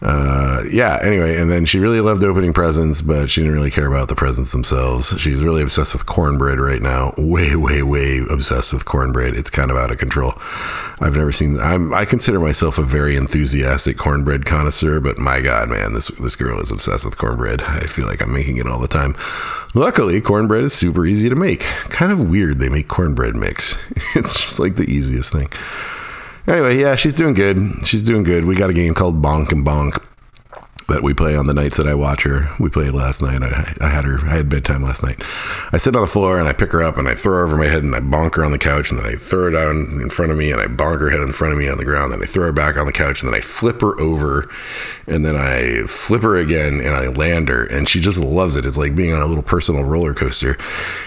uh, 0.05 0.63
yeah, 0.71 0.99
anyway, 1.03 1.37
and 1.39 1.51
then 1.51 1.65
she 1.65 1.79
really 1.79 2.01
loved 2.01 2.23
opening 2.23 2.53
presents, 2.53 3.01
but 3.01 3.31
she 3.31 3.41
didn't 3.41 3.57
really 3.57 3.71
care 3.71 3.87
about 3.87 4.09
the 4.09 4.15
presents 4.15 4.53
themselves. 4.53 5.19
She's 5.19 5.43
really 5.43 5.63
obsessed 5.63 5.95
with 5.95 6.05
cornbread 6.05 6.61
right 6.61 6.83
now. 6.83 7.15
Way, 7.17 7.57
way, 7.57 7.83
way 7.83 8.19
obsessed 8.19 8.75
with 8.75 8.85
cornbread. 8.85 9.35
It's 9.35 9.49
kind 9.49 9.71
of 9.71 9.79
out 9.79 9.91
of 9.91 9.97
control. 9.97 10.35
I've 11.01 11.17
never 11.17 11.33
seen. 11.33 11.59
I'm. 11.59 11.95
I 11.95 12.05
consider 12.05 12.39
myself 12.39 12.77
a 12.77 12.83
very 12.83 13.17
enthusiastic 13.17 13.97
cornbread 13.97 14.45
connoisseur, 14.45 15.01
but 15.01 15.19
my 15.19 15.41
God, 15.41 15.71
man, 15.71 15.95
this 15.95 16.09
this 16.09 16.37
girl 16.37 16.61
is 16.61 16.71
obsessed 16.71 17.07
with 17.07 17.17
cornbread. 17.17 17.63
I 17.63 17.87
feel 17.87 18.07
like 18.07 18.21
I'm 18.21 18.33
making 18.33 18.59
it 18.59 18.67
all 18.67 18.79
the 18.79 18.89
time. 18.89 19.17
Luckily, 19.73 20.21
cornbread 20.21 20.65
is 20.65 20.75
super 20.75 21.07
easy 21.07 21.31
to 21.31 21.35
make. 21.35 21.61
Kind 21.89 22.13
of 22.13 22.29
weird 22.31 22.59
they 22.59 22.69
make 22.69 22.89
cornbread 22.89 23.37
mix. 23.37 23.83
It's 24.15 24.41
just 24.41 24.61
like 24.61 24.77
the 24.77 24.85
easiest 24.85 25.33
thing. 25.33 25.49
Anyway, 26.47 26.79
yeah, 26.79 26.95
she's 26.95 27.15
doing 27.15 27.35
good. 27.35 27.59
She's 27.85 28.03
doing 28.03 28.23
good. 28.23 28.45
We 28.45 28.55
got 28.55 28.71
a 28.71 28.75
game 28.75 28.93
called 28.93 29.23
Bonk 29.23 29.51
and 29.51 29.65
Bonk 29.65 30.03
that 30.89 31.03
we 31.03 31.15
play 31.15 31.35
on 31.35 31.47
the 31.47 31.55
nights 31.55 31.79
that 31.79 31.87
I 31.87 31.95
watch 31.95 32.25
her. 32.25 32.51
We 32.61 32.69
played 32.69 32.93
last 32.93 33.23
night. 33.23 33.43
I, 33.43 33.75
I, 33.81 33.89
had 33.89 34.05
her. 34.05 34.19
I 34.29 34.37
had 34.37 34.49
bedtime 34.49 34.83
last 34.83 35.03
night. 35.03 35.23
I 35.73 35.79
sit 35.79 35.97
on 35.97 36.03
the 36.03 36.09
floor 36.09 36.39
and 36.39 36.47
I 36.47 36.53
pick 36.53 36.73
her 36.73 36.83
up 36.83 36.99
and 36.99 37.09
I 37.09 37.15
throw 37.15 37.35
her 37.35 37.45
over 37.45 37.57
my 37.57 37.67
head 37.67 37.85
and 37.85 37.95
I 37.95 38.01
bonk 38.01 38.35
her 38.35 38.45
on 38.45 38.53
the 38.53 38.59
couch 38.59 38.91
and 38.91 39.01
then 39.01 39.07
I 39.07 39.15
throw 39.15 39.45
her 39.45 39.51
down 39.51 40.01
in 40.03 40.11
front 40.11 40.31
of 40.31 40.39
me 40.39 40.51
and 40.51 40.61
I 40.61 40.67
bonk 40.67 41.01
her 41.01 41.11
head 41.11 41.21
in 41.21 41.33
front 41.33 41.53
of 41.53 41.59
me 41.59 41.69
on 41.69 41.79
the 41.79 41.85
ground. 41.85 42.13
Then 42.13 42.23
I 42.23 42.27
throw 42.27 42.45
her 42.45 42.53
back 42.53 42.77
on 42.77 42.87
the 42.87 42.93
couch 42.93 43.23
and 43.23 43.33
then 43.33 43.39
I 43.39 43.43
flip 43.43 43.81
her 43.81 43.99
over 43.99 44.49
and 45.07 45.25
then 45.25 45.37
I 45.37 45.87
flip 45.87 46.23
her 46.23 46.37
again 46.37 46.81
and 46.81 46.95
I 46.95 47.09
land 47.09 47.49
her 47.49 47.65
and 47.65 47.89
she 47.89 48.01
just 48.01 48.21
loves 48.21 48.57
it. 48.57 48.67
It's 48.67 48.79
like 48.79 48.95
being 48.95 49.13
on 49.13 49.23
a 49.23 49.27
little 49.27 49.43
personal 49.43 49.85
roller 49.85 50.13
coaster. 50.13 50.59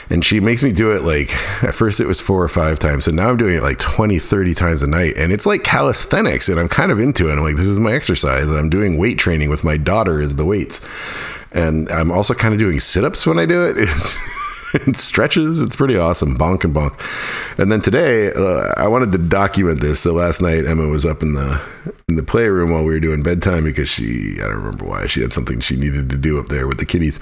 And 0.10 0.26
she 0.26 0.40
makes 0.40 0.64
me 0.64 0.72
do 0.72 0.92
it 0.92 1.04
like 1.04 1.34
at 1.64 1.76
first 1.76 2.00
it 2.00 2.08
was 2.08 2.20
four 2.20 2.44
or 2.44 2.48
five 2.48 2.80
times 2.80 3.08
and 3.08 3.16
now 3.16 3.30
I'm 3.30 3.38
doing 3.38 3.56
it 3.56 3.64
like 3.64 3.78
20, 3.78 4.18
30 4.18 4.54
times 4.56 4.82
a 4.82 4.88
night 4.88 5.14
and 5.18 5.32
it's 5.32 5.46
like 5.46 5.64
calisthenics 5.64 6.50
and 6.50 6.60
I'm 6.60 6.70
kind 6.70 6.92
of 6.92 7.00
into 7.00 7.30
it. 7.30 7.34
I'm 7.34 7.44
like 7.44 7.58
this 7.58 7.68
is 7.68 7.80
my 7.80 7.94
exercise. 7.94 8.50
I'm 8.50 8.70
doing 8.70 8.98
weight 8.98 9.20
training 9.20 9.50
with 9.50 9.64
my 9.68 9.78
daughter 9.78 10.20
is 10.20 10.36
the 10.36 10.46
weights. 10.46 10.82
And 11.52 11.90
I'm 11.92 12.12
also 12.12 12.34
kind 12.34 12.54
of 12.54 12.60
doing 12.60 12.80
sit 12.80 13.04
ups 13.04 13.28
when 13.28 13.38
I 13.38 13.46
do 13.46 13.66
it. 13.66 13.90
It 14.74 14.98
stretches. 14.98 15.62
It's 15.62 15.78
pretty 15.78 15.98
awesome. 15.98 16.38
Bonk 16.38 16.66
and 16.66 16.76
bonk. 16.76 17.00
And 17.58 17.72
then 17.72 17.80
today, 17.80 18.34
uh, 18.34 18.74
I 18.76 18.90
wanted 18.90 19.14
to 19.14 19.18
document 19.18 19.80
this. 19.80 20.02
So 20.02 20.12
last 20.14 20.42
night, 20.42 20.66
Emma 20.66 20.90
was 20.90 21.06
up 21.06 21.22
in 21.22 21.34
the 21.34 21.62
in 22.08 22.16
the 22.16 22.24
playroom 22.24 22.72
while 22.72 22.84
we 22.84 22.94
were 22.94 23.00
doing 23.00 23.24
bedtime 23.24 23.64
because 23.64 23.90
she 23.90 24.36
I 24.38 24.44
don't 24.44 24.58
remember 24.58 24.86
why 24.86 25.08
she 25.08 25.22
had 25.22 25.34
something 25.34 25.60
she 25.60 25.76
needed 25.76 26.10
to 26.10 26.18
do 26.18 26.40
up 26.40 26.48
there 26.48 26.68
with 26.68 26.78
the 26.78 26.86
kitties. 26.86 27.20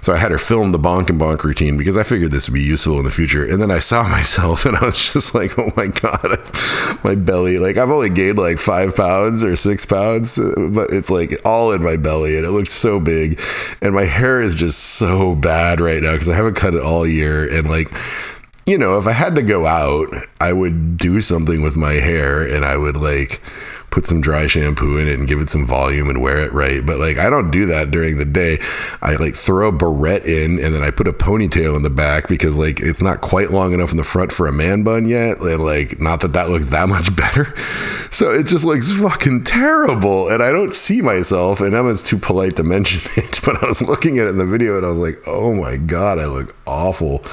So 0.00 0.12
I 0.12 0.18
had 0.18 0.32
her 0.32 0.38
film 0.38 0.72
the 0.72 0.78
bonk 0.78 1.08
and 1.08 1.20
bonk 1.20 1.42
routine 1.42 1.78
because 1.78 1.96
I 1.96 2.02
figured 2.02 2.30
this 2.30 2.48
would 2.48 2.54
be 2.54 2.62
useful 2.62 2.98
in 2.98 3.04
the 3.04 3.10
future. 3.10 3.44
And 3.44 3.60
then 3.60 3.70
I 3.70 3.78
saw 3.78 4.02
myself 4.08 4.66
and 4.66 4.76
I 4.76 4.84
was 4.84 5.12
just 5.12 5.34
like, 5.34 5.58
oh 5.58 5.72
my 5.76 5.86
god, 5.86 6.50
my 7.04 7.14
belly. 7.14 7.58
Like 7.58 7.76
I've 7.76 7.90
only 7.90 8.10
gained 8.10 8.38
like 8.38 8.58
five 8.58 8.94
pounds 8.96 9.42
or 9.42 9.56
six 9.56 9.86
pounds, 9.86 10.38
but 10.38 10.90
it's 10.92 11.10
like 11.10 11.40
all 11.44 11.72
in 11.72 11.82
my 11.82 11.96
belly 11.96 12.36
and 12.36 12.44
it 12.44 12.50
looks 12.50 12.72
so 12.72 13.00
big. 13.00 13.40
And 13.80 13.94
my 13.94 14.04
hair 14.04 14.40
is 14.40 14.54
just 14.54 14.78
so 14.78 15.34
bad 15.34 15.80
right 15.80 16.02
now 16.02 16.12
because 16.12 16.28
I 16.28 16.36
haven't 16.36 16.54
cut 16.54 16.74
it 16.74 16.82
all 16.82 17.06
year 17.06 17.48
and 17.50 17.68
like 17.68 17.90
you 18.66 18.78
know, 18.78 18.96
if 18.96 19.06
I 19.06 19.12
had 19.12 19.34
to 19.34 19.42
go 19.42 19.66
out, 19.66 20.08
I 20.40 20.52
would 20.52 20.96
do 20.96 21.20
something 21.20 21.62
with 21.62 21.76
my 21.76 21.94
hair 21.94 22.42
and 22.42 22.64
I 22.64 22.76
would 22.76 22.96
like 22.96 23.42
put 23.94 24.06
some 24.08 24.20
dry 24.20 24.48
shampoo 24.48 24.98
in 24.98 25.06
it 25.06 25.16
and 25.16 25.28
give 25.28 25.40
it 25.40 25.48
some 25.48 25.64
volume 25.64 26.10
and 26.10 26.20
wear 26.20 26.40
it 26.40 26.52
right. 26.52 26.84
But 26.84 26.98
like 26.98 27.16
I 27.16 27.30
don't 27.30 27.52
do 27.52 27.66
that 27.66 27.92
during 27.92 28.18
the 28.18 28.24
day. 28.24 28.58
I 29.00 29.14
like 29.14 29.36
throw 29.36 29.68
a 29.68 29.72
barrette 29.72 30.26
in 30.26 30.58
and 30.58 30.74
then 30.74 30.82
I 30.82 30.90
put 30.90 31.06
a 31.06 31.12
ponytail 31.12 31.76
in 31.76 31.82
the 31.82 31.90
back 31.90 32.26
because 32.26 32.58
like 32.58 32.80
it's 32.80 33.00
not 33.00 33.20
quite 33.20 33.52
long 33.52 33.72
enough 33.72 33.92
in 33.92 33.96
the 33.96 34.02
front 34.02 34.32
for 34.32 34.48
a 34.48 34.52
man 34.52 34.82
bun 34.82 35.06
yet. 35.06 35.38
And 35.38 35.62
like 35.62 36.00
not 36.00 36.20
that 36.22 36.32
that 36.32 36.50
looks 36.50 36.66
that 36.66 36.88
much 36.94 37.14
better. 37.14 37.54
So 38.10 38.32
it 38.32 38.46
just 38.46 38.64
looks 38.64 38.90
fucking 38.90 39.44
terrible. 39.44 40.28
And 40.28 40.42
I 40.42 40.50
don't 40.50 40.74
see 40.74 41.00
myself. 41.00 41.60
And 41.60 41.72
Emma's 41.72 42.02
too 42.02 42.18
polite 42.18 42.56
to 42.56 42.64
mention 42.64 43.00
it. 43.22 43.40
But 43.44 43.62
I 43.62 43.66
was 43.68 43.80
looking 43.80 44.18
at 44.18 44.26
it 44.26 44.30
in 44.30 44.38
the 44.38 44.44
video 44.44 44.76
and 44.76 44.84
I 44.84 44.88
was 44.88 44.98
like, 44.98 45.22
oh 45.28 45.54
my 45.54 45.76
God, 45.76 46.18
I 46.18 46.26
look 46.26 46.54
awful. 46.66 47.24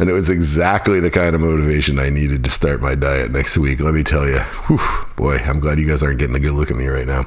And 0.00 0.10
it 0.10 0.14
was 0.14 0.30
exactly 0.30 0.98
the 0.98 1.10
kind 1.10 1.36
of 1.36 1.40
motivation 1.40 2.00
I 2.00 2.08
needed 2.08 2.42
to 2.42 2.50
start 2.50 2.80
my 2.80 2.96
diet 2.96 3.30
next 3.30 3.56
week. 3.56 3.78
Let 3.78 3.94
me 3.94 4.02
tell 4.02 4.28
you. 4.28 4.40
Whew, 4.66 5.06
boy, 5.16 5.36
I'm 5.36 5.60
glad 5.60 5.78
you 5.78 5.86
guys 5.86 6.02
aren't 6.02 6.18
getting 6.18 6.36
a 6.36 6.40
good 6.40 6.52
look 6.52 6.70
at 6.70 6.76
me 6.76 6.86
right 6.86 7.06
now. 7.06 7.26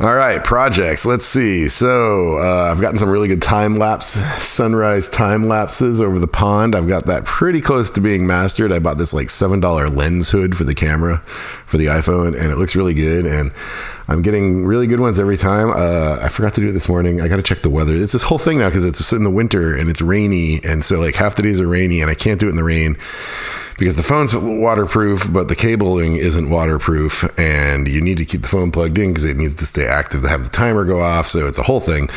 All 0.00 0.14
right, 0.14 0.44
projects. 0.44 1.04
Let's 1.04 1.24
see. 1.24 1.68
So 1.68 2.38
uh, 2.38 2.70
I've 2.70 2.80
gotten 2.80 2.98
some 2.98 3.10
really 3.10 3.26
good 3.26 3.42
time 3.42 3.78
lapse, 3.78 4.06
sunrise 4.40 5.10
time 5.10 5.48
lapses 5.48 6.00
over 6.00 6.20
the 6.20 6.28
pond. 6.28 6.76
I've 6.76 6.86
got 6.86 7.06
that 7.06 7.24
pretty 7.24 7.60
close 7.60 7.90
to 7.92 8.00
being 8.00 8.24
mastered. 8.24 8.70
I 8.70 8.78
bought 8.78 8.96
this 8.96 9.12
like 9.12 9.28
seven 9.28 9.58
dollar 9.58 9.88
lens 9.88 10.30
hood 10.30 10.56
for 10.56 10.62
the 10.62 10.74
camera 10.74 11.20
for 11.68 11.76
the 11.76 11.86
iPhone, 11.86 12.28
and 12.28 12.50
it 12.50 12.56
looks 12.56 12.74
really 12.74 12.94
good. 12.94 13.26
And 13.26 13.52
I'm 14.08 14.22
getting 14.22 14.64
really 14.64 14.86
good 14.86 15.00
ones 15.00 15.20
every 15.20 15.36
time. 15.36 15.70
Uh, 15.70 16.18
I 16.20 16.28
forgot 16.28 16.54
to 16.54 16.60
do 16.60 16.68
it 16.68 16.72
this 16.72 16.88
morning. 16.88 17.20
I 17.20 17.28
got 17.28 17.36
to 17.36 17.42
check 17.42 17.60
the 17.60 17.70
weather. 17.70 17.94
It's 17.94 18.12
this 18.12 18.22
whole 18.22 18.38
thing 18.38 18.58
now 18.58 18.68
because 18.68 18.84
it's 18.84 19.12
in 19.12 19.22
the 19.22 19.30
winter 19.30 19.76
and 19.76 19.88
it's 19.88 20.00
rainy, 20.00 20.60
and 20.64 20.84
so 20.84 20.98
like 20.98 21.14
half 21.14 21.36
the 21.36 21.42
days 21.42 21.60
are 21.60 21.68
rainy, 21.68 22.00
and 22.00 22.10
I 22.10 22.14
can't 22.14 22.40
do 22.40 22.46
it 22.46 22.50
in 22.50 22.56
the 22.56 22.64
rain 22.64 22.96
because 23.78 23.96
the 23.96 24.02
phone's 24.02 24.34
waterproof, 24.34 25.32
but 25.32 25.48
the 25.48 25.54
cabling 25.54 26.16
isn't 26.16 26.50
waterproof, 26.50 27.24
and 27.38 27.86
you 27.86 28.00
need 28.00 28.18
to 28.18 28.24
keep 28.24 28.42
the 28.42 28.48
phone 28.48 28.72
plugged 28.72 28.98
in 28.98 29.10
because 29.10 29.24
it 29.24 29.36
needs 29.36 29.54
to 29.54 29.66
stay 29.66 29.86
active 29.86 30.22
to 30.22 30.28
have 30.28 30.42
the 30.42 30.50
timer 30.50 30.84
go 30.84 31.00
off. 31.00 31.26
So 31.26 31.46
it's 31.46 31.58
a 31.58 31.62
whole 31.62 31.80
thing. 31.80 32.08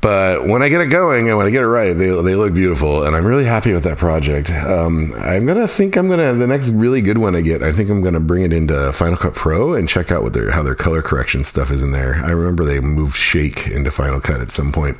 But 0.00 0.46
when 0.46 0.62
I 0.62 0.68
get 0.68 0.80
it 0.80 0.86
going 0.86 1.28
and 1.28 1.36
when 1.36 1.46
I 1.46 1.50
get 1.50 1.62
it 1.62 1.66
right, 1.66 1.92
they, 1.92 2.10
they 2.10 2.36
look 2.36 2.54
beautiful, 2.54 3.04
and 3.04 3.16
I'm 3.16 3.26
really 3.26 3.44
happy 3.44 3.72
with 3.72 3.82
that 3.82 3.98
project. 3.98 4.50
Um, 4.50 5.12
I'm 5.16 5.44
gonna 5.44 5.66
think 5.66 5.96
I'm 5.96 6.08
gonna 6.08 6.34
the 6.34 6.46
next 6.46 6.70
really 6.70 7.02
good 7.02 7.18
one 7.18 7.34
I 7.34 7.40
get. 7.40 7.62
I 7.62 7.72
think 7.72 7.90
I'm 7.90 8.00
gonna 8.00 8.20
bring 8.20 8.42
it 8.42 8.52
into 8.52 8.92
Final 8.92 9.16
Cut 9.16 9.34
Pro 9.34 9.74
and 9.74 9.88
check 9.88 10.12
out 10.12 10.22
what 10.22 10.34
their 10.34 10.52
how 10.52 10.62
their 10.62 10.76
color 10.76 11.02
correction 11.02 11.42
stuff 11.42 11.72
is 11.72 11.82
in 11.82 11.90
there. 11.90 12.16
I 12.24 12.30
remember 12.30 12.64
they 12.64 12.78
moved 12.78 13.16
Shake 13.16 13.66
into 13.66 13.90
Final 13.90 14.20
Cut 14.20 14.40
at 14.40 14.52
some 14.52 14.70
point, 14.70 14.98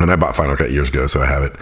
and 0.00 0.10
I 0.10 0.16
bought 0.16 0.34
Final 0.34 0.56
Cut 0.56 0.70
years 0.70 0.88
ago, 0.88 1.06
so 1.06 1.20
I 1.20 1.26
have 1.26 1.42
it 1.42 1.56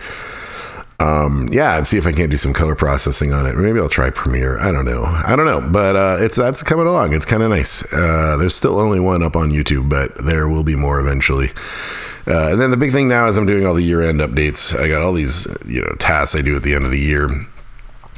um, 1.02 1.48
yeah, 1.50 1.76
and 1.76 1.86
see 1.86 1.98
if 1.98 2.06
I 2.06 2.12
can't 2.12 2.30
do 2.30 2.36
some 2.36 2.52
color 2.52 2.74
processing 2.74 3.32
on 3.32 3.46
it. 3.46 3.56
Maybe 3.56 3.80
I'll 3.80 3.88
try 3.88 4.10
Premiere. 4.10 4.58
I 4.60 4.70
don't 4.70 4.84
know. 4.84 5.02
I 5.04 5.34
don't 5.36 5.46
know, 5.46 5.60
but 5.60 5.96
uh, 5.96 6.16
it's 6.20 6.36
that's 6.36 6.62
coming 6.62 6.86
along. 6.86 7.12
It's 7.14 7.26
kind 7.26 7.42
of 7.42 7.50
nice. 7.50 7.82
Uh, 7.92 8.36
there's 8.38 8.54
still 8.54 8.78
only 8.78 9.00
one 9.00 9.22
up 9.22 9.34
on 9.34 9.50
YouTube, 9.50 9.88
but 9.88 10.14
there 10.24 10.48
will 10.48 10.62
be 10.62 10.76
more 10.76 11.00
eventually. 11.00 11.50
Uh, 12.26 12.52
and 12.52 12.60
then 12.60 12.70
the 12.70 12.76
big 12.76 12.92
thing 12.92 13.08
now 13.08 13.26
is 13.26 13.36
I'm 13.36 13.46
doing 13.46 13.66
all 13.66 13.74
the 13.74 13.82
year-end 13.82 14.20
updates. 14.20 14.78
I 14.78 14.88
got 14.88 15.02
all 15.02 15.12
these 15.12 15.46
you 15.66 15.82
know 15.82 15.94
tasks 15.98 16.36
I 16.36 16.42
do 16.42 16.56
at 16.56 16.62
the 16.62 16.74
end 16.74 16.84
of 16.84 16.90
the 16.90 16.98
year. 16.98 17.28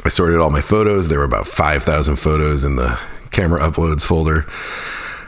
I 0.04 0.08
sorted 0.08 0.38
all 0.38 0.50
my 0.50 0.60
photos. 0.60 1.08
There 1.08 1.18
were 1.18 1.24
about 1.24 1.46
five 1.46 1.82
thousand 1.82 2.16
photos 2.16 2.64
in 2.64 2.76
the 2.76 2.98
camera 3.30 3.60
uploads 3.60 4.04
folder. 4.04 4.46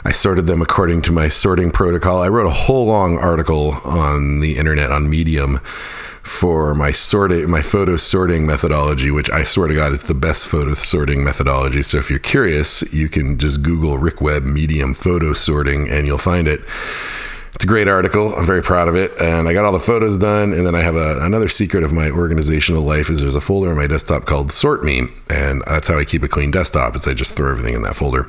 I 0.04 0.12
sorted 0.12 0.46
them 0.46 0.62
according 0.62 1.02
to 1.02 1.12
my 1.12 1.28
sorting 1.28 1.70
protocol. 1.70 2.22
I 2.22 2.28
wrote 2.28 2.46
a 2.46 2.50
whole 2.50 2.86
long 2.86 3.18
article 3.18 3.72
on 3.84 4.40
the 4.40 4.56
internet 4.56 4.92
on 4.92 5.10
Medium 5.10 5.60
for 6.22 6.74
my 6.74 6.90
sorting 6.90 7.48
my 7.48 7.62
photo 7.62 7.96
sorting 7.96 8.44
methodology 8.44 9.12
which 9.12 9.30
i 9.30 9.44
swear 9.44 9.68
to 9.68 9.74
god 9.76 9.92
is 9.92 10.02
the 10.02 10.14
best 10.14 10.44
photo 10.44 10.74
sorting 10.74 11.22
methodology 11.22 11.80
so 11.80 11.98
if 11.98 12.10
you're 12.10 12.18
curious 12.18 12.82
you 12.92 13.08
can 13.08 13.38
just 13.38 13.62
google 13.62 13.96
rick 13.96 14.20
webb 14.20 14.42
medium 14.42 14.92
photo 14.92 15.32
sorting 15.32 15.88
and 15.88 16.04
you'll 16.04 16.18
find 16.18 16.48
it 16.48 16.60
it's 17.56 17.64
a 17.64 17.66
great 17.66 17.88
article. 17.88 18.34
I'm 18.34 18.44
very 18.44 18.62
proud 18.62 18.86
of 18.86 18.96
it. 18.96 19.18
And 19.18 19.48
i 19.48 19.54
got 19.54 19.64
all 19.64 19.72
the 19.72 19.80
photos 19.80 20.18
done. 20.18 20.52
And 20.52 20.66
then 20.66 20.74
i 20.74 20.82
have 20.82 20.94
a, 20.94 21.24
another 21.24 21.48
secret 21.48 21.84
of 21.84 21.92
my 21.92 22.10
organizational 22.10 22.82
life 22.82 23.08
is 23.08 23.22
there's 23.22 23.34
a 23.34 23.40
folder 23.40 23.70
on 23.70 23.76
my 23.76 23.86
desktop 23.86 24.26
called 24.26 24.52
sort 24.52 24.84
me. 24.84 25.04
And 25.30 25.62
that's 25.66 25.88
how 25.88 25.98
i 25.98 26.04
keep 26.04 26.22
a 26.22 26.28
clean 26.28 26.50
desktop 26.50 26.94
is 26.96 27.08
i 27.08 27.14
just 27.14 27.34
throw 27.34 27.50
everything 27.50 27.74
in 27.74 27.82
that 27.82 27.96
folder. 27.96 28.28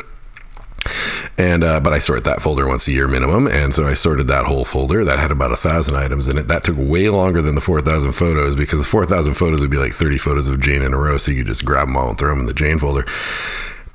And 1.37 1.61
uh, 1.61 1.81
but 1.81 1.91
I 1.91 1.97
sort 1.97 2.23
that 2.23 2.41
folder 2.41 2.65
once 2.65 2.87
a 2.87 2.93
year 2.93 3.09
minimum, 3.09 3.45
and 3.47 3.73
so 3.73 3.85
I 3.85 3.93
sorted 3.93 4.27
that 4.29 4.45
whole 4.45 4.63
folder 4.63 5.03
that 5.03 5.19
had 5.19 5.31
about 5.31 5.51
a 5.51 5.57
thousand 5.57 5.97
items 5.97 6.29
in 6.29 6.37
it. 6.37 6.47
That 6.47 6.63
took 6.63 6.77
way 6.77 7.09
longer 7.09 7.41
than 7.41 7.55
the 7.55 7.61
four 7.61 7.81
thousand 7.81 8.13
photos 8.13 8.55
because 8.55 8.79
the 8.79 8.85
four 8.85 9.05
thousand 9.05 9.33
photos 9.33 9.59
would 9.59 9.69
be 9.69 9.77
like 9.77 9.91
thirty 9.91 10.17
photos 10.17 10.47
of 10.47 10.61
Jane 10.61 10.81
in 10.81 10.93
a 10.93 10.97
row, 10.97 11.17
so 11.17 11.31
you 11.31 11.39
could 11.39 11.47
just 11.47 11.65
grab 11.65 11.87
them 11.87 11.97
all 11.97 12.09
and 12.09 12.17
throw 12.17 12.29
them 12.29 12.39
in 12.39 12.45
the 12.45 12.53
Jane 12.53 12.79
folder. 12.79 13.05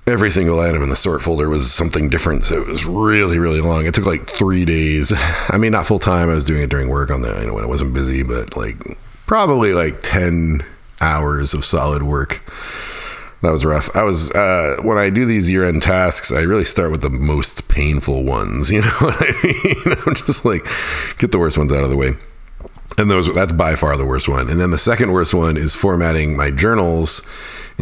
Every 0.07 0.31
single 0.31 0.59
item 0.59 0.83
in 0.83 0.89
the 0.89 0.97
sort 0.97 1.23
folder 1.23 1.49
was 1.49 1.71
something 1.73 2.09
different, 2.09 2.45
so 2.45 2.61
it 2.61 2.67
was 2.67 2.85
really, 2.85 3.39
really 3.39 3.61
long. 3.61 3.87
It 3.87 3.95
took 3.95 4.05
like 4.05 4.29
three 4.29 4.65
days. 4.65 5.13
I 5.49 5.57
mean, 5.59 5.71
not 5.71 5.87
full 5.87 6.01
time. 6.01 6.29
I 6.29 6.35
was 6.35 6.45
doing 6.45 6.63
it 6.63 6.71
during 6.71 6.89
work 6.89 7.11
on 7.11 7.23
the, 7.23 7.39
you 7.41 7.47
know, 7.47 7.55
when 7.55 7.63
I 7.63 7.69
wasn't 7.69 7.95
busy, 7.95 8.25
but 8.25 8.57
like 8.57 8.77
probably 9.27 9.75
like 9.75 10.03
ten 10.03 10.65
hours 11.01 11.55
of 11.55 11.65
solid 11.65 12.03
work 12.03 12.43
that 13.43 13.51
was 13.51 13.65
rough. 13.65 13.95
I 13.95 14.05
was 14.05 14.31
uh, 14.31 14.77
when 14.83 14.99
I 14.99 15.11
do 15.11 15.25
these 15.25 15.51
year 15.51 15.65
end 15.65 15.83
tasks, 15.83 16.33
I 16.33 16.41
really 16.43 16.65
start 16.65 16.91
with 16.91 17.03
the 17.03 17.11
most 17.11 17.69
painful 17.69 18.23
ones. 18.25 18.71
You 18.73 18.81
know 18.81 18.89
what 19.01 19.17
I 19.19 19.35
mean? 19.45 19.97
I'm 20.07 20.15
just 20.15 20.45
like 20.47 20.65
get 21.19 21.31
the 21.31 21.39
worst 21.39 21.59
ones 21.59 21.71
out 21.73 21.85
of 21.85 21.91
the 21.91 21.97
way. 21.97 22.13
And 22.97 23.11
those 23.11 23.33
that's 23.35 23.53
by 23.53 23.75
far 23.75 23.97
the 23.97 24.07
worst 24.07 24.29
one. 24.29 24.49
And 24.49 24.59
then 24.59 24.71
the 24.71 24.79
second 24.79 25.13
worst 25.13 25.35
one 25.35 25.57
is 25.57 25.75
formatting 25.75 26.37
my 26.37 26.51
journals 26.51 27.23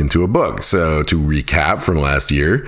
into 0.00 0.24
a 0.24 0.28
book. 0.28 0.62
So 0.62 1.02
to 1.04 1.20
recap 1.20 1.80
from 1.80 1.98
last 1.98 2.30
year, 2.30 2.66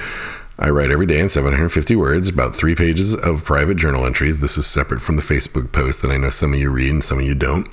I 0.58 0.70
write 0.70 0.90
every 0.90 1.06
day 1.06 1.18
in 1.18 1.28
750 1.28 1.96
words, 1.96 2.28
about 2.28 2.54
three 2.54 2.76
pages 2.76 3.16
of 3.16 3.44
private 3.44 3.76
journal 3.76 4.06
entries. 4.06 4.38
This 4.38 4.56
is 4.56 4.66
separate 4.66 5.00
from 5.00 5.16
the 5.16 5.22
Facebook 5.22 5.72
post 5.72 6.02
that 6.02 6.10
I 6.12 6.18
know 6.18 6.30
some 6.30 6.52
of 6.52 6.58
you 6.60 6.70
read 6.70 6.90
and 6.90 7.02
some 7.02 7.18
of 7.18 7.24
you 7.24 7.34
don't. 7.34 7.66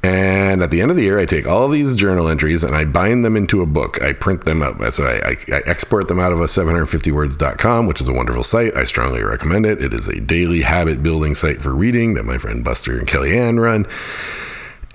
And 0.00 0.62
at 0.62 0.70
the 0.70 0.80
end 0.80 0.92
of 0.92 0.96
the 0.96 1.02
year, 1.02 1.18
I 1.18 1.26
take 1.26 1.46
all 1.46 1.68
these 1.68 1.96
journal 1.96 2.28
entries 2.28 2.62
and 2.62 2.76
I 2.76 2.84
bind 2.84 3.24
them 3.24 3.36
into 3.36 3.62
a 3.62 3.66
book. 3.66 4.00
I 4.00 4.12
print 4.12 4.44
them 4.44 4.62
out. 4.62 4.80
So 4.94 5.04
I, 5.04 5.30
I, 5.30 5.36
I 5.56 5.60
export 5.66 6.06
them 6.06 6.20
out 6.20 6.30
of 6.30 6.40
a 6.40 6.44
750words.com, 6.44 7.86
which 7.88 8.00
is 8.00 8.06
a 8.06 8.12
wonderful 8.12 8.44
site. 8.44 8.76
I 8.76 8.84
strongly 8.84 9.24
recommend 9.24 9.66
it. 9.66 9.82
It 9.82 9.92
is 9.92 10.06
a 10.06 10.20
daily 10.20 10.62
habit 10.62 11.02
building 11.02 11.34
site 11.34 11.60
for 11.60 11.74
reading 11.74 12.14
that 12.14 12.24
my 12.24 12.38
friend 12.38 12.62
Buster 12.62 12.96
and 12.96 13.08
Kellyanne 13.08 13.60
run. 13.60 13.86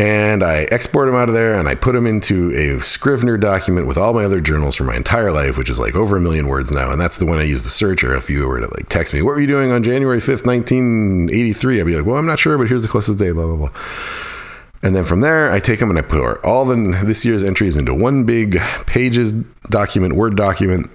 And 0.03 0.43
I 0.43 0.67
export 0.69 1.07
them 1.07 1.15
out 1.15 1.29
of 1.29 1.33
there 1.33 1.53
and 1.53 1.65
I 1.65 1.75
put 1.75 1.93
them 1.93 2.05
into 2.05 2.51
a 2.51 2.81
Scrivener 2.81 3.37
document 3.37 3.87
with 3.87 3.97
all 3.97 4.13
my 4.13 4.25
other 4.25 4.41
journals 4.41 4.75
for 4.75 4.83
my 4.83 4.97
entire 4.97 5.31
life, 5.31 5.57
which 5.57 5.69
is 5.69 5.79
like 5.79 5.95
over 5.95 6.17
a 6.17 6.19
million 6.19 6.49
words 6.49 6.73
now. 6.73 6.91
And 6.91 6.99
that's 6.99 7.15
the 7.15 7.25
one 7.25 7.39
I 7.39 7.43
use 7.43 7.63
to 7.63 7.69
search. 7.69 8.03
Or 8.03 8.13
if 8.13 8.29
you 8.29 8.45
were 8.45 8.59
to 8.59 8.67
like 8.67 8.89
text 8.89 9.13
me, 9.13 9.21
what 9.21 9.29
were 9.33 9.39
you 9.39 9.47
doing 9.47 9.71
on 9.71 9.81
January 9.81 10.19
5th, 10.19 10.45
1983? 10.45 11.79
I'd 11.79 11.85
be 11.85 11.95
like, 11.95 12.05
well, 12.05 12.17
I'm 12.17 12.25
not 12.25 12.37
sure, 12.37 12.57
but 12.57 12.67
here's 12.67 12.83
the 12.83 12.89
closest 12.89 13.17
day, 13.17 13.31
blah, 13.31 13.45
blah, 13.45 13.55
blah. 13.55 13.71
And 14.81 14.93
then 14.93 15.05
from 15.05 15.21
there, 15.21 15.49
I 15.49 15.59
take 15.59 15.79
them 15.79 15.89
and 15.89 15.97
I 15.97 16.01
put 16.01 16.43
all 16.43 16.65
the 16.65 16.75
this 17.05 17.23
year's 17.23 17.41
entries 17.41 17.77
into 17.77 17.93
one 17.93 18.25
big 18.25 18.59
pages 18.85 19.31
document, 19.31 20.17
Word 20.17 20.35
document, 20.35 20.91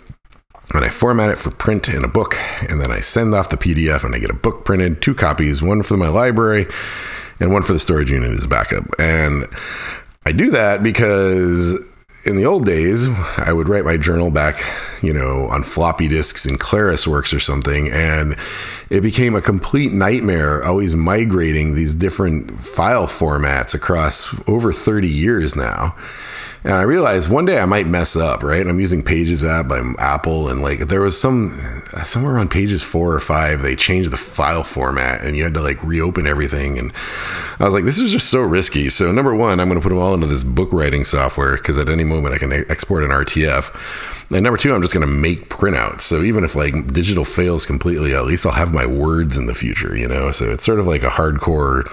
and 0.74 0.84
I 0.84 0.90
format 0.90 1.30
it 1.30 1.38
for 1.38 1.50
print 1.50 1.88
in 1.88 2.04
a 2.04 2.08
book. 2.08 2.36
And 2.68 2.78
then 2.78 2.90
I 2.90 3.00
send 3.00 3.34
off 3.34 3.48
the 3.48 3.56
PDF 3.56 4.04
and 4.04 4.14
I 4.14 4.18
get 4.18 4.28
a 4.28 4.34
book 4.34 4.66
printed, 4.66 5.00
two 5.00 5.14
copies, 5.14 5.62
one 5.62 5.82
for 5.82 5.96
my 5.96 6.08
library 6.08 6.66
and 7.40 7.52
one 7.52 7.62
for 7.62 7.72
the 7.72 7.78
storage 7.78 8.10
unit 8.10 8.32
as 8.32 8.46
backup. 8.46 8.84
And 8.98 9.46
I 10.26 10.32
do 10.32 10.50
that 10.50 10.82
because 10.82 11.74
in 12.24 12.36
the 12.36 12.44
old 12.44 12.66
days, 12.66 13.08
I 13.38 13.52
would 13.52 13.68
write 13.68 13.84
my 13.84 13.96
journal 13.96 14.30
back, 14.30 14.62
you 15.02 15.12
know, 15.12 15.46
on 15.46 15.62
floppy 15.62 16.08
disks 16.08 16.44
in 16.44 16.58
ClarisWorks 16.58 17.34
or 17.34 17.40
something, 17.40 17.90
and 17.90 18.36
it 18.90 19.00
became 19.00 19.34
a 19.34 19.40
complete 19.40 19.92
nightmare 19.92 20.64
always 20.64 20.94
migrating 20.94 21.74
these 21.74 21.96
different 21.96 22.50
file 22.50 23.06
formats 23.06 23.74
across 23.74 24.34
over 24.48 24.72
30 24.72 25.08
years 25.08 25.56
now. 25.56 25.94
And 26.64 26.72
I 26.72 26.82
realized 26.82 27.30
one 27.30 27.44
day 27.44 27.60
I 27.60 27.66
might 27.66 27.86
mess 27.86 28.16
up, 28.16 28.42
right? 28.42 28.60
And 28.60 28.68
I'm 28.68 28.80
using 28.80 29.02
Pages 29.02 29.44
app 29.44 29.68
by 29.68 29.80
Apple, 29.98 30.48
and 30.48 30.60
like 30.60 30.80
there 30.80 31.00
was 31.00 31.18
some 31.20 31.50
somewhere 32.04 32.38
on 32.38 32.48
Pages 32.48 32.82
four 32.82 33.14
or 33.14 33.20
five, 33.20 33.62
they 33.62 33.76
changed 33.76 34.10
the 34.10 34.16
file 34.16 34.64
format, 34.64 35.24
and 35.24 35.36
you 35.36 35.44
had 35.44 35.54
to 35.54 35.62
like 35.62 35.82
reopen 35.84 36.26
everything. 36.26 36.78
And 36.78 36.92
I 37.60 37.64
was 37.64 37.74
like, 37.74 37.84
this 37.84 38.00
is 38.00 38.12
just 38.12 38.30
so 38.30 38.40
risky. 38.40 38.88
So 38.88 39.12
number 39.12 39.34
one, 39.34 39.60
I'm 39.60 39.68
going 39.68 39.80
to 39.80 39.82
put 39.82 39.90
them 39.90 39.98
all 39.98 40.14
into 40.14 40.26
this 40.26 40.42
book 40.42 40.72
writing 40.72 41.04
software 41.04 41.56
because 41.56 41.78
at 41.78 41.88
any 41.88 42.04
moment 42.04 42.34
I 42.34 42.38
can 42.38 42.52
export 42.52 43.04
an 43.04 43.10
RTF. 43.10 43.74
And 44.30 44.42
number 44.42 44.58
two, 44.58 44.74
I'm 44.74 44.82
just 44.82 44.92
going 44.92 45.06
to 45.06 45.12
make 45.12 45.48
printouts. 45.48 46.02
So 46.02 46.22
even 46.22 46.44
if 46.44 46.54
like 46.54 46.92
digital 46.92 47.24
fails 47.24 47.64
completely, 47.64 48.14
at 48.14 48.26
least 48.26 48.44
I'll 48.44 48.52
have 48.52 48.74
my 48.74 48.84
words 48.84 49.38
in 49.38 49.46
the 49.46 49.54
future, 49.54 49.96
you 49.96 50.06
know? 50.06 50.30
So 50.32 50.50
it's 50.50 50.64
sort 50.64 50.80
of 50.80 50.86
like 50.86 51.02
a 51.02 51.08
hardcore 51.08 51.84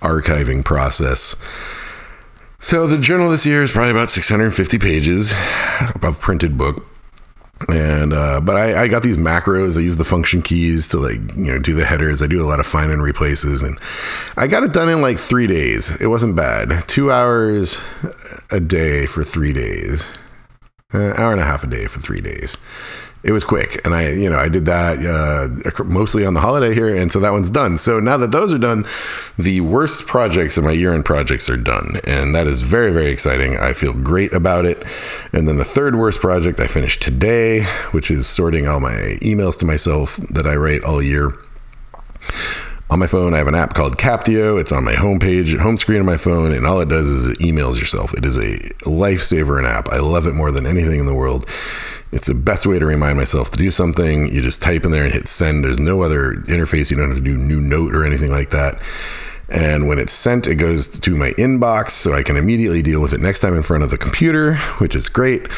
archiving 0.00 0.64
process. 0.64 1.34
So 2.58 2.86
the 2.86 2.98
journal 2.98 3.30
this 3.30 3.46
year 3.46 3.62
is 3.62 3.72
probably 3.72 3.90
about 3.90 4.08
650 4.08 4.78
pages 4.78 5.32
of 6.02 6.18
printed 6.18 6.56
book. 6.56 6.84
And 7.68 8.12
uh, 8.12 8.40
but 8.40 8.56
I, 8.56 8.82
I 8.82 8.88
got 8.88 9.02
these 9.02 9.16
macros. 9.16 9.78
I 9.78 9.80
use 9.80 9.96
the 9.96 10.04
function 10.04 10.42
keys 10.42 10.88
to 10.88 10.98
like 10.98 11.34
you 11.34 11.52
know 11.52 11.58
do 11.58 11.74
the 11.74 11.86
headers. 11.86 12.20
I 12.20 12.26
do 12.26 12.44
a 12.44 12.46
lot 12.46 12.60
of 12.60 12.66
find 12.66 12.92
and 12.92 13.02
replaces, 13.02 13.62
and 13.62 13.78
I 14.36 14.46
got 14.46 14.62
it 14.62 14.74
done 14.74 14.90
in 14.90 15.00
like 15.00 15.18
three 15.18 15.46
days. 15.46 15.98
It 15.98 16.08
wasn't 16.08 16.36
bad. 16.36 16.86
Two 16.86 17.10
hours 17.10 17.80
a 18.50 18.60
day 18.60 19.06
for 19.06 19.22
three 19.22 19.54
days, 19.54 20.12
an 20.92 21.14
hour 21.14 21.32
and 21.32 21.40
a 21.40 21.44
half 21.44 21.64
a 21.64 21.66
day 21.66 21.86
for 21.86 21.98
three 21.98 22.20
days 22.20 22.58
it 23.26 23.32
was 23.32 23.44
quick. 23.44 23.80
And 23.84 23.94
i 23.94 24.10
you 24.10 24.30
know 24.30 24.38
i 24.38 24.48
did 24.48 24.64
that 24.66 24.98
uh, 25.04 25.84
mostly 25.84 26.24
on 26.24 26.34
the 26.34 26.40
holiday 26.40 26.72
here. 26.72 26.94
And 26.94 27.12
so 27.12 27.20
that 27.20 27.32
one's 27.32 27.50
done. 27.50 27.76
So 27.78 28.00
now 28.00 28.16
that 28.16 28.32
those 28.32 28.54
are 28.54 28.58
done 28.58 28.84
the 29.36 29.60
worst 29.60 30.06
projects 30.06 30.56
of 30.56 30.64
my 30.64 30.72
year 30.72 30.94
end 30.94 31.04
projects 31.04 31.50
are 31.50 31.56
done. 31.56 32.00
And 32.04 32.34
that 32.34 32.46
is 32.46 32.62
very 32.62 32.92
very 32.92 33.10
exciting. 33.10 33.58
I 33.58 33.72
feel 33.72 33.92
great 33.92 34.32
about 34.32 34.64
it. 34.64 34.84
And 35.32 35.48
then 35.48 35.56
the 35.56 35.64
third 35.64 35.96
worst 35.96 36.20
project 36.20 36.60
i 36.60 36.66
finished 36.66 37.02
today 37.02 37.64
which 37.90 38.10
is 38.10 38.26
sorting 38.26 38.68
all 38.68 38.80
my 38.80 39.18
emails 39.22 39.58
to 39.58 39.66
myself 39.66 40.16
that 40.30 40.46
i 40.46 40.54
write 40.54 40.84
all 40.84 41.02
year 41.02 41.32
on 42.88 43.00
my 43.00 43.06
phone, 43.06 43.34
I 43.34 43.38
have 43.38 43.48
an 43.48 43.54
app 43.54 43.74
called 43.74 43.96
Captio. 43.98 44.60
It's 44.60 44.70
on 44.70 44.84
my 44.84 44.92
homepage, 44.92 45.58
home 45.58 45.76
screen 45.76 46.00
of 46.00 46.06
my 46.06 46.16
phone, 46.16 46.52
and 46.52 46.64
all 46.64 46.80
it 46.80 46.88
does 46.88 47.10
is 47.10 47.28
it 47.28 47.38
emails 47.38 47.78
yourself. 47.78 48.14
It 48.14 48.24
is 48.24 48.38
a 48.38 48.58
lifesaver 48.84 49.58
an 49.58 49.66
app. 49.66 49.88
I 49.88 49.98
love 49.98 50.26
it 50.26 50.34
more 50.34 50.52
than 50.52 50.66
anything 50.66 51.00
in 51.00 51.06
the 51.06 51.14
world. 51.14 51.46
It's 52.12 52.28
the 52.28 52.34
best 52.34 52.64
way 52.64 52.78
to 52.78 52.86
remind 52.86 53.18
myself 53.18 53.50
to 53.50 53.58
do 53.58 53.70
something. 53.70 54.28
You 54.32 54.40
just 54.40 54.62
type 54.62 54.84
in 54.84 54.92
there 54.92 55.02
and 55.02 55.12
hit 55.12 55.26
send. 55.26 55.64
There's 55.64 55.80
no 55.80 56.02
other 56.02 56.34
interface. 56.46 56.90
You 56.90 56.96
don't 56.96 57.08
have 57.08 57.18
to 57.18 57.24
do 57.24 57.36
new 57.36 57.60
note 57.60 57.92
or 57.92 58.04
anything 58.04 58.30
like 58.30 58.50
that. 58.50 58.80
And 59.48 59.88
when 59.88 59.98
it's 59.98 60.12
sent, 60.12 60.46
it 60.46 60.56
goes 60.56 61.00
to 61.00 61.16
my 61.16 61.32
inbox 61.32 61.90
so 61.90 62.12
I 62.12 62.22
can 62.22 62.36
immediately 62.36 62.82
deal 62.82 63.00
with 63.00 63.12
it 63.12 63.20
next 63.20 63.40
time 63.40 63.56
in 63.56 63.62
front 63.62 63.82
of 63.82 63.90
the 63.90 63.98
computer, 63.98 64.54
which 64.78 64.94
is 64.94 65.08
great. 65.08 65.48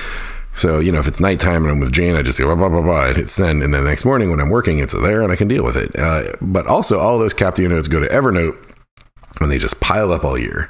So, 0.59 0.81
you 0.81 0.92
know, 0.92 0.99
if 0.99 1.07
it's 1.07 1.21
nighttime 1.21 1.62
and 1.62 1.73
I'm 1.73 1.81
with 1.81 1.92
Jane, 1.92 2.16
I 2.16 2.23
just 2.23 2.38
go 2.38 2.47
blah, 2.47 2.57
blah, 2.57 2.68
blah, 2.68 2.83
blah, 2.83 3.07
and 3.07 3.16
hit 3.16 3.31
send. 3.31 3.62
And 3.62 3.73
then 3.73 3.85
the 3.85 3.90
next 3.90 4.05
morning 4.05 4.31
when 4.31 4.40
I'm 4.40 4.51
working, 4.51 4.79
it's 4.79 4.92
there 4.92 5.23
and 5.23 5.33
I 5.33 5.37
can 5.37 5.49
deal 5.49 5.64
with 5.64 5.77
it. 5.77 5.97
Uh, 5.99 6.33
but 6.40 6.66
also, 6.66 6.99
all 6.99 7.18
those 7.18 7.35
Captio 7.35 7.68
notes 7.68 7.88
go 7.88 8.01
to 8.01 8.09
Evernote 8.09 8.57
and 9.40 9.51
they 9.51 9.59
just 9.59 9.81
pile 9.81 10.12
up 10.12 10.25
all 10.25 10.37
year 10.37 10.68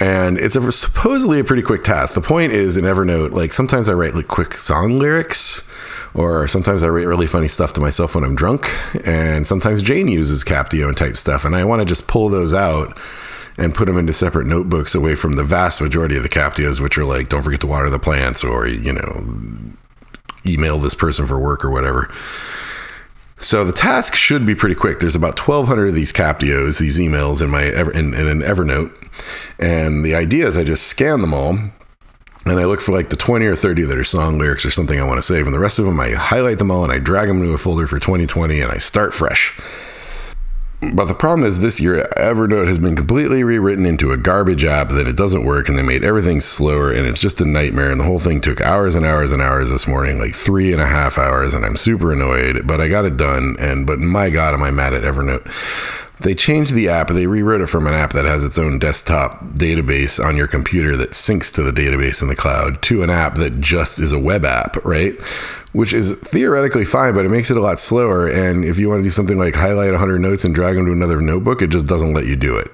and 0.00 0.38
it's 0.38 0.56
a, 0.56 0.72
supposedly 0.72 1.40
a 1.40 1.44
pretty 1.44 1.62
quick 1.62 1.82
task. 1.82 2.14
The 2.14 2.20
point 2.20 2.52
is 2.52 2.76
in 2.76 2.84
Evernote, 2.84 3.32
like 3.32 3.52
sometimes 3.52 3.88
I 3.88 3.92
write 3.92 4.14
like 4.14 4.28
quick 4.28 4.54
song 4.54 4.98
lyrics, 4.98 5.68
or 6.14 6.48
sometimes 6.48 6.82
I 6.82 6.88
write 6.88 7.06
really 7.06 7.26
funny 7.26 7.48
stuff 7.48 7.72
to 7.74 7.80
myself 7.80 8.14
when 8.14 8.24
I'm 8.24 8.34
drunk, 8.34 8.68
and 9.06 9.46
sometimes 9.46 9.82
Jane 9.82 10.08
uses 10.08 10.44
Captio 10.44 10.88
and 10.88 10.96
type 10.96 11.16
stuff, 11.16 11.44
and 11.44 11.54
I 11.54 11.64
want 11.64 11.80
to 11.80 11.86
just 11.86 12.06
pull 12.06 12.28
those 12.28 12.52
out 12.52 12.98
and 13.58 13.74
put 13.74 13.86
them 13.86 13.98
into 13.98 14.12
separate 14.12 14.46
notebooks 14.46 14.94
away 14.94 15.14
from 15.14 15.34
the 15.34 15.44
vast 15.44 15.80
majority 15.80 16.16
of 16.16 16.22
the 16.22 16.28
Captios, 16.28 16.80
which 16.80 16.98
are 16.98 17.04
like, 17.04 17.28
don't 17.28 17.42
forget 17.42 17.60
to 17.60 17.66
water 17.66 17.90
the 17.90 17.98
plants, 17.98 18.42
or 18.42 18.66
you 18.66 18.92
know, 18.92 19.26
email 20.46 20.78
this 20.78 20.94
person 20.94 21.26
for 21.26 21.38
work 21.38 21.64
or 21.64 21.70
whatever. 21.70 22.12
So 23.38 23.64
the 23.64 23.72
task 23.72 24.14
should 24.14 24.46
be 24.46 24.54
pretty 24.54 24.74
quick. 24.74 25.00
There's 25.00 25.16
about 25.16 25.38
1,200 25.38 25.88
of 25.88 25.94
these 25.94 26.12
Captios, 26.12 26.80
these 26.80 26.98
emails 26.98 27.42
in 27.42 27.50
my 27.50 27.64
in, 27.64 28.14
in 28.14 28.26
an 28.26 28.40
Evernote, 28.40 28.92
and 29.58 30.04
the 30.04 30.14
idea 30.14 30.46
is 30.46 30.56
I 30.56 30.64
just 30.64 30.86
scan 30.86 31.20
them 31.20 31.34
all, 31.34 31.50
and 32.46 32.60
I 32.60 32.64
look 32.64 32.80
for 32.80 32.92
like 32.92 33.10
the 33.10 33.16
20 33.16 33.44
or 33.46 33.54
30 33.54 33.82
that 33.82 33.98
are 33.98 34.04
song 34.04 34.38
lyrics 34.38 34.64
or 34.64 34.70
something 34.70 35.00
I 35.00 35.04
want 35.04 35.18
to 35.18 35.22
save, 35.22 35.46
and 35.46 35.54
the 35.54 35.60
rest 35.60 35.78
of 35.78 35.84
them 35.84 36.00
I 36.00 36.10
highlight 36.10 36.58
them 36.58 36.70
all 36.70 36.84
and 36.84 36.92
I 36.92 36.98
drag 36.98 37.28
them 37.28 37.40
into 37.40 37.52
a 37.52 37.58
folder 37.58 37.86
for 37.86 37.98
2020, 37.98 38.60
and 38.60 38.70
I 38.70 38.78
start 38.78 39.14
fresh. 39.14 39.58
But 40.92 41.06
the 41.06 41.14
problem 41.14 41.46
is 41.46 41.60
this 41.60 41.80
year, 41.80 42.08
Evernote 42.16 42.66
has 42.68 42.78
been 42.78 42.96
completely 42.96 43.44
rewritten 43.44 43.86
into 43.86 44.12
a 44.12 44.16
garbage 44.16 44.64
app 44.64 44.88
that 44.90 45.08
it 45.08 45.16
doesn't 45.16 45.44
work 45.44 45.68
and 45.68 45.78
they 45.78 45.82
made 45.82 46.04
everything 46.04 46.40
slower 46.40 46.92
and 46.92 47.06
it's 47.06 47.20
just 47.20 47.40
a 47.40 47.44
nightmare. 47.44 47.90
And 47.90 48.00
the 48.00 48.04
whole 48.04 48.18
thing 48.18 48.40
took 48.40 48.60
hours 48.60 48.94
and 48.94 49.06
hours 49.06 49.32
and 49.32 49.40
hours 49.40 49.70
this 49.70 49.86
morning, 49.86 50.18
like 50.18 50.34
three 50.34 50.72
and 50.72 50.80
a 50.82 50.86
half 50.86 51.18
hours. 51.18 51.54
And 51.54 51.64
I'm 51.64 51.76
super 51.76 52.12
annoyed, 52.12 52.66
but 52.66 52.80
I 52.80 52.88
got 52.88 53.04
it 53.04 53.16
done. 53.16 53.56
And, 53.58 53.86
but 53.86 53.98
my 53.98 54.30
God, 54.30 54.54
am 54.54 54.62
I 54.62 54.70
mad 54.70 54.94
at 54.94 55.02
Evernote. 55.02 56.03
They 56.20 56.34
changed 56.34 56.74
the 56.74 56.88
app. 56.88 57.08
They 57.08 57.26
rewrote 57.26 57.60
it 57.60 57.66
from 57.66 57.86
an 57.86 57.94
app 57.94 58.12
that 58.12 58.24
has 58.24 58.44
its 58.44 58.56
own 58.56 58.78
desktop 58.78 59.42
database 59.54 60.24
on 60.24 60.36
your 60.36 60.46
computer 60.46 60.96
that 60.96 61.10
syncs 61.10 61.52
to 61.54 61.62
the 61.62 61.72
database 61.72 62.22
in 62.22 62.28
the 62.28 62.36
cloud 62.36 62.80
to 62.82 63.02
an 63.02 63.10
app 63.10 63.34
that 63.36 63.60
just 63.60 63.98
is 63.98 64.12
a 64.12 64.18
web 64.18 64.44
app, 64.44 64.76
right? 64.84 65.12
Which 65.72 65.92
is 65.92 66.14
theoretically 66.14 66.84
fine, 66.84 67.14
but 67.14 67.24
it 67.24 67.30
makes 67.30 67.50
it 67.50 67.56
a 67.56 67.60
lot 67.60 67.80
slower. 67.80 68.28
And 68.28 68.64
if 68.64 68.78
you 68.78 68.88
want 68.88 69.00
to 69.00 69.02
do 69.04 69.10
something 69.10 69.38
like 69.38 69.56
highlight 69.56 69.90
100 69.90 70.20
notes 70.20 70.44
and 70.44 70.54
drag 70.54 70.76
them 70.76 70.86
to 70.86 70.92
another 70.92 71.20
notebook, 71.20 71.62
it 71.62 71.70
just 71.70 71.88
doesn't 71.88 72.14
let 72.14 72.26
you 72.26 72.36
do 72.36 72.56
it. 72.56 72.70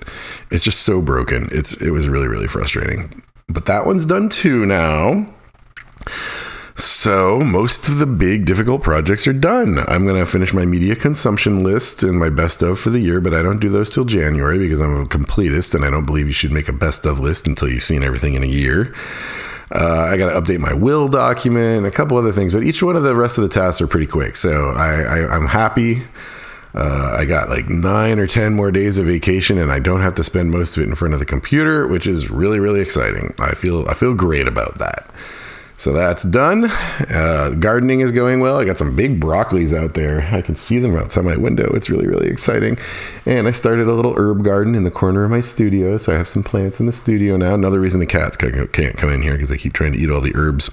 It's 0.51 0.65
just 0.65 0.83
so 0.83 1.01
broken. 1.01 1.49
It's 1.51 1.75
it 1.81 1.91
was 1.91 2.09
really 2.09 2.29
really 2.29 2.49
frustrating. 2.49 3.23
But 3.49 3.65
that 3.67 3.87
one's 3.87 4.05
done 4.05 4.29
too 4.29 4.67
now. 4.67 5.33
So, 6.81 7.41
most 7.41 7.89
of 7.89 7.99
the 7.99 8.07
big 8.07 8.47
difficult 8.47 8.83
projects 8.83 9.27
are 9.27 9.35
done. 9.35 9.79
I'm 9.87 10.07
going 10.07 10.19
to 10.19 10.25
finish 10.25 10.55
my 10.55 10.65
media 10.65 10.97
consumption 10.97 11.63
list 11.63 12.03
and 12.03 12.19
my 12.19 12.31
best 12.31 12.63
of 12.63 12.81
for 12.81 12.89
the 12.89 13.01
year, 13.01 13.21
but 13.21 13.35
I 13.35 13.43
don't 13.43 13.59
do 13.59 13.69
those 13.69 13.91
till 13.91 14.05
January 14.05 14.59
because 14.59 14.81
I'm 14.81 15.03
a 15.03 15.05
completist 15.05 15.75
and 15.75 15.85
I 15.85 15.91
don't 15.91 16.07
believe 16.07 16.27
you 16.27 16.33
should 16.33 16.53
make 16.53 16.69
a 16.69 16.73
best 16.73 17.05
of 17.05 17.21
list 17.21 17.47
until 17.47 17.69
you've 17.69 17.83
seen 17.83 18.03
everything 18.03 18.33
in 18.33 18.43
a 18.43 18.47
year. 18.47 18.95
Uh, 19.71 20.09
I 20.11 20.17
got 20.17 20.33
to 20.33 20.41
update 20.41 20.61
my 20.61 20.73
will 20.73 21.07
document, 21.09 21.85
a 21.85 21.91
couple 21.91 22.17
other 22.17 22.33
things, 22.33 22.55
but 22.55 22.63
each 22.65 22.83
one 22.83 22.97
of 22.97 23.03
the 23.03 23.15
rest 23.15 23.37
of 23.37 23.43
the 23.43 23.51
tasks 23.51 23.83
are 23.83 23.87
pretty 23.87 24.07
quick. 24.07 24.35
So, 24.37 24.71
I, 24.71 25.03
I, 25.03 25.37
am 25.37 25.49
happy. 25.49 26.05
Uh, 26.75 27.15
I 27.19 27.27
got 27.27 27.51
like 27.51 27.69
nine 27.69 28.19
or 28.19 28.27
10 28.27 28.55
more 28.55 28.71
days 28.71 28.99
of 28.99 29.05
vacation 29.05 29.59
and 29.59 29.71
I 29.71 29.81
don't 29.81 30.01
have 30.01 30.15
to 30.15 30.25
spend 30.25 30.51
most 30.51 30.79
of 30.79 30.83
it 30.83 30.89
in 30.89 30.95
front 30.95 31.13
of 31.13 31.21
the 31.21 31.27
computer, 31.27 31.87
which 31.87 32.07
is 32.07 32.31
really, 32.31 32.59
really 32.59 32.81
exciting. 32.81 33.35
I 33.39 33.55
feel, 33.55 33.87
I 33.87 33.93
feel 33.93 34.15
great 34.15 34.49
about 34.49 34.79
that. 34.79 35.11
So 35.81 35.95
that's 35.95 36.25
done. 36.25 36.67
Uh, 37.09 37.55
gardening 37.59 38.01
is 38.01 38.13
going 38.13 38.41
well. 38.41 38.59
I 38.59 38.67
got 38.67 38.77
some 38.77 38.95
big 38.95 39.19
broccolis 39.19 39.75
out 39.75 39.95
there. 39.95 40.29
I 40.31 40.43
can 40.43 40.55
see 40.55 40.79
them 40.79 40.95
outside 40.95 41.25
my 41.25 41.39
window. 41.39 41.73
It's 41.73 41.89
really, 41.89 42.07
really 42.07 42.29
exciting. 42.29 42.77
And 43.25 43.49
I 43.49 43.53
started 43.53 43.89
a 43.89 43.95
little 43.95 44.15
herb 44.19 44.45
garden 44.45 44.75
in 44.75 44.85
the 44.85 44.91
corner 44.91 45.25
of 45.25 45.31
my 45.31 45.41
studio. 45.41 45.97
So 45.97 46.13
I 46.13 46.19
have 46.19 46.29
some 46.29 46.43
plants 46.43 46.81
in 46.81 46.87
the 46.87 46.93
studio 46.93 47.39
now. 47.39 47.55
Another 47.55 47.81
reason 47.81 47.99
the 47.99 48.05
cats 48.05 48.37
can't 48.37 48.99
come 48.99 49.11
in 49.11 49.23
here 49.23 49.33
because 49.33 49.49
they 49.49 49.57
keep 49.57 49.73
trying 49.73 49.93
to 49.93 49.99
eat 49.99 50.11
all 50.11 50.21
the 50.21 50.37
herbs. 50.37 50.69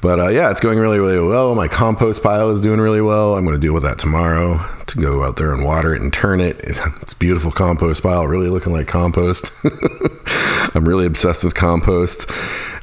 But 0.00 0.20
uh, 0.20 0.28
yeah, 0.28 0.50
it's 0.50 0.60
going 0.60 0.78
really, 0.78 0.98
really 0.98 1.20
well. 1.20 1.54
My 1.54 1.68
compost 1.68 2.22
pile 2.22 2.50
is 2.50 2.60
doing 2.60 2.80
really 2.80 3.00
well. 3.00 3.36
I'm 3.36 3.44
going 3.44 3.56
to 3.56 3.60
deal 3.60 3.74
with 3.74 3.82
that 3.82 3.98
tomorrow 3.98 4.64
to 4.86 4.98
go 4.98 5.24
out 5.24 5.36
there 5.36 5.52
and 5.52 5.64
water 5.64 5.94
it 5.94 6.00
and 6.00 6.12
turn 6.12 6.40
it. 6.40 6.60
It's 6.60 7.14
beautiful 7.14 7.50
compost 7.50 8.02
pile, 8.02 8.26
really 8.26 8.48
looking 8.48 8.72
like 8.72 8.86
compost. 8.86 9.52
I'm 10.74 10.86
really 10.86 11.06
obsessed 11.06 11.44
with 11.44 11.54
compost. 11.54 12.30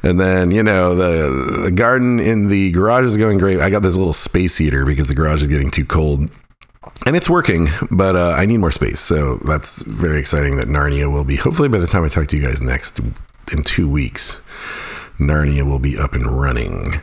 And 0.02 0.20
then, 0.20 0.50
you 0.50 0.62
know, 0.62 0.94
the, 0.94 1.62
the 1.62 1.70
garden 1.70 2.20
in 2.20 2.48
the 2.48 2.70
garage 2.72 3.04
is 3.04 3.16
going 3.16 3.38
great. 3.38 3.60
I 3.60 3.70
got 3.70 3.82
this 3.82 3.96
little 3.96 4.12
space 4.12 4.58
heater 4.58 4.84
because 4.84 5.08
the 5.08 5.14
garage 5.14 5.42
is 5.42 5.48
getting 5.48 5.70
too 5.70 5.84
cold. 5.84 6.30
And 7.04 7.14
it's 7.14 7.28
working, 7.28 7.68
but 7.90 8.16
uh, 8.16 8.34
I 8.36 8.46
need 8.46 8.58
more 8.58 8.70
space. 8.70 9.00
So 9.00 9.38
that's 9.46 9.82
very 9.82 10.18
exciting 10.18 10.56
that 10.56 10.66
Narnia 10.66 11.12
will 11.12 11.24
be, 11.24 11.36
hopefully, 11.36 11.68
by 11.68 11.78
the 11.78 11.86
time 11.86 12.04
I 12.04 12.08
talk 12.08 12.26
to 12.28 12.36
you 12.36 12.42
guys 12.42 12.62
next 12.62 13.00
in 13.52 13.62
two 13.64 13.88
weeks, 13.88 14.42
Narnia 15.18 15.64
will 15.64 15.78
be 15.78 15.98
up 15.98 16.14
and 16.14 16.26
running. 16.26 17.00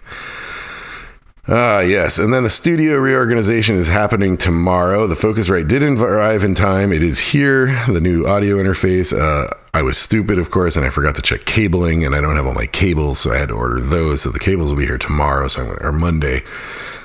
Ah, 1.45 1.81
yes. 1.81 2.19
And 2.19 2.33
then 2.33 2.43
the 2.43 2.49
studio 2.49 2.97
reorganization 2.97 3.75
is 3.75 3.89
happening 3.89 4.37
tomorrow. 4.37 5.07
The 5.07 5.15
Focusrite 5.15 5.67
did 5.67 5.83
arrive 5.83 6.41
in 6.41 6.55
time. 6.55 6.93
It 6.93 7.03
is 7.03 7.19
here, 7.19 7.67
the 7.87 7.99
new 7.99 8.25
audio 8.25 8.55
interface. 8.55 9.11
Uh, 9.11 9.53
I 9.73 9.81
was 9.81 9.97
stupid, 9.97 10.39
of 10.39 10.51
course, 10.51 10.77
and 10.77 10.85
I 10.85 10.89
forgot 10.89 11.15
to 11.15 11.21
check 11.21 11.43
cabling, 11.43 12.05
and 12.05 12.15
I 12.15 12.21
don't 12.21 12.37
have 12.37 12.45
all 12.45 12.53
my 12.53 12.67
cables, 12.67 13.19
so 13.19 13.33
I 13.33 13.37
had 13.39 13.49
to 13.49 13.55
order 13.55 13.81
those. 13.81 14.21
So 14.21 14.29
the 14.29 14.39
cables 14.39 14.69
will 14.69 14.77
be 14.77 14.85
here 14.85 14.97
tomorrow, 14.97 15.49
so 15.49 15.61
I'm 15.61 15.67
gonna, 15.67 15.85
or 15.85 15.91
Monday. 15.91 16.43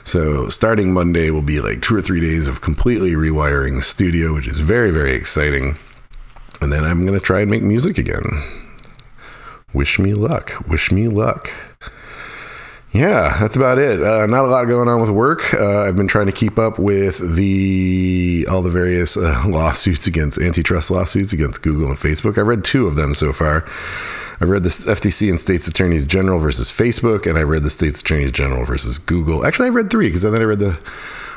So 0.05 0.49
starting 0.49 0.93
Monday 0.93 1.31
will 1.31 1.43
be 1.43 1.61
like 1.61 1.83
two 1.83 1.97
or 1.97 2.01
three 2.01 2.21
days 2.21 2.47
of 2.47 2.61
completely 2.61 3.13
rewiring 3.13 3.75
the 3.75 3.83
studio, 3.83 4.35
which 4.35 4.47
is 4.47 4.61
very, 4.61 4.93
very 4.93 5.15
exciting. 5.15 5.77
And 6.61 6.73
then 6.73 6.85
I'm 6.85 7.05
going 7.05 7.19
to 7.19 7.25
try 7.25 7.41
and 7.41 7.51
make 7.51 7.63
music 7.63 7.99
again. 7.99 8.68
Wish 9.73 9.99
me 9.99 10.13
luck. 10.13 10.67
Wish 10.67 10.91
me 10.91 11.09
luck. 11.09 11.51
Yeah, 12.91 13.37
that's 13.39 13.55
about 13.55 13.79
it. 13.79 14.03
Uh, 14.03 14.27
not 14.27 14.45
a 14.45 14.49
lot 14.49 14.65
going 14.65 14.89
on 14.89 15.01
with 15.01 15.11
work. 15.11 15.53
Uh, 15.53 15.83
I've 15.83 15.97
been 15.97 16.09
trying 16.09 16.27
to 16.27 16.33
keep 16.33 16.59
up 16.59 16.79
with 16.79 17.37
the 17.37 18.47
all 18.51 18.63
the 18.63 18.71
various 18.71 19.17
uh, 19.17 19.45
lawsuits 19.47 20.07
against 20.07 20.39
antitrust 20.39 20.91
lawsuits 20.91 21.35
against 21.35 21.63
Google 21.63 21.89
and 21.89 21.97
Facebook. 21.97 22.39
I've 22.39 22.47
read 22.47 22.65
two 22.65 22.87
of 22.87 22.97
them 22.97 23.13
so 23.13 23.33
far. 23.33 23.65
I've 24.41 24.49
read 24.49 24.63
the 24.63 24.71
FTC 24.71 25.29
and 25.29 25.39
States 25.39 25.69
Attorneys 25.69 26.07
General 26.07 26.39
versus 26.39 26.71
Facebook, 26.71 27.27
and 27.27 27.37
I 27.37 27.43
read 27.43 27.63
the 27.63 27.71
States 27.71 28.01
Attorneys 28.01 28.31
General 28.33 28.65
versus 28.65 28.97
Google. 28.97 29.45
Actually, 29.45 29.67
I 29.67 29.71
read 29.71 29.91
three 29.91 30.07
because 30.07 30.25
I 30.25 30.31
then 30.31 30.41
I 30.41 30.45
read 30.45 30.61
the 30.61 30.79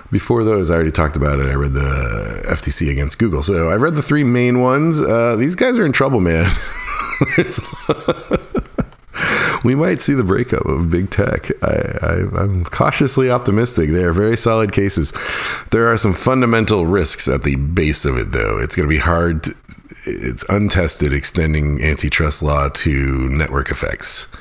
before 0.10 0.44
those. 0.44 0.70
I 0.70 0.76
already 0.76 0.92
talked 0.92 1.16
about 1.16 1.40
it. 1.40 1.48
I 1.48 1.56
read 1.56 1.74
the 1.74 2.44
FTC 2.48 2.92
against 2.92 3.18
Google. 3.20 3.44
So 3.44 3.70
I 3.70 3.76
read 3.76 3.96
the 3.96 4.02
three 4.02 4.24
main 4.24 4.62
ones. 4.62 5.02
Uh, 5.02 5.36
these 5.36 5.56
guys 5.56 5.78
are 5.78 5.86
in 5.86 5.92
trouble, 5.92 6.22
man. 6.22 6.46
we 9.64 9.76
might 9.76 10.00
see 10.00 10.14
the 10.14 10.24
breakup 10.24 10.66
of 10.66 10.90
big 10.90 11.10
tech. 11.10 11.52
I, 11.64 12.42
am 12.42 12.64
cautiously 12.66 13.30
optimistic. 13.30 13.92
They 13.92 14.04
are 14.04 14.14
very 14.14 14.38
solid 14.38 14.72
cases. 14.72 15.12
There 15.72 15.88
are 15.88 15.98
some 15.98 16.14
fundamental 16.14 16.86
risks 16.86 17.28
at 17.28 17.44
the 17.44 17.56
base 17.56 18.06
of 18.06 18.18
it, 18.18 18.32
though. 18.32 18.60
It's 18.60 18.76
going 18.76 18.88
to 18.88 18.94
be 18.94 19.00
hard. 19.00 19.44
To, 19.44 19.56
it's 20.06 20.46
untested 20.50 21.14
extending 21.14 21.82
antitrust 21.82 22.42
law 22.42 22.70
to 22.70 23.30
network 23.30 23.70
effects. 23.70 24.32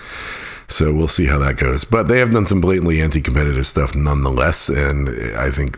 So 0.68 0.92
we'll 0.92 1.08
see 1.08 1.26
how 1.26 1.38
that 1.38 1.56
goes. 1.56 1.84
But 1.84 2.04
they 2.04 2.20
have 2.20 2.30
done 2.30 2.46
some 2.46 2.60
blatantly 2.60 3.00
anti-competitive 3.00 3.66
stuff 3.66 3.94
nonetheless, 3.94 4.68
and 4.68 5.08
I 5.36 5.50
think 5.50 5.76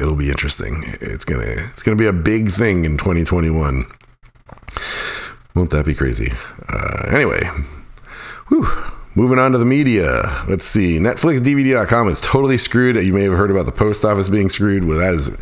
it'll 0.00 0.16
be 0.16 0.30
interesting. 0.30 0.82
It's 1.00 1.24
gonna 1.24 1.44
it's 1.46 1.84
gonna 1.84 1.96
be 1.96 2.06
a 2.06 2.12
big 2.12 2.48
thing 2.48 2.84
in 2.84 2.98
2021. 2.98 3.86
Won't 5.54 5.70
that 5.70 5.84
be 5.84 5.94
crazy? 5.94 6.32
Uh, 6.68 7.06
anyway, 7.10 7.48
Whew. 8.52 8.66
Moving 9.14 9.38
on 9.38 9.52
to 9.52 9.58
the 9.58 9.64
media. 9.64 10.22
Let's 10.48 10.64
see. 10.64 10.98
NetflixDVD.com 10.98 12.08
is 12.08 12.20
totally 12.20 12.58
screwed. 12.58 12.96
You 12.96 13.12
may 13.12 13.22
have 13.24 13.32
heard 13.32 13.50
about 13.50 13.66
the 13.66 13.72
post 13.72 14.04
office 14.04 14.28
being 14.28 14.48
screwed. 14.48 14.84
Well, 14.84 14.98
that 14.98 15.14
is 15.14 15.36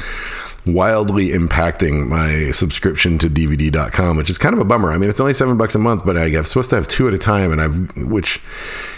wildly 0.66 1.28
impacting 1.30 2.06
my 2.06 2.50
subscription 2.52 3.18
to 3.18 3.30
DVD.com, 3.30 4.16
which 4.16 4.30
is 4.30 4.38
kind 4.38 4.54
of 4.54 4.60
a 4.60 4.64
bummer. 4.64 4.92
I 4.92 4.98
mean, 4.98 5.08
it's 5.08 5.20
only 5.20 5.34
seven 5.34 5.56
bucks 5.56 5.74
a 5.74 5.78
month, 5.78 6.04
but 6.04 6.16
I'm 6.16 6.44
supposed 6.44 6.70
to 6.70 6.76
have 6.76 6.86
two 6.86 7.08
at 7.08 7.14
a 7.14 7.18
time, 7.18 7.50
and 7.50 7.60
I've, 7.60 7.96
which, 7.96 8.40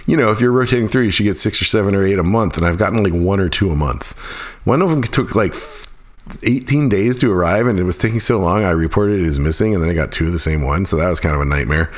you 0.07 0.17
know, 0.17 0.31
if 0.31 0.41
you're 0.41 0.53
rotating 0.53 0.89
through, 0.89 1.03
you 1.03 1.11
should 1.11 1.25
get 1.25 1.39
six 1.39 1.61
or 1.61 1.65
seven 1.67 1.95
or 1.95 2.05
eight 2.05 2.19
a 2.19 2.23
month, 2.23 2.57
and 2.57 2.67
I've 2.67 2.79
gotten 2.79 3.03
like 3.03 3.13
one 3.13 3.41
or 3.41 3.49
two 3.49 3.71
a 3.71 3.77
month. 3.77 4.19
One 4.65 4.83
of 4.83 4.91
them 4.91 5.03
took 5.03 5.35
like 5.35 5.55
18 6.43 6.89
days 6.89 7.19
to 7.19 7.33
arrive 7.33 7.67
and 7.67 7.79
it 7.79 7.85
was 7.85 7.99
taking 7.99 8.21
so 8.21 8.39
long 8.39 8.65
i 8.65 8.71
reported 8.71 9.21
it 9.21 9.27
as 9.27 9.41
missing 9.41 9.75
and 9.75 9.83
then 9.83 9.91
i 9.91 9.93
got 9.93 10.13
two 10.13 10.27
of 10.27 10.33
the 10.33 10.39
same 10.39 10.63
one 10.63 10.87
so 10.87 10.97
that 10.97 11.09
was 11.09 11.21
kind 11.21 11.35
of 11.35 11.41
a 11.41 11.45
nightmare 11.45 11.91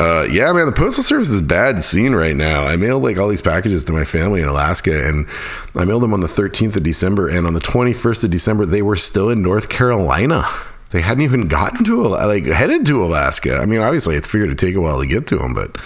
uh, 0.00 0.22
yeah, 0.30 0.52
man, 0.52 0.66
the 0.66 0.72
postal 0.72 1.02
service 1.02 1.30
is 1.30 1.42
bad 1.42 1.82
scene 1.82 2.14
right 2.14 2.36
now. 2.36 2.64
I 2.64 2.76
mailed 2.76 3.02
like 3.02 3.18
all 3.18 3.26
these 3.26 3.42
packages 3.42 3.84
to 3.86 3.92
my 3.92 4.04
family 4.04 4.40
in 4.40 4.46
Alaska, 4.46 5.08
and 5.08 5.26
I 5.74 5.84
mailed 5.84 6.04
them 6.04 6.14
on 6.14 6.20
the 6.20 6.28
13th 6.28 6.76
of 6.76 6.84
December, 6.84 7.28
and 7.28 7.48
on 7.48 7.52
the 7.52 7.60
21st 7.60 8.24
of 8.24 8.30
December, 8.30 8.64
they 8.64 8.80
were 8.80 8.94
still 8.94 9.28
in 9.28 9.42
North 9.42 9.68
Carolina. 9.68 10.44
They 10.90 11.00
hadn't 11.00 11.24
even 11.24 11.48
gotten 11.48 11.84
to 11.84 12.02
like 12.06 12.44
headed 12.44 12.86
to 12.86 13.04
Alaska. 13.04 13.56
I 13.56 13.66
mean, 13.66 13.80
obviously, 13.80 14.16
I 14.16 14.20
figured 14.20 14.50
it'd 14.50 14.58
take 14.58 14.76
a 14.76 14.80
while 14.80 15.00
to 15.00 15.06
get 15.06 15.26
to 15.28 15.36
them, 15.36 15.52
but 15.52 15.76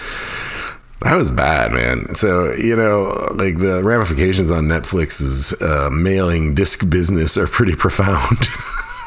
that 1.03 1.15
was 1.15 1.31
bad, 1.31 1.71
man. 1.73 2.15
So 2.15 2.53
you 2.53 2.75
know, 2.75 3.27
like 3.35 3.57
the 3.57 3.83
ramifications 3.83 4.51
on 4.51 4.65
Netflix's 4.65 5.59
uh, 5.61 5.89
mailing 5.91 6.55
disc 6.55 6.89
business 6.89 7.37
are 7.37 7.47
pretty 7.47 7.75
profound. 7.77 8.37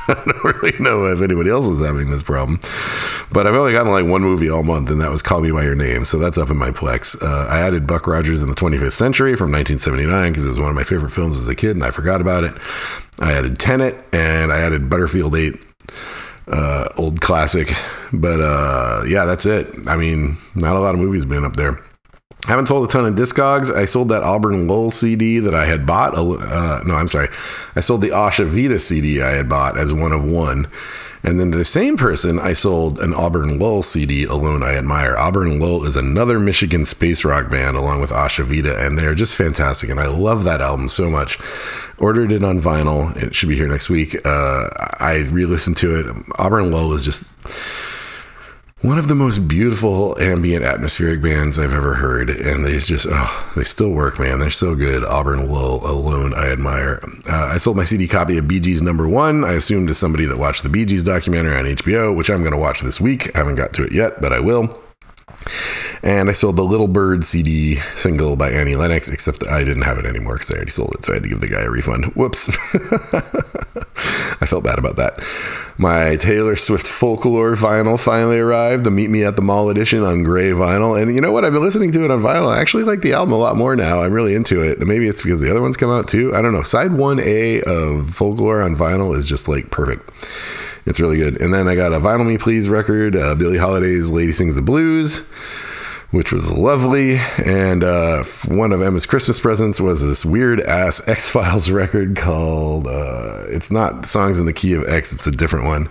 I 0.08 0.14
don't 0.24 0.44
really 0.44 0.78
know 0.78 1.06
if 1.06 1.20
anybody 1.20 1.50
else 1.50 1.66
is 1.66 1.84
having 1.84 2.10
this 2.10 2.22
problem, 2.22 2.60
but 3.32 3.46
I've 3.46 3.56
only 3.56 3.72
gotten 3.72 3.90
like 3.90 4.04
one 4.04 4.22
movie 4.22 4.48
all 4.48 4.62
month, 4.62 4.88
and 4.90 5.00
that 5.00 5.10
was 5.10 5.20
Call 5.20 5.40
Me 5.40 5.50
by 5.50 5.64
Your 5.64 5.74
Name. 5.74 6.04
So 6.04 6.18
that's 6.18 6.38
up 6.38 6.48
in 6.48 6.56
my 6.56 6.70
plex. 6.70 7.20
Uh, 7.20 7.48
I 7.48 7.60
added 7.60 7.88
Buck 7.88 8.06
Rogers 8.06 8.40
in 8.40 8.48
the 8.48 8.54
25th 8.54 8.92
Century 8.92 9.34
from 9.34 9.50
1979 9.50 10.30
because 10.30 10.44
it 10.44 10.48
was 10.48 10.60
one 10.60 10.68
of 10.68 10.76
my 10.76 10.84
favorite 10.84 11.10
films 11.10 11.36
as 11.36 11.48
a 11.48 11.56
kid, 11.56 11.72
and 11.72 11.82
I 11.82 11.90
forgot 11.90 12.20
about 12.20 12.44
it. 12.44 12.52
I 13.18 13.32
added 13.32 13.58
Tenet, 13.58 13.96
and 14.12 14.52
I 14.52 14.60
added 14.60 14.88
Butterfield 14.88 15.34
8, 15.34 15.54
uh, 16.48 16.88
old 16.98 17.20
classic. 17.20 17.72
But 18.12 18.40
uh, 18.40 19.02
yeah, 19.08 19.24
that's 19.24 19.44
it. 19.44 19.88
I 19.88 19.96
mean, 19.96 20.36
not 20.54 20.76
a 20.76 20.78
lot 20.78 20.94
of 20.94 21.00
movies 21.00 21.24
been 21.24 21.44
up 21.44 21.56
there 21.56 21.80
haven't 22.44 22.66
sold 22.66 22.88
a 22.88 22.92
ton 22.92 23.06
of 23.06 23.14
discogs. 23.14 23.74
I 23.74 23.86
sold 23.86 24.08
that 24.10 24.22
Auburn 24.22 24.68
Lull 24.68 24.90
CD 24.90 25.38
that 25.40 25.54
I 25.54 25.66
had 25.66 25.84
bought. 25.86 26.14
Uh, 26.14 26.82
no, 26.84 26.94
I'm 26.94 27.08
sorry. 27.08 27.28
I 27.74 27.80
sold 27.80 28.02
the 28.02 28.10
Asha 28.10 28.44
Vida 28.44 28.78
CD 28.78 29.20
I 29.20 29.32
had 29.32 29.48
bought 29.48 29.76
as 29.76 29.92
one 29.92 30.12
of 30.12 30.24
one. 30.24 30.68
And 31.22 31.40
then 31.40 31.50
the 31.50 31.64
same 31.64 31.96
person, 31.96 32.38
I 32.38 32.52
sold 32.52 33.00
an 33.00 33.12
Auburn 33.12 33.58
Lull 33.58 33.82
CD, 33.82 34.22
Alone 34.22 34.62
I 34.62 34.76
Admire. 34.76 35.16
Auburn 35.16 35.58
Lull 35.58 35.84
is 35.84 35.96
another 35.96 36.38
Michigan 36.38 36.84
space 36.84 37.24
rock 37.24 37.50
band 37.50 37.76
along 37.76 38.00
with 38.00 38.10
Asha 38.10 38.44
Vida, 38.44 38.78
and 38.78 38.96
they're 38.96 39.14
just 39.14 39.34
fantastic. 39.34 39.90
And 39.90 39.98
I 39.98 40.06
love 40.06 40.44
that 40.44 40.60
album 40.60 40.88
so 40.88 41.10
much. 41.10 41.40
Ordered 41.98 42.30
it 42.30 42.44
on 42.44 42.60
vinyl. 42.60 43.16
It 43.20 43.34
should 43.34 43.48
be 43.48 43.56
here 43.56 43.66
next 43.66 43.90
week. 43.90 44.24
Uh, 44.24 44.68
I 45.00 45.26
re 45.28 45.46
listened 45.46 45.78
to 45.78 45.98
it. 45.98 46.26
Auburn 46.38 46.70
Lull 46.70 46.92
is 46.92 47.04
just 47.04 47.32
one 48.86 48.98
of 48.98 49.08
the 49.08 49.16
most 49.16 49.48
beautiful 49.48 50.16
ambient 50.20 50.64
atmospheric 50.64 51.20
bands 51.20 51.58
I've 51.58 51.74
ever 51.74 51.94
heard, 51.94 52.30
and 52.30 52.64
they 52.64 52.78
just 52.78 53.08
oh, 53.10 53.52
they 53.56 53.64
still 53.64 53.90
work, 53.90 54.20
man. 54.20 54.38
They're 54.38 54.48
so 54.48 54.76
good. 54.76 55.04
Auburn 55.04 55.50
Lull 55.50 55.84
alone, 55.84 56.32
I 56.34 56.52
admire. 56.52 57.00
Uh, 57.28 57.46
I 57.46 57.58
sold 57.58 57.76
my 57.76 57.82
CD 57.82 58.06
copy 58.06 58.38
of 58.38 58.46
Bee 58.46 58.60
Gees 58.60 58.82
Number 58.82 59.08
One. 59.08 59.42
I 59.42 59.54
assume, 59.54 59.88
to 59.88 59.94
somebody 59.94 60.24
that 60.26 60.38
watched 60.38 60.62
the 60.62 60.68
Bee 60.68 60.84
Gees 60.84 61.02
documentary 61.02 61.56
on 61.56 61.64
HBO, 61.64 62.16
which 62.16 62.30
I'm 62.30 62.42
going 62.42 62.52
to 62.52 62.58
watch 62.58 62.80
this 62.80 63.00
week. 63.00 63.34
I 63.34 63.38
haven't 63.38 63.56
got 63.56 63.72
to 63.72 63.82
it 63.82 63.90
yet, 63.90 64.20
but 64.20 64.32
I 64.32 64.38
will. 64.38 64.80
And 66.02 66.28
I 66.28 66.32
sold 66.32 66.56
the 66.56 66.62
Little 66.62 66.88
Bird 66.88 67.24
CD 67.24 67.76
single 67.94 68.36
by 68.36 68.50
Annie 68.50 68.76
Lennox, 68.76 69.08
except 69.08 69.46
I 69.46 69.64
didn't 69.64 69.82
have 69.82 69.98
it 69.98 70.06
anymore 70.06 70.34
because 70.34 70.50
I 70.50 70.54
already 70.54 70.70
sold 70.70 70.94
it, 70.94 71.04
so 71.04 71.12
I 71.12 71.16
had 71.16 71.22
to 71.22 71.28
give 71.28 71.40
the 71.40 71.48
guy 71.48 71.62
a 71.62 71.70
refund. 71.70 72.06
Whoops. 72.14 72.48
I 74.40 74.46
felt 74.46 74.64
bad 74.64 74.78
about 74.78 74.96
that. 74.96 75.22
My 75.78 76.16
Taylor 76.16 76.56
Swift 76.56 76.86
Folklore 76.86 77.54
vinyl 77.54 77.98
finally 77.98 78.38
arrived, 78.38 78.84
the 78.84 78.90
Meet 78.90 79.10
Me 79.10 79.24
at 79.24 79.36
the 79.36 79.42
Mall 79.42 79.70
edition 79.70 80.02
on 80.02 80.22
gray 80.22 80.50
vinyl. 80.50 81.00
And 81.00 81.14
you 81.14 81.20
know 81.20 81.32
what? 81.32 81.44
I've 81.44 81.52
been 81.52 81.62
listening 81.62 81.92
to 81.92 82.04
it 82.04 82.10
on 82.10 82.22
vinyl. 82.22 82.48
I 82.48 82.60
actually 82.60 82.84
like 82.84 83.00
the 83.00 83.14
album 83.14 83.32
a 83.32 83.38
lot 83.38 83.56
more 83.56 83.74
now. 83.74 84.02
I'm 84.02 84.12
really 84.12 84.34
into 84.34 84.62
it. 84.62 84.78
Maybe 84.78 85.08
it's 85.08 85.22
because 85.22 85.40
the 85.40 85.50
other 85.50 85.62
ones 85.62 85.76
come 85.76 85.90
out 85.90 86.08
too. 86.08 86.34
I 86.34 86.42
don't 86.42 86.52
know. 86.52 86.62
Side 86.62 86.92
1A 86.92 87.62
of 87.62 88.08
Folklore 88.08 88.62
on 88.62 88.74
vinyl 88.74 89.16
is 89.16 89.26
just 89.26 89.48
like 89.48 89.70
perfect. 89.70 90.10
It's 90.86 91.00
really 91.00 91.16
good. 91.16 91.40
And 91.42 91.52
then 91.52 91.66
I 91.66 91.74
got 91.74 91.92
a 91.92 91.98
Vinyl 91.98 92.26
Me 92.26 92.38
Please 92.38 92.68
record, 92.68 93.16
uh, 93.16 93.34
Billie 93.34 93.58
Holiday's 93.58 94.10
Lady 94.10 94.32
Sings 94.32 94.54
the 94.54 94.62
Blues 94.62 95.28
which 96.16 96.32
was 96.32 96.50
lovely. 96.50 97.18
And 97.44 97.84
uh, 97.84 98.24
one 98.48 98.72
of 98.72 98.80
Emma's 98.80 99.06
Christmas 99.06 99.38
presents 99.38 99.80
was 99.80 100.04
this 100.04 100.24
weird 100.24 100.60
ass 100.60 101.06
X 101.08 101.28
Files 101.28 101.70
record 101.70 102.16
called, 102.16 102.86
uh, 102.86 103.44
it's 103.48 103.70
not 103.70 104.06
Songs 104.06 104.40
in 104.40 104.46
the 104.46 104.52
Key 104.52 104.72
of 104.72 104.88
X, 104.88 105.12
it's 105.12 105.26
a 105.26 105.30
different 105.30 105.66
one. 105.66 105.88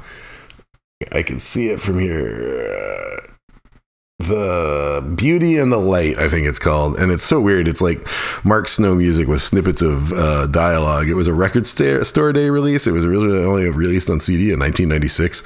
I 1.12 1.24
can 1.24 1.40
see 1.40 1.70
it 1.70 1.80
from 1.80 2.00
here. 2.00 3.22
The 4.20 5.14
Beauty 5.16 5.58
and 5.58 5.72
the 5.72 5.78
Light, 5.78 6.18
I 6.18 6.30
think 6.30 6.48
it's 6.48 6.58
called. 6.58 6.98
And 6.98 7.12
it's 7.12 7.22
so 7.22 7.40
weird. 7.40 7.68
It's 7.68 7.82
like 7.82 8.00
Mark 8.44 8.68
Snow 8.68 8.96
music 8.96 9.28
with 9.28 9.42
snippets 9.42 9.82
of 9.82 10.14
uh, 10.14 10.48
dialogue. 10.48 11.10
It 11.10 11.16
was 11.16 11.28
a 11.28 11.34
record 11.34 11.68
st- 11.68 12.08
store 12.08 12.32
day 12.34 12.50
release. 12.50 12.88
It 12.88 12.94
was 12.94 13.06
originally 13.06 13.44
only 13.44 13.70
released 13.70 14.10
on 14.10 14.20
CD 14.22 14.54
in 14.54 14.60
1996 14.60 15.44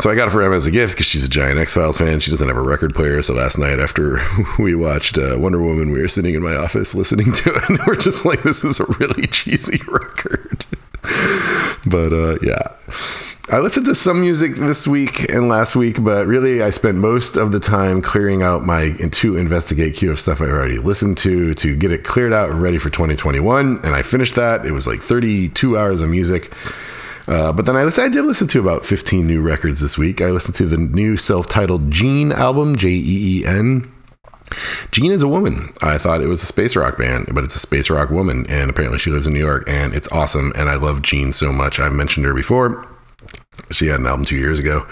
so 0.00 0.10
I 0.10 0.14
got 0.14 0.28
it 0.28 0.30
for 0.30 0.42
Emma 0.42 0.56
as 0.56 0.66
a 0.66 0.70
gift 0.70 0.94
because 0.94 1.06
she's 1.06 1.24
a 1.24 1.28
giant 1.28 1.58
X 1.58 1.74
Files 1.74 1.98
fan. 1.98 2.20
She 2.20 2.30
doesn't 2.30 2.48
have 2.48 2.56
a 2.56 2.62
record 2.62 2.94
player. 2.94 3.22
So 3.22 3.34
last 3.34 3.58
night 3.58 3.78
after 3.78 4.20
we 4.58 4.74
watched 4.74 5.18
uh, 5.18 5.36
Wonder 5.38 5.62
Woman, 5.62 5.92
we 5.92 6.00
were 6.00 6.08
sitting 6.08 6.34
in 6.34 6.42
my 6.42 6.54
office 6.56 6.94
listening 6.94 7.32
to 7.32 7.54
it, 7.54 7.62
and 7.68 7.78
we're 7.86 7.96
just 7.96 8.24
like, 8.24 8.42
"This 8.42 8.64
is 8.64 8.80
a 8.80 8.86
really 8.98 9.26
cheesy 9.26 9.80
record." 9.88 10.64
but 11.86 12.12
uh, 12.12 12.38
yeah. 12.42 12.68
I 13.52 13.58
listened 13.58 13.86
to 13.86 13.96
some 13.96 14.20
music 14.20 14.54
this 14.54 14.86
week 14.86 15.28
and 15.28 15.48
last 15.48 15.74
week, 15.74 16.04
but 16.04 16.28
really 16.28 16.62
I 16.62 16.70
spent 16.70 16.98
most 16.98 17.36
of 17.36 17.50
the 17.50 17.58
time 17.58 18.00
clearing 18.00 18.44
out 18.44 18.64
my 18.64 18.92
to 18.92 19.36
investigate 19.36 19.96
queue 19.96 20.12
of 20.12 20.20
stuff 20.20 20.40
I 20.40 20.44
already 20.44 20.78
listened 20.78 21.18
to 21.18 21.54
to 21.54 21.74
get 21.74 21.90
it 21.90 22.04
cleared 22.04 22.32
out 22.32 22.50
and 22.50 22.62
ready 22.62 22.78
for 22.78 22.90
2021. 22.90 23.80
And 23.82 23.96
I 23.96 24.02
finished 24.02 24.36
that. 24.36 24.64
It 24.64 24.70
was 24.70 24.86
like 24.86 25.00
32 25.00 25.76
hours 25.76 26.00
of 26.00 26.10
music. 26.10 26.52
Uh, 27.30 27.52
but 27.52 27.64
then 27.64 27.76
I, 27.76 27.84
listened, 27.84 28.06
I 28.06 28.08
did 28.08 28.24
listen 28.24 28.48
to 28.48 28.60
about 28.60 28.84
15 28.84 29.24
new 29.24 29.40
records 29.40 29.80
this 29.80 29.96
week. 29.96 30.20
I 30.20 30.30
listened 30.30 30.56
to 30.56 30.66
the 30.66 30.78
new 30.78 31.16
self 31.16 31.46
titled 31.46 31.88
Jeen 31.90 32.32
album, 32.32 32.74
J 32.74 32.88
E 32.88 33.42
E 33.42 33.46
N. 33.46 33.92
Jeen 34.90 35.12
is 35.12 35.22
a 35.22 35.28
woman. 35.28 35.72
I 35.80 35.96
thought 35.96 36.22
it 36.22 36.26
was 36.26 36.42
a 36.42 36.46
space 36.46 36.74
rock 36.74 36.98
band, 36.98 37.32
but 37.32 37.44
it's 37.44 37.54
a 37.54 37.60
space 37.60 37.88
rock 37.88 38.10
woman, 38.10 38.46
and 38.48 38.68
apparently 38.68 38.98
she 38.98 39.10
lives 39.10 39.28
in 39.28 39.32
New 39.32 39.38
York, 39.38 39.62
and 39.68 39.94
it's 39.94 40.10
awesome. 40.10 40.52
And 40.56 40.68
I 40.68 40.74
love 40.74 41.02
Jeen 41.02 41.32
so 41.32 41.52
much. 41.52 41.78
I've 41.78 41.92
mentioned 41.92 42.26
her 42.26 42.34
before. 42.34 42.84
She 43.70 43.86
had 43.86 44.00
an 44.00 44.06
album 44.06 44.24
two 44.24 44.36
years 44.36 44.58
ago 44.58 44.86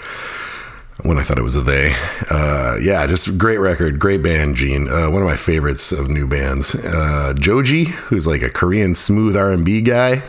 when 1.03 1.17
I 1.17 1.23
thought 1.23 1.39
it 1.39 1.43
was 1.43 1.55
a 1.55 1.61
they. 1.61 1.93
Uh, 2.29 2.77
yeah, 2.81 3.05
just 3.07 3.37
great 3.37 3.57
record, 3.57 3.99
great 3.99 4.21
band, 4.21 4.55
Jeen. 4.55 4.87
Uh, 4.87 5.11
one 5.11 5.21
of 5.21 5.27
my 5.27 5.35
favorites 5.35 5.91
of 5.91 6.09
new 6.09 6.27
bands. 6.27 6.75
Uh, 6.75 7.33
Joji, 7.37 7.85
who's 7.85 8.27
like 8.27 8.41
a 8.41 8.49
Korean 8.49 8.95
smooth 8.95 9.35
R&B 9.35 9.81
guy. 9.81 10.23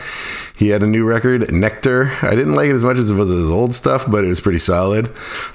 He 0.61 0.67
had 0.67 0.83
a 0.83 0.87
new 0.87 1.05
record, 1.05 1.51
Nectar. 1.51 2.15
I 2.21 2.35
didn't 2.35 2.53
like 2.53 2.69
it 2.69 2.75
as 2.75 2.83
much 2.83 2.99
as 2.99 3.09
it 3.09 3.15
was 3.15 3.29
his 3.29 3.49
old 3.49 3.73
stuff, 3.73 4.05
but 4.07 4.23
it 4.23 4.27
was 4.27 4.39
pretty 4.39 4.59
solid. 4.59 5.07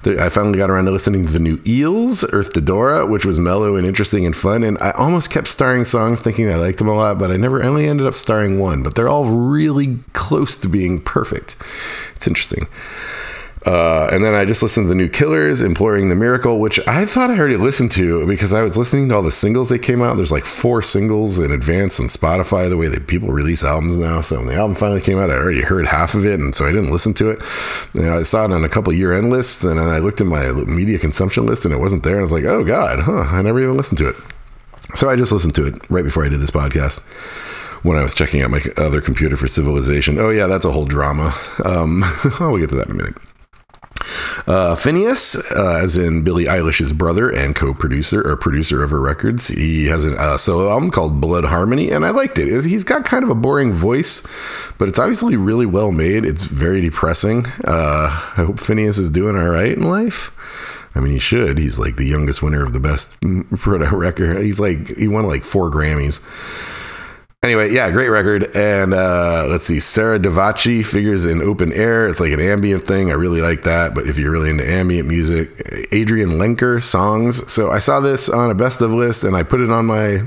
I 0.05 0.29
finally 0.31 0.59
got 0.59 0.69
around 0.69 0.87
to 0.87 0.91
listening 0.91 1.25
to 1.25 1.33
the 1.33 1.39
new 1.39 1.61
Eels, 1.65 2.25
Earth 2.33 2.53
to 2.55 2.61
Dora, 2.61 3.07
which 3.07 3.25
was 3.25 3.39
mellow 3.39 3.77
and 3.77 3.87
interesting 3.87 4.27
and 4.27 4.35
fun. 4.35 4.65
And 4.65 4.77
I 4.79 4.91
almost 4.91 5.31
kept 5.31 5.47
starring 5.47 5.85
songs 5.85 6.21
thinking 6.21 6.51
I 6.51 6.57
liked 6.57 6.79
them 6.79 6.89
a 6.89 6.93
lot, 6.93 7.21
but 7.21 7.31
I 7.31 7.37
never 7.37 7.63
only 7.63 7.87
ended 7.87 8.05
up 8.05 8.15
starring 8.15 8.59
one. 8.59 8.83
But 8.83 8.97
they're 8.97 9.09
all 9.09 9.27
really 9.27 9.99
close 10.13 10.57
to 10.57 10.69
being 10.69 11.01
perfect. 11.01 11.55
It's 12.17 12.27
interesting. 12.27 12.67
Uh, 13.67 14.09
and 14.13 14.25
then 14.25 14.33
I 14.33 14.45
just 14.45 14.63
listened 14.63 14.85
to 14.85 14.89
the 14.89 14.95
new 14.95 15.09
Killers, 15.09 15.61
Imploring 15.61 16.09
the 16.09 16.15
Miracle, 16.15 16.61
which 16.61 16.79
I 16.87 17.05
thought 17.05 17.31
I 17.31 17.39
already 17.39 17.57
listened 17.57 17.91
to 17.93 18.25
because 18.25 18.53
I 18.53 18.63
was 18.63 18.79
listening 18.79 19.09
to 19.09 19.17
all 19.17 19.23
the 19.23 19.33
singles 19.33 19.71
that 19.71 19.81
came 19.81 20.03
out. 20.03 20.17
There's 20.17 20.31
like 20.31 20.45
four 20.45 20.83
singles 20.83 21.41
in 21.41 21.51
advance 21.51 21.99
on 21.99 22.07
Spotify, 22.07 22.69
the 22.69 22.77
way 22.77 22.87
that 22.87 23.09
people 23.09 23.31
release 23.31 23.65
albums 23.65 23.97
now. 23.97 24.21
So 24.21 24.37
when 24.37 24.47
the 24.47 24.55
album 24.55 24.77
finally 24.77 25.01
came 25.01 25.19
out, 25.19 25.31
I 25.31 25.35
already 25.35 25.63
heard 25.63 25.87
half 25.87 26.15
of 26.15 26.25
it, 26.25 26.39
and 26.39 26.55
so 26.55 26.65
I 26.65 26.71
didn't 26.71 26.93
listen 26.93 27.13
to 27.15 27.31
it. 27.31 27.43
And 27.95 28.09
I 28.09 28.23
saw 28.23 28.45
it 28.45 28.53
on 28.53 28.63
a 28.63 28.69
couple 28.69 28.93
year 28.93 29.13
end 29.13 29.31
lists, 29.31 29.65
and 29.65 29.81
I 29.81 29.99
looked 29.99 30.21
at 30.21 30.29
my 30.29 30.53
media 30.53 31.01
consumption 31.01 31.45
list, 31.45 31.65
and 31.65 31.75
it 31.75 31.79
wasn't 31.79 32.05
there. 32.05 32.15
And 32.15 32.21
I 32.21 32.23
was 32.23 32.33
like, 32.33 32.45
oh 32.45 32.63
God, 32.63 33.01
huh? 33.01 33.27
I 33.29 33.43
never 33.43 33.61
even 33.61 33.77
listened 33.77 33.99
to 33.99 34.11
it. 34.11 34.17
So 34.95 35.11
I 35.11 35.17
just 35.17 35.33
listened 35.33 35.57
to 35.57 35.67
it 35.67 35.91
right 35.91 36.05
before 36.05 36.25
I 36.25 36.29
did 36.29 36.39
this 36.39 36.53
podcast 36.53 37.05
when 37.83 37.99
I 37.99 38.05
was 38.05 38.15
checking 38.15 38.43
out 38.43 38.51
my 38.53 38.61
other 38.77 39.01
computer 39.01 39.37
for 39.37 39.49
Civilization. 39.49 40.19
Oh 40.21 40.31
yeah, 40.31 40.47
that's 40.47 40.65
a 40.65 40.71
whole 40.71 40.85
drama. 40.85 41.35
Um, 41.65 42.05
we'll 42.41 42.59
get 42.59 42.69
to 42.69 42.77
that 42.77 42.87
in 42.87 42.93
a 42.93 42.95
minute. 42.95 43.17
Uh, 44.47 44.75
Finneas, 44.75 45.37
uh, 45.53 45.79
as 45.83 45.97
in 45.97 46.23
Billie 46.23 46.45
Eilish's 46.45 46.93
brother 46.93 47.31
and 47.31 47.55
co-producer 47.55 48.27
or 48.27 48.37
producer 48.37 48.83
of 48.83 48.91
her 48.91 49.01
records, 49.01 49.49
he 49.49 49.87
has 49.87 50.05
a 50.05 50.17
uh, 50.17 50.39
solo 50.39 50.71
album 50.71 50.91
called 50.91 51.21
Blood 51.21 51.45
Harmony, 51.45 51.91
and 51.91 52.05
I 52.05 52.11
liked 52.11 52.39
it. 52.39 52.65
He's 52.65 52.85
got 52.85 53.05
kind 53.05 53.25
of 53.25 53.31
a 53.31 53.35
boring 53.35 53.73
voice, 53.73 54.27
but 54.79 54.89
it's 54.89 54.99
obviously 54.99 55.37
really 55.37 55.67
well 55.67 55.93
made. 55.93 56.25
It's 56.25 56.45
very 56.45 56.81
depressing. 56.81 57.47
Uh, 57.67 58.09
I 58.37 58.45
hope 58.45 58.57
Finneas 58.57 58.99
is 58.99 59.11
doing 59.11 59.37
all 59.37 59.49
right 59.49 59.73
in 59.73 59.83
life. 59.83 60.33
I 60.95 61.01
mean, 61.01 61.13
he 61.13 61.19
should. 61.19 61.59
He's 61.59 61.79
like 61.79 61.97
the 61.97 62.07
youngest 62.07 62.43
winner 62.43 62.65
of 62.65 62.73
the 62.73 62.81
best 62.81 63.19
record. 63.23 64.43
He's 64.43 64.59
like 64.59 64.97
he 64.97 65.09
won 65.09 65.27
like 65.27 65.43
four 65.43 65.71
Grammys. 65.71 66.23
Anyway, 67.47 67.73
yeah, 67.73 67.89
great 67.93 68.09
record. 68.09 68.57
And 68.57 68.93
uh, 68.93 69.47
let's 69.49 69.63
see, 69.63 69.79
Sarah 69.79 70.19
Davachi 70.19 70.85
figures 70.85 71.25
in 71.25 71.41
open 71.41 71.73
air. 71.73 72.09
It's 72.09 72.19
like 72.19 72.33
an 72.33 72.41
ambient 72.41 72.83
thing. 72.83 73.09
I 73.09 73.15
really 73.15 73.41
like 73.41 73.63
that. 73.63 73.95
But 73.95 74.09
if 74.09 74.19
you're 74.19 74.33
really 74.33 74.51
into 74.51 74.69
ambient 74.69 75.07
music, 75.07 75.57
Adrianne 75.93 76.41
Lenker 76.41 76.83
songs. 76.83 77.49
So 77.49 77.71
I 77.71 77.79
saw 77.79 78.01
this 78.01 78.29
on 78.29 78.51
a 78.51 78.55
best 78.57 78.83
of 78.83 78.91
list 78.91 79.23
and 79.23 79.37
I 79.37 79.45
put 79.45 79.61
it 79.61 79.71
on 79.71 79.87
my 79.87 80.23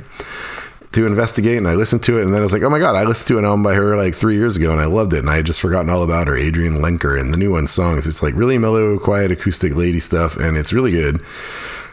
to 0.93 1.05
investigate 1.05 1.57
and 1.57 1.67
I 1.67 1.73
listened 1.73 2.03
to 2.03 2.19
it 2.19 2.23
and 2.23 2.33
then 2.33 2.39
I 2.39 2.43
was 2.43 2.53
like, 2.53 2.63
oh 2.63 2.69
my 2.69 2.79
god, 2.79 2.95
I 2.95 3.03
listened 3.03 3.27
to 3.27 3.37
an 3.37 3.43
album 3.43 3.63
by 3.63 3.73
her 3.73 3.97
like 3.97 4.15
three 4.15 4.37
years 4.37 4.55
ago 4.55 4.71
and 4.71 4.79
I 4.79 4.85
loved 4.85 5.11
it 5.11 5.19
and 5.19 5.29
I 5.29 5.35
had 5.35 5.45
just 5.45 5.59
forgotten 5.59 5.89
all 5.89 6.03
about 6.03 6.27
her, 6.27 6.35
Adrianne 6.35 6.79
Lenker 6.79 7.19
and 7.19 7.33
the 7.33 7.37
new 7.37 7.51
one 7.51 7.67
songs. 7.67 8.07
It's 8.07 8.23
like 8.23 8.33
really 8.33 8.57
mellow, 8.57 8.97
quiet, 8.97 9.29
acoustic 9.29 9.75
lady 9.75 9.99
stuff 9.99 10.37
and 10.37 10.55
it's 10.55 10.71
really 10.71 10.91
good. 10.91 11.21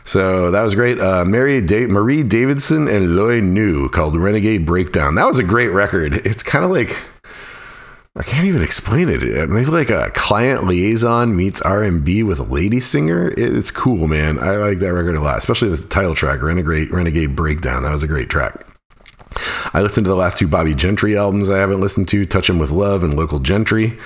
So 0.07 0.53
that 0.53 0.63
was 0.63 0.75
great. 0.77 1.01
Uh, 1.01 1.25
Mary 1.25 1.61
da- 1.61 1.89
Marie 1.89 2.23
Davidson 2.23 2.87
and 2.89 3.17
Loy 3.17 3.41
New 3.41 3.89
called 3.89 4.17
Renegade 4.17 4.65
Breakdown. 4.65 5.17
That 5.17 5.27
was 5.27 5.39
a 5.39 5.45
great 5.45 5.69
record. 5.69 6.15
It's 6.25 6.43
kind 6.45 6.65
of 6.65 6.71
like 6.71 6.97
I 8.19 8.23
can't 8.23 8.47
even 8.47 8.63
explain 8.63 9.09
it. 9.11 9.21
Maybe 9.51 9.67
like 9.71 9.91
a 9.91 10.11
client 10.15 10.65
liaison 10.65 11.37
meets 11.37 11.61
R 11.61 11.83
and 11.83 12.03
B 12.03 12.23
with 12.23 12.39
a 12.39 12.45
lady 12.45 12.81
singer. 12.81 13.35
It's 13.37 13.71
cool, 13.71 14.09
man. 14.09 14.39
I 14.39 14.53
like 14.57 14.79
that 14.79 14.95
record 14.95 15.17
a 15.17 15.21
lot, 15.21 15.37
especially 15.39 15.69
the 15.69 15.87
title 15.89 16.15
track, 16.15 16.41
Renegade 16.41 16.93
Renegade 16.93 17.37
Breakdown. 17.37 17.83
That 17.83 17.93
was 17.93 18.03
a 18.03 18.09
great 18.09 18.31
track. 18.31 18.65
I 19.75 19.83
listened 19.83 20.05
to 20.07 20.11
the 20.11 20.17
last 20.17 20.39
two 20.39 20.49
Bobbie 20.49 20.75
Gentry 20.75 21.17
albums 21.17 21.51
I 21.51 21.59
haven't 21.59 21.81
listened 21.81 22.09
to, 22.09 22.25
Touch 22.25 22.49
'em 22.49 22.59
with 22.59 22.71
Love 22.71 23.03
and 23.03 23.17
Local 23.17 23.39
Gentry 23.39 23.99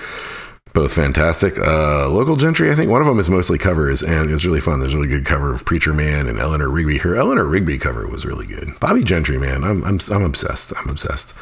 both 0.73 0.93
fantastic. 0.93 1.59
Uh, 1.59 2.09
local 2.09 2.37
gentry, 2.37 2.71
I 2.71 2.75
think 2.75 2.91
one 2.91 3.01
of 3.01 3.07
them 3.07 3.19
is 3.19 3.29
mostly 3.29 3.59
covers, 3.59 4.03
and 4.03 4.31
it's 4.31 4.45
really 4.45 4.61
fun. 4.61 4.81
There's 4.81 4.95
a 4.95 4.97
really 4.97 5.09
good 5.09 5.25
cover 5.25 5.53
of 5.53 5.65
Preacher 5.65 5.93
Man 5.93 6.27
and 6.27 6.39
Eleanor 6.39 6.69
Rigby. 6.69 6.99
Her 6.99 7.17
Eleanor 7.17 7.45
Rigby 7.45 7.79
cover 7.79 8.07
was 8.07 8.25
really 8.25 8.47
good. 8.47 8.79
Bobbie 8.79 9.05
Gentry, 9.05 9.39
man, 9.39 9.65
I'm 9.65 9.83
I'm, 9.85 9.99
I'm 10.13 10.23
obsessed. 10.23 10.73
I'm 10.77 10.89
obsessed. 10.89 11.35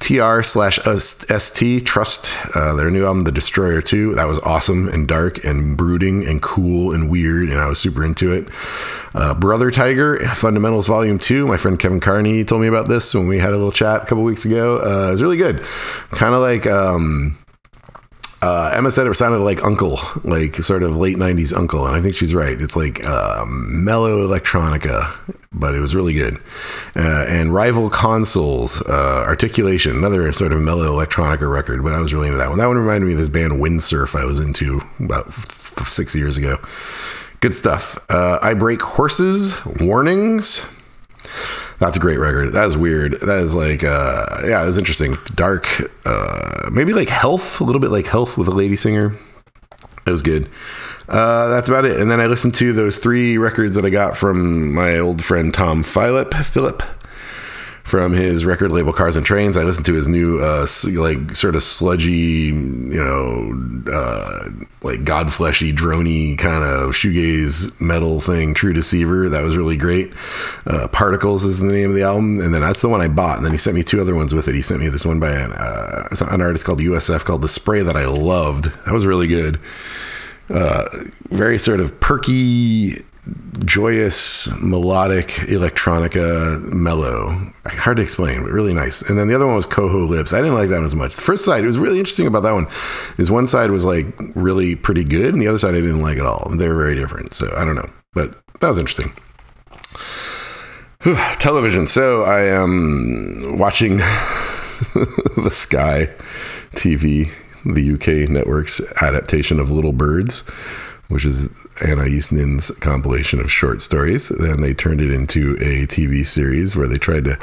TR 0.00 0.42
slash 0.42 0.78
ST 0.84 1.86
Trust, 1.86 2.32
uh, 2.54 2.74
their 2.74 2.90
new 2.90 3.04
album, 3.04 3.24
The 3.24 3.32
Destroyer 3.32 3.80
Two, 3.80 4.14
that 4.14 4.26
was 4.26 4.38
awesome 4.40 4.88
and 4.88 5.06
dark 5.06 5.44
and 5.44 5.76
brooding 5.76 6.26
and 6.26 6.42
cool 6.42 6.92
and 6.92 7.10
weird, 7.10 7.48
and 7.48 7.58
I 7.58 7.68
was 7.68 7.78
super 7.78 8.04
into 8.04 8.32
it. 8.32 8.48
Uh, 9.14 9.34
Brothertiger 9.34 10.26
Fundamentals 10.34 10.88
Volume 10.88 11.18
Two. 11.18 11.46
My 11.46 11.56
friend 11.56 11.78
Kevin 11.78 12.00
Carney 12.00 12.44
told 12.44 12.62
me 12.62 12.66
about 12.66 12.88
this 12.88 13.14
when 13.14 13.28
we 13.28 13.38
had 13.38 13.50
a 13.50 13.56
little 13.56 13.72
chat 13.72 14.02
a 14.02 14.06
couple 14.06 14.24
weeks 14.24 14.44
ago. 14.44 14.78
Uh, 14.78 15.08
it 15.08 15.12
was 15.12 15.22
really 15.22 15.36
good, 15.36 15.62
kind 16.10 16.34
of 16.34 16.40
like. 16.40 16.66
Um, 16.66 17.38
uh, 18.44 18.70
Emma 18.74 18.90
said 18.90 19.06
it 19.06 19.14
sounded 19.14 19.38
like 19.38 19.62
UNKLE, 19.62 19.98
like 20.24 20.56
sort 20.56 20.82
of 20.82 20.96
late 20.98 21.16
'90s 21.16 21.56
UNKLE, 21.56 21.86
and 21.86 21.96
I 21.96 22.02
think 22.02 22.14
she's 22.14 22.34
right. 22.34 22.60
It's 22.60 22.76
like 22.76 23.02
uh, 23.02 23.46
mellow 23.48 24.26
electronica, 24.28 25.10
but 25.50 25.74
it 25.74 25.80
was 25.80 25.94
really 25.96 26.12
good. 26.12 26.36
Uh, 26.94 27.24
and 27.26 27.54
Rival 27.54 27.88
Consoles, 27.88 28.82
uh, 28.82 29.24
Articulation, 29.26 29.96
another 29.96 30.30
sort 30.32 30.52
of 30.52 30.60
mellow 30.60 30.92
electronica 30.94 31.50
record, 31.50 31.82
but 31.82 31.94
I 31.94 32.00
was 32.00 32.12
really 32.12 32.26
into 32.26 32.36
that 32.38 32.50
one. 32.50 32.58
That 32.58 32.66
one 32.66 32.76
reminded 32.76 33.06
me 33.06 33.14
of 33.14 33.18
this 33.18 33.28
band 33.30 33.54
Windsurf 33.54 34.18
I 34.18 34.26
was 34.26 34.40
into 34.40 34.82
about 35.00 35.28
f- 35.28 35.88
six 35.88 36.14
years 36.14 36.36
ago. 36.36 36.58
Good 37.40 37.54
stuff. 37.54 37.98
Uh, 38.10 38.38
I 38.42 38.52
Break 38.52 38.82
Horses, 38.82 39.54
Warnings. 39.80 40.66
That's 41.78 41.96
a 41.96 42.00
great 42.00 42.18
record. 42.18 42.52
That 42.52 42.66
is 42.68 42.76
weird. 42.76 43.20
That 43.20 43.38
is 43.38 43.54
like, 43.54 43.82
uh, 43.82 44.26
yeah, 44.44 44.62
it 44.62 44.66
was 44.66 44.78
interesting. 44.78 45.16
Dark, 45.34 45.68
uh, 46.06 46.70
maybe 46.70 46.92
like 46.92 47.08
Health, 47.08 47.60
a 47.60 47.64
little 47.64 47.80
bit 47.80 47.90
like 47.90 48.06
Health 48.06 48.38
with 48.38 48.48
a 48.48 48.52
lady 48.52 48.76
singer. 48.76 49.14
It 50.06 50.10
was 50.10 50.22
good. 50.22 50.48
Uh, 51.08 51.48
that's 51.48 51.68
about 51.68 51.84
it. 51.84 52.00
And 52.00 52.10
then 52.10 52.20
I 52.20 52.26
listened 52.26 52.54
to 52.56 52.72
those 52.72 52.98
three 52.98 53.38
records 53.38 53.74
that 53.76 53.84
I 53.84 53.90
got 53.90 54.16
from 54.16 54.72
my 54.74 54.98
old 54.98 55.22
friend 55.22 55.52
Tom 55.52 55.82
Philip. 55.82 56.34
Philip 56.34 56.82
from 57.84 58.14
his 58.14 58.46
record 58.46 58.72
label 58.72 58.94
Cars 58.94 59.14
and 59.14 59.24
Trains. 59.24 59.58
I 59.58 59.62
listened 59.62 59.84
to 59.86 59.92
his 59.92 60.08
new, 60.08 60.40
uh, 60.40 60.66
like, 60.94 61.36
sort 61.36 61.54
of 61.54 61.62
sludgy, 61.62 62.50
you 62.50 62.52
know, 62.52 63.92
uh, 63.92 64.48
like 64.82 65.00
godfleshy, 65.00 65.72
drony 65.72 66.36
kind 66.36 66.64
of 66.64 66.92
shoegaze 66.92 67.78
metal 67.80 68.20
thing, 68.20 68.54
True 68.54 68.72
Deceiver. 68.72 69.28
That 69.28 69.42
was 69.42 69.58
really 69.58 69.76
great. 69.76 70.14
Uh, 70.66 70.88
Particles 70.88 71.44
is 71.44 71.60
the 71.60 71.66
name 71.66 71.90
of 71.90 71.94
the 71.94 72.02
album, 72.02 72.40
and 72.40 72.54
then 72.54 72.62
that's 72.62 72.80
the 72.80 72.88
one 72.88 73.02
I 73.02 73.08
bought. 73.08 73.36
And 73.36 73.44
then 73.44 73.52
he 73.52 73.58
sent 73.58 73.76
me 73.76 73.82
two 73.82 74.00
other 74.00 74.14
ones 74.14 74.34
with 74.34 74.48
it. 74.48 74.54
He 74.54 74.62
sent 74.62 74.80
me 74.80 74.88
this 74.88 75.04
one 75.04 75.20
by 75.20 75.32
an, 75.32 75.52
uh, 75.52 76.08
an 76.30 76.40
artist 76.40 76.64
called 76.64 76.80
USF 76.80 77.24
called 77.24 77.42
The 77.42 77.48
Spray 77.48 77.82
that 77.82 77.96
I 77.96 78.06
loved. 78.06 78.64
That 78.86 78.94
was 78.94 79.04
really 79.04 79.26
good. 79.26 79.60
Uh, 80.48 80.88
very 81.28 81.58
sort 81.58 81.80
of 81.80 82.00
perky 82.00 83.02
joyous, 83.64 84.48
melodic, 84.62 85.28
electronica, 85.28 86.60
mellow. 86.72 87.52
Hard 87.66 87.96
to 87.96 88.02
explain, 88.02 88.42
but 88.42 88.52
really 88.52 88.74
nice. 88.74 89.02
And 89.02 89.18
then 89.18 89.28
the 89.28 89.34
other 89.34 89.46
one 89.46 89.56
was 89.56 89.66
Coho 89.66 90.04
Lips. 90.04 90.32
I 90.32 90.38
didn't 90.38 90.54
like 90.54 90.68
that 90.68 90.76
one 90.76 90.84
as 90.84 90.94
much. 90.94 91.14
The 91.16 91.22
first 91.22 91.44
side, 91.44 91.64
it 91.64 91.66
was 91.66 91.78
really 91.78 91.98
interesting 91.98 92.26
about 92.26 92.42
that 92.42 92.52
one, 92.52 92.66
is 93.18 93.30
one 93.30 93.46
side 93.46 93.70
was 93.70 93.84
like 93.84 94.06
really 94.34 94.74
pretty 94.74 95.04
good, 95.04 95.32
and 95.32 95.40
the 95.40 95.48
other 95.48 95.58
side 95.58 95.74
I 95.74 95.80
didn't 95.80 96.02
like 96.02 96.18
at 96.18 96.26
all. 96.26 96.48
They're 96.56 96.74
very 96.74 96.94
different. 96.94 97.34
So 97.34 97.52
I 97.56 97.64
don't 97.64 97.76
know, 97.76 97.90
but 98.12 98.42
that 98.60 98.68
was 98.68 98.78
interesting. 98.78 99.12
Television. 101.38 101.86
So 101.86 102.24
I 102.24 102.42
am 102.44 103.58
watching 103.58 103.96
the 103.98 105.50
Sky 105.50 106.08
TV, 106.72 107.30
the 107.64 107.94
UK 107.94 108.28
network's 108.30 108.80
adaptation 109.02 109.60
of 109.60 109.70
Little 109.70 109.92
Birds 109.92 110.42
which 111.08 111.24
is 111.24 111.66
Anais 111.86 112.22
Nin's 112.32 112.70
compilation 112.80 113.40
of 113.40 113.50
short 113.50 113.80
stories. 113.80 114.28
Then 114.28 114.60
they 114.60 114.74
turned 114.74 115.00
it 115.00 115.10
into 115.10 115.54
a 115.60 115.86
TV 115.86 116.26
series 116.26 116.76
where 116.76 116.86
they 116.86 116.96
tried 116.96 117.24
to 117.24 117.38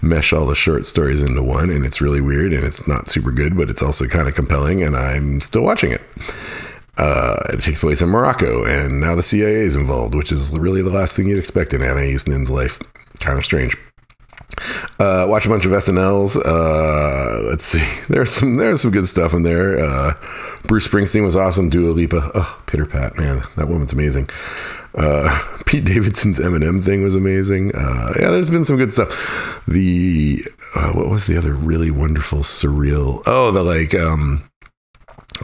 mesh 0.00 0.32
all 0.32 0.46
the 0.46 0.54
short 0.54 0.86
stories 0.86 1.22
into 1.22 1.42
one, 1.42 1.70
and 1.70 1.84
it's 1.84 2.00
really 2.00 2.20
weird 2.20 2.52
and 2.52 2.64
it's 2.64 2.88
not 2.88 3.08
super 3.08 3.30
good, 3.30 3.56
but 3.56 3.70
it's 3.70 3.82
also 3.82 4.06
kind 4.06 4.28
of 4.28 4.34
compelling, 4.34 4.82
and 4.82 4.96
I'm 4.96 5.40
still 5.40 5.62
watching 5.62 5.92
it. 5.92 6.02
Uh, 6.98 7.36
it 7.50 7.62
takes 7.62 7.80
place 7.80 8.02
in 8.02 8.08
Morocco, 8.08 8.64
and 8.64 9.00
now 9.00 9.14
the 9.14 9.22
CIA 9.22 9.60
is 9.60 9.76
involved, 9.76 10.14
which 10.14 10.30
is 10.30 10.56
really 10.56 10.82
the 10.82 10.90
last 10.90 11.16
thing 11.16 11.28
you'd 11.28 11.38
expect 11.38 11.72
in 11.72 11.82
Anais 11.82 12.18
Nin's 12.26 12.50
life. 12.50 12.80
Kind 13.20 13.38
of 13.38 13.44
strange. 13.44 13.76
Uh, 14.98 15.26
watch 15.28 15.46
a 15.46 15.48
bunch 15.48 15.66
of 15.66 15.72
SNLs. 15.72 16.36
Uh, 16.36 17.42
let's 17.48 17.64
see. 17.64 17.86
There's 18.08 18.30
some 18.30 18.56
there's 18.56 18.82
some 18.82 18.90
good 18.90 19.06
stuff 19.06 19.32
in 19.34 19.42
there. 19.42 19.78
Uh, 19.78 20.14
Bruce 20.64 20.86
Springsteen 20.86 21.24
was 21.24 21.36
awesome. 21.36 21.68
Dua 21.68 21.90
Lipa. 21.90 22.30
Oh, 22.34 22.62
Pitter 22.66 22.86
Pat, 22.86 23.16
man, 23.16 23.42
that 23.56 23.68
woman's 23.68 23.92
amazing. 23.92 24.28
Uh, 24.94 25.40
Pete 25.66 25.84
Davidson's 25.84 26.38
Eminem 26.38 26.82
thing 26.82 27.02
was 27.02 27.14
amazing. 27.14 27.74
Uh, 27.74 28.12
yeah, 28.20 28.30
there's 28.30 28.50
been 28.50 28.64
some 28.64 28.76
good 28.76 28.90
stuff. 28.90 29.62
The 29.66 30.40
uh, 30.76 30.92
what 30.92 31.08
was 31.08 31.26
the 31.26 31.36
other 31.36 31.54
really 31.54 31.90
wonderful 31.90 32.40
surreal? 32.40 33.22
Oh, 33.26 33.50
the 33.50 33.62
like 33.62 33.94
um, 33.94 34.48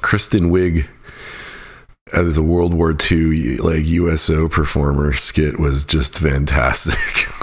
Kristen 0.03 0.51
Wiig 0.51 0.87
as 2.13 2.37
a 2.37 2.43
World 2.43 2.75
War 2.75 2.95
II 3.11 3.57
like 3.59 3.85
USO 3.85 4.49
performer 4.49 5.13
skit 5.15 5.59
was 5.59 5.85
just 5.85 6.19
fantastic. 6.19 7.33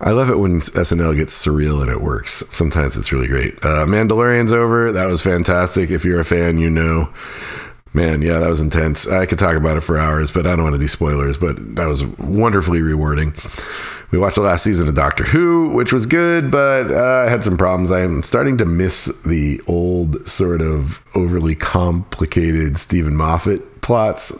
I 0.00 0.10
love 0.10 0.30
it 0.30 0.38
when 0.38 0.60
SNL 0.60 1.16
gets 1.16 1.46
surreal 1.46 1.82
and 1.82 1.90
it 1.90 2.00
works. 2.00 2.42
Sometimes 2.50 2.96
it's 2.96 3.12
really 3.12 3.28
great. 3.28 3.54
Uh, 3.58 3.86
Mandalorian's 3.86 4.52
over. 4.52 4.92
That 4.92 5.06
was 5.06 5.22
fantastic. 5.22 5.90
If 5.90 6.04
you're 6.04 6.20
a 6.20 6.24
fan, 6.24 6.58
you 6.58 6.70
know. 6.70 7.10
Man, 7.94 8.22
yeah, 8.22 8.38
that 8.38 8.48
was 8.48 8.62
intense. 8.62 9.06
I 9.06 9.26
could 9.26 9.38
talk 9.38 9.54
about 9.54 9.76
it 9.76 9.82
for 9.82 9.98
hours, 9.98 10.32
but 10.32 10.46
I 10.46 10.56
don't 10.56 10.62
want 10.62 10.74
to 10.74 10.80
do 10.80 10.88
spoilers. 10.88 11.36
But 11.36 11.76
that 11.76 11.86
was 11.86 12.04
wonderfully 12.18 12.80
rewarding. 12.80 13.34
We 14.10 14.18
watched 14.18 14.36
the 14.36 14.42
last 14.42 14.64
season 14.64 14.88
of 14.88 14.94
Doctor 14.94 15.24
Who, 15.24 15.70
which 15.70 15.92
was 15.92 16.06
good, 16.06 16.50
but 16.50 16.90
uh, 16.90 17.24
I 17.26 17.30
had 17.30 17.44
some 17.44 17.56
problems. 17.56 17.90
I 17.90 18.00
am 18.00 18.22
starting 18.22 18.58
to 18.58 18.66
miss 18.66 19.06
the 19.22 19.60
old, 19.66 20.26
sort 20.26 20.62
of 20.62 21.04
overly 21.14 21.54
complicated 21.54 22.78
Steven 22.78 23.16
Moffat 23.16 23.80
plots 23.82 24.32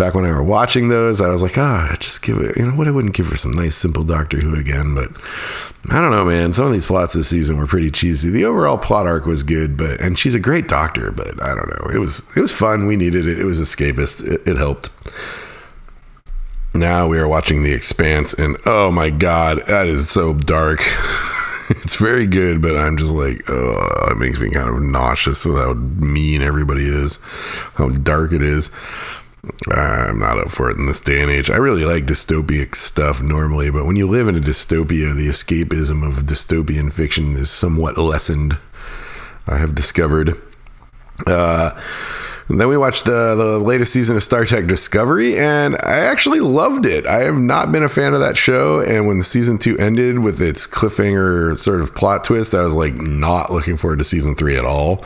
back 0.00 0.14
when 0.14 0.24
I 0.24 0.30
were 0.30 0.42
watching 0.42 0.88
those, 0.88 1.20
I 1.20 1.28
was 1.28 1.42
like, 1.42 1.58
ah, 1.58 1.94
just 2.00 2.22
give 2.22 2.38
it, 2.38 2.56
you 2.56 2.64
know, 2.66 2.72
what 2.72 2.88
I 2.88 2.90
wouldn't 2.90 3.14
give 3.14 3.28
her 3.28 3.36
some 3.36 3.52
nice, 3.52 3.76
simple 3.76 4.02
Doctor 4.02 4.40
Who 4.40 4.58
again. 4.58 4.94
But 4.94 5.10
I 5.90 6.00
don't 6.00 6.10
know, 6.10 6.24
man. 6.24 6.52
Some 6.54 6.66
of 6.66 6.72
these 6.72 6.86
plots 6.86 7.12
this 7.12 7.28
season 7.28 7.58
were 7.58 7.66
pretty 7.66 7.90
cheesy. 7.90 8.30
The 8.30 8.46
overall 8.46 8.78
plot 8.78 9.06
arc 9.06 9.26
was 9.26 9.42
good, 9.42 9.76
but, 9.76 10.00
and 10.00 10.18
she's 10.18 10.34
a 10.34 10.40
great 10.40 10.68
doctor, 10.68 11.12
but 11.12 11.40
I 11.42 11.54
don't 11.54 11.68
know. 11.68 11.90
It 11.94 11.98
was, 11.98 12.22
it 12.34 12.40
was 12.40 12.52
fun. 12.52 12.86
We 12.86 12.96
needed 12.96 13.28
it. 13.28 13.38
It 13.38 13.44
was 13.44 13.60
escapist. 13.60 14.26
It, 14.26 14.48
it 14.48 14.56
helped. 14.56 14.88
Now 16.72 17.06
we 17.06 17.18
are 17.18 17.28
watching 17.28 17.62
The 17.62 17.72
Expanse, 17.72 18.32
and 18.32 18.56
oh 18.64 18.90
my 18.90 19.10
God, 19.10 19.60
that 19.66 19.86
is 19.86 20.08
so 20.08 20.32
dark. 20.32 20.80
it's 21.68 21.96
very 21.96 22.26
good, 22.26 22.62
but 22.62 22.74
I'm 22.74 22.96
just 22.96 23.12
like, 23.12 23.42
oh, 23.50 24.08
it 24.10 24.16
makes 24.16 24.40
me 24.40 24.50
kind 24.50 24.70
of 24.70 24.80
nauseous 24.80 25.44
with 25.44 25.56
how 25.56 25.74
mean 25.74 26.40
everybody 26.40 26.86
is, 26.86 27.18
how 27.74 27.90
dark 27.90 28.32
it 28.32 28.40
is. 28.40 28.70
I'm 29.70 30.18
not 30.18 30.38
up 30.38 30.50
for 30.50 30.70
it 30.70 30.76
in 30.76 30.86
this 30.86 31.00
day 31.00 31.22
and 31.22 31.30
age. 31.30 31.50
I 31.50 31.56
really 31.56 31.84
like 31.84 32.04
dystopic 32.04 32.74
stuff 32.74 33.22
normally, 33.22 33.70
but 33.70 33.86
when 33.86 33.96
you 33.96 34.06
live 34.06 34.28
in 34.28 34.36
a 34.36 34.40
dystopia, 34.40 35.14
the 35.14 35.28
escapism 35.28 36.06
of 36.06 36.24
dystopian 36.24 36.92
fiction 36.92 37.32
is 37.32 37.50
somewhat 37.50 37.96
lessened. 37.96 38.58
I 39.46 39.56
have 39.56 39.74
discovered. 39.74 40.36
Uh, 41.26 41.80
then 42.48 42.68
we 42.68 42.76
watched 42.76 43.06
the, 43.06 43.34
the 43.34 43.58
latest 43.58 43.92
season 43.92 44.16
of 44.16 44.22
Star 44.22 44.44
Trek 44.44 44.66
Discovery, 44.66 45.38
and 45.38 45.76
I 45.76 46.00
actually 46.00 46.40
loved 46.40 46.84
it. 46.84 47.06
I 47.06 47.20
have 47.20 47.36
not 47.36 47.72
been 47.72 47.82
a 47.82 47.88
fan 47.88 48.12
of 48.12 48.20
that 48.20 48.36
show, 48.36 48.80
and 48.80 49.06
when 49.06 49.18
the 49.18 49.24
season 49.24 49.56
two 49.56 49.78
ended 49.78 50.18
with 50.18 50.42
its 50.42 50.66
cliffhanger 50.66 51.56
sort 51.56 51.80
of 51.80 51.94
plot 51.94 52.24
twist, 52.24 52.54
I 52.54 52.62
was 52.62 52.74
like 52.74 52.94
not 52.94 53.50
looking 53.50 53.76
forward 53.76 54.00
to 54.00 54.04
season 54.04 54.34
three 54.34 54.58
at 54.58 54.64
all 54.66 55.04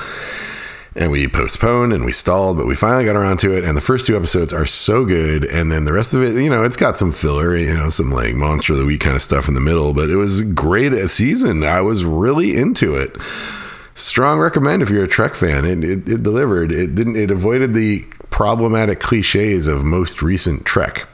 and 0.97 1.11
we 1.11 1.27
postponed 1.27 1.93
and 1.93 2.05
we 2.05 2.13
stalled, 2.13 2.57
but 2.57 2.67
we 2.67 2.75
finally 2.75 3.05
got 3.05 3.17
around 3.17 3.39
to 3.39 3.57
it. 3.57 3.65
And 3.65 3.77
the 3.77 3.81
first 3.81 4.07
two 4.07 4.17
episodes 4.17 4.53
are 4.53 4.67
so 4.67 5.05
good, 5.05 5.45
and 5.45 5.71
then 5.71 5.85
the 5.85 5.93
rest 5.93 6.15
of 6.15 6.23
it, 6.23 6.41
you 6.41 6.51
know, 6.51 6.63
it's 6.63 6.77
got 6.77 6.97
some 6.97 7.13
filler, 7.13 7.57
you 7.57 7.75
know, 7.75 7.89
some 7.89 8.11
like 8.11 8.35
monster 8.35 8.73
of 8.75 8.79
the 8.79 8.85
week 8.85 9.01
kind 9.01 9.17
of 9.17 9.23
stuff 9.23 9.49
in 9.49 9.55
the 9.55 9.61
middle. 9.61 9.93
But 9.93 10.11
it 10.11 10.17
was 10.17 10.43
great 10.43 10.93
a 10.93 11.09
season. 11.09 11.65
I 11.65 11.81
was 11.81 12.05
really 12.05 12.57
into 12.57 12.95
it. 12.97 13.17
Strong 13.97 14.41
recommend 14.41 14.83
if 14.83 14.91
you're 14.91 15.05
a 15.05 15.09
Trek 15.09 15.35
fan. 15.35 15.65
It, 15.65 15.85
it, 15.85 16.09
it 16.09 16.23
delivered. 16.23 16.73
It 16.73 16.95
didn't. 16.95 17.17
It 17.17 17.31
avoided 17.31 17.75
the 17.75 18.05
problematic 18.31 19.01
cliches 19.01 19.69
of 19.69 19.85
most 19.85 20.23
recent 20.23 20.65
Trek. 20.65 21.07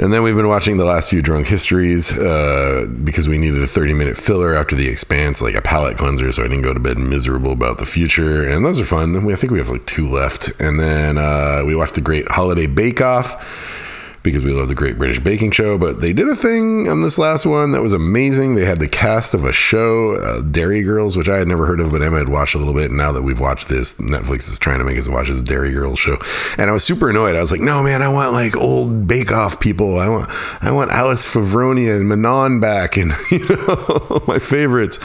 And 0.00 0.12
then 0.12 0.22
we've 0.22 0.36
been 0.36 0.46
watching 0.46 0.76
the 0.76 0.84
last 0.84 1.10
few 1.10 1.22
Drunk 1.22 1.48
Histories 1.48 2.16
uh, 2.16 2.86
because 3.02 3.28
we 3.28 3.36
needed 3.36 3.60
a 3.62 3.66
30 3.66 3.94
minute 3.94 4.16
filler 4.16 4.54
after 4.54 4.76
The 4.76 4.86
Expanse, 4.86 5.42
like 5.42 5.56
a 5.56 5.60
palate 5.60 5.98
cleanser, 5.98 6.30
so 6.30 6.44
I 6.44 6.46
didn't 6.46 6.62
go 6.62 6.72
to 6.72 6.78
bed 6.78 6.98
miserable 6.98 7.50
about 7.50 7.78
the 7.78 7.84
future. 7.84 8.48
And 8.48 8.64
those 8.64 8.80
are 8.80 8.84
fun. 8.84 9.16
I 9.16 9.34
think 9.34 9.50
we 9.50 9.58
have 9.58 9.70
like 9.70 9.86
two 9.86 10.08
left. 10.08 10.52
And 10.60 10.78
then 10.78 11.18
uh, 11.18 11.64
we 11.66 11.74
watched 11.74 11.94
the 11.94 12.00
Great 12.00 12.28
Holiday 12.28 12.66
Bake 12.66 13.00
Off 13.00 13.42
because 14.28 14.44
we 14.44 14.52
love 14.52 14.68
the 14.68 14.74
Great 14.74 14.98
British 14.98 15.20
Baking 15.20 15.50
Show. 15.50 15.78
But 15.78 16.00
they 16.00 16.12
did 16.12 16.28
a 16.28 16.36
thing 16.36 16.88
on 16.88 17.02
this 17.02 17.18
last 17.18 17.46
one 17.46 17.72
that 17.72 17.82
was 17.82 17.92
amazing. 17.92 18.54
They 18.54 18.64
had 18.64 18.78
the 18.78 18.88
cast 18.88 19.34
of 19.34 19.44
a 19.44 19.52
show, 19.52 20.16
uh, 20.16 20.42
Derry 20.42 20.82
Girls, 20.82 21.16
which 21.16 21.28
I 21.28 21.36
had 21.36 21.48
never 21.48 21.66
heard 21.66 21.80
of, 21.80 21.90
but 21.90 22.02
Emma 22.02 22.18
had 22.18 22.28
watched 22.28 22.54
a 22.54 22.58
little 22.58 22.74
bit. 22.74 22.90
And 22.90 22.96
now 22.96 23.12
that 23.12 23.22
we've 23.22 23.40
watched 23.40 23.68
this, 23.68 23.96
Netflix 23.96 24.50
is 24.50 24.58
trying 24.58 24.78
to 24.78 24.84
make 24.84 24.98
us 24.98 25.08
watch 25.08 25.28
this 25.28 25.42
Derry 25.42 25.72
Girls 25.72 25.98
show. 25.98 26.18
And 26.56 26.70
I 26.70 26.72
was 26.72 26.84
super 26.84 27.10
annoyed. 27.10 27.36
I 27.36 27.40
was 27.40 27.50
like, 27.50 27.60
no, 27.60 27.82
man, 27.82 28.02
I 28.02 28.08
want 28.08 28.32
like 28.32 28.56
old 28.56 29.06
Bake 29.06 29.32
Off 29.32 29.60
people. 29.60 29.98
I 29.98 30.08
want, 30.08 30.30
I 30.62 30.70
want 30.70 30.90
Alice 30.90 31.24
Fevronia 31.24 31.96
and 31.96 32.08
Manon 32.08 32.60
back, 32.60 32.96
and 32.96 33.12
you 33.30 33.46
know, 33.48 34.22
my 34.28 34.38
favorites 34.38 34.98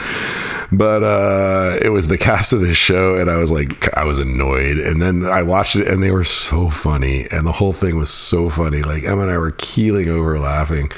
but 0.76 1.02
uh, 1.02 1.78
it 1.82 1.90
was 1.90 2.08
the 2.08 2.18
cast 2.18 2.52
of 2.52 2.60
this 2.60 2.76
show, 2.76 3.16
and 3.16 3.30
I 3.30 3.36
was 3.36 3.50
like, 3.50 3.96
I 3.96 4.04
was 4.04 4.18
annoyed. 4.18 4.78
And 4.78 5.00
then 5.00 5.24
I 5.24 5.42
watched 5.42 5.76
it, 5.76 5.86
and 5.86 6.02
they 6.02 6.10
were 6.10 6.24
so 6.24 6.68
funny, 6.68 7.26
and 7.30 7.46
the 7.46 7.52
whole 7.52 7.72
thing 7.72 7.96
was 7.96 8.10
so 8.10 8.48
funny. 8.48 8.82
Like 8.82 9.04
Emma 9.04 9.22
and 9.22 9.30
I 9.30 9.38
were 9.38 9.52
keeling 9.52 10.08
over 10.08 10.38
laughing, 10.38 10.90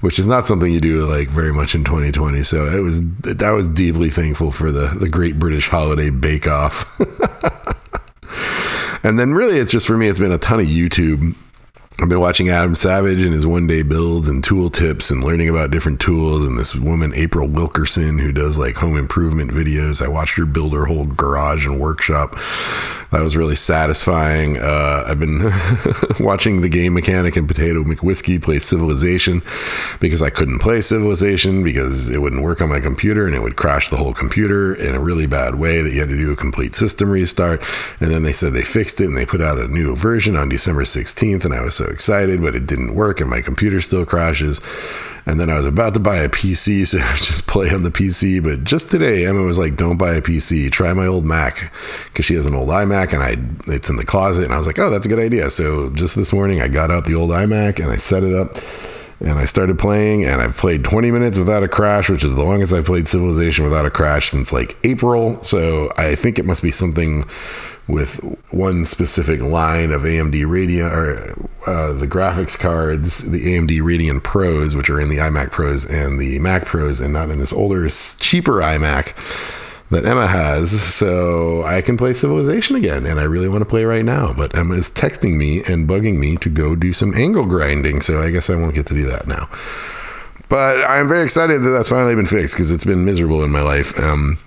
which 0.00 0.18
is 0.18 0.26
not 0.26 0.44
something 0.44 0.72
you 0.72 0.80
do 0.80 1.06
like 1.06 1.28
very 1.28 1.52
much 1.52 1.74
in 1.74 1.84
2020. 1.84 2.42
So 2.42 2.66
it 2.66 2.80
was 2.80 3.02
I 3.42 3.50
was 3.50 3.68
deeply 3.68 4.10
thankful 4.10 4.50
for 4.50 4.70
the 4.70 4.88
the 4.88 5.08
Great 5.08 5.38
British 5.38 5.68
Holiday 5.68 6.10
Bake 6.10 6.46
Off. 6.46 6.84
and 9.02 9.18
then 9.18 9.32
really, 9.32 9.58
it's 9.58 9.72
just 9.72 9.86
for 9.86 9.96
me, 9.96 10.08
it's 10.08 10.18
been 10.18 10.32
a 10.32 10.38
ton 10.38 10.60
of 10.60 10.66
YouTube 10.66 11.34
I've 11.98 12.10
been 12.10 12.20
watching 12.20 12.50
Adam 12.50 12.74
Savage 12.74 13.22
and 13.22 13.32
his 13.32 13.46
one 13.46 13.66
day 13.66 13.82
builds 13.82 14.28
and 14.28 14.44
tool 14.44 14.68
tips 14.68 15.10
and 15.10 15.24
learning 15.24 15.48
about 15.48 15.70
different 15.70 15.98
tools. 15.98 16.46
And 16.46 16.58
this 16.58 16.76
woman, 16.76 17.14
April 17.14 17.48
Wilkerson, 17.48 18.18
who 18.18 18.32
does 18.32 18.58
like 18.58 18.76
home 18.76 18.98
improvement 18.98 19.50
videos. 19.50 20.04
I 20.04 20.08
watched 20.08 20.36
her 20.36 20.44
build 20.44 20.74
her 20.74 20.84
whole 20.84 21.06
garage 21.06 21.64
and 21.64 21.80
workshop. 21.80 22.32
That 23.12 23.22
was 23.22 23.34
really 23.34 23.54
satisfying. 23.54 24.58
Uh, 24.58 25.04
I've 25.06 25.18
been 25.18 25.38
watching 26.20 26.60
the 26.60 26.68
game 26.68 26.92
mechanic 26.92 27.34
and 27.34 27.48
Potato 27.48 27.82
McWhiskey 27.82 28.42
play 28.42 28.58
Civilization 28.58 29.40
because 29.98 30.20
I 30.20 30.28
couldn't 30.28 30.58
play 30.58 30.82
Civilization 30.82 31.64
because 31.64 32.10
it 32.10 32.20
wouldn't 32.20 32.42
work 32.42 32.60
on 32.60 32.68
my 32.68 32.80
computer 32.80 33.26
and 33.26 33.34
it 33.34 33.40
would 33.40 33.56
crash 33.56 33.88
the 33.88 33.96
whole 33.96 34.12
computer 34.12 34.74
in 34.74 34.94
a 34.94 35.00
really 35.00 35.26
bad 35.26 35.54
way 35.54 35.80
that 35.80 35.94
you 35.94 36.00
had 36.00 36.10
to 36.10 36.16
do 36.16 36.30
a 36.30 36.36
complete 36.36 36.74
system 36.74 37.08
restart. 37.10 37.62
And 38.00 38.10
then 38.10 38.22
they 38.22 38.34
said 38.34 38.52
they 38.52 38.62
fixed 38.62 39.00
it 39.00 39.06
and 39.06 39.16
they 39.16 39.24
put 39.24 39.40
out 39.40 39.58
a 39.58 39.68
new 39.68 39.96
version 39.96 40.36
on 40.36 40.50
December 40.50 40.82
16th. 40.82 41.46
And 41.46 41.54
I 41.54 41.62
was 41.62 41.76
so 41.76 41.85
excited, 41.88 42.40
but 42.40 42.54
it 42.54 42.66
didn't 42.66 42.94
work 42.94 43.20
and 43.20 43.30
my 43.30 43.40
computer 43.40 43.80
still 43.80 44.04
crashes. 44.04 44.60
And 45.28 45.40
then 45.40 45.50
I 45.50 45.54
was 45.56 45.66
about 45.66 45.92
to 45.94 46.00
buy 46.00 46.18
a 46.18 46.28
PC, 46.28 46.86
so 46.86 46.98
I 46.98 47.16
just 47.16 47.46
play 47.46 47.70
on 47.70 47.82
the 47.82 47.90
PC. 47.90 48.42
But 48.42 48.64
just 48.64 48.90
today, 48.90 49.26
Emma 49.26 49.42
was 49.42 49.58
like, 49.58 49.76
"Don't 49.76 49.96
buy 49.96 50.14
a 50.14 50.22
PC. 50.22 50.70
Try 50.70 50.92
my 50.92 51.06
old 51.06 51.24
Mac," 51.24 51.72
because 52.04 52.24
she 52.24 52.34
has 52.34 52.46
an 52.46 52.54
old 52.54 52.68
iMac, 52.68 53.12
and 53.12 53.22
I 53.22 53.36
it's 53.72 53.90
in 53.90 53.96
the 53.96 54.04
closet. 54.04 54.44
And 54.44 54.54
I 54.54 54.56
was 54.56 54.68
like, 54.68 54.78
"Oh, 54.78 54.88
that's 54.88 55.04
a 55.04 55.08
good 55.08 55.18
idea." 55.18 55.50
So 55.50 55.90
just 55.90 56.14
this 56.14 56.32
morning, 56.32 56.62
I 56.62 56.68
got 56.68 56.92
out 56.92 57.06
the 57.06 57.16
old 57.16 57.30
iMac 57.30 57.82
and 57.82 57.90
I 57.90 57.96
set 57.96 58.22
it 58.22 58.34
up. 58.34 58.56
And 59.20 59.38
I 59.38 59.46
started 59.46 59.78
playing, 59.78 60.24
and 60.24 60.42
I've 60.42 60.56
played 60.56 60.84
20 60.84 61.10
minutes 61.10 61.38
without 61.38 61.62
a 61.62 61.68
crash, 61.68 62.10
which 62.10 62.22
is 62.22 62.34
the 62.34 62.44
longest 62.44 62.72
I've 62.72 62.84
played 62.84 63.08
Civilization 63.08 63.64
without 63.64 63.86
a 63.86 63.90
crash 63.90 64.28
since 64.28 64.52
like 64.52 64.76
April. 64.84 65.40
So 65.42 65.92
I 65.96 66.14
think 66.14 66.38
it 66.38 66.44
must 66.44 66.62
be 66.62 66.70
something 66.70 67.24
with 67.88 68.16
one 68.50 68.84
specific 68.84 69.40
line 69.40 69.92
of 69.92 70.02
AMD 70.02 70.34
Radeon 70.44 70.90
or 70.90 71.70
uh, 71.70 71.92
the 71.92 72.06
graphics 72.06 72.58
cards, 72.58 73.30
the 73.30 73.54
AMD 73.54 73.80
Radeon 73.80 74.22
Pros, 74.22 74.76
which 74.76 74.90
are 74.90 75.00
in 75.00 75.08
the 75.08 75.18
iMac 75.18 75.50
Pros 75.50 75.84
and 75.86 76.18
the 76.18 76.38
Mac 76.40 76.66
Pros, 76.66 77.00
and 77.00 77.12
not 77.12 77.30
in 77.30 77.38
this 77.38 77.52
older, 77.52 77.88
cheaper 77.88 78.54
iMac 78.54 79.14
that 79.90 80.04
Emma 80.04 80.26
has. 80.26 80.70
So 80.70 81.62
I 81.64 81.80
can 81.82 81.96
play 81.96 82.12
Civilization 82.12 82.76
again, 82.76 83.06
and 83.06 83.20
I 83.20 83.24
really 83.24 83.48
want 83.48 83.62
to 83.62 83.68
play 83.68 83.84
right 83.84 84.04
now. 84.04 84.32
But 84.32 84.56
Emma 84.56 84.74
is 84.74 84.90
texting 84.90 85.36
me 85.36 85.58
and 85.58 85.88
bugging 85.88 86.18
me 86.18 86.36
to 86.38 86.48
go 86.48 86.74
do 86.74 86.92
some 86.92 87.14
angle 87.14 87.46
grinding, 87.46 88.00
so 88.00 88.22
I 88.22 88.30
guess 88.30 88.50
I 88.50 88.56
won't 88.56 88.74
get 88.74 88.86
to 88.86 88.94
do 88.94 89.04
that 89.04 89.26
now. 89.26 89.48
But 90.48 90.84
I'm 90.84 91.08
very 91.08 91.24
excited 91.24 91.62
that 91.62 91.70
that's 91.70 91.88
finally 91.88 92.14
been 92.14 92.26
fixed 92.26 92.54
because 92.54 92.70
it's 92.70 92.84
been 92.84 93.04
miserable 93.04 93.42
in 93.42 93.50
my 93.50 93.62
life. 93.62 93.98
Um, 93.98 94.38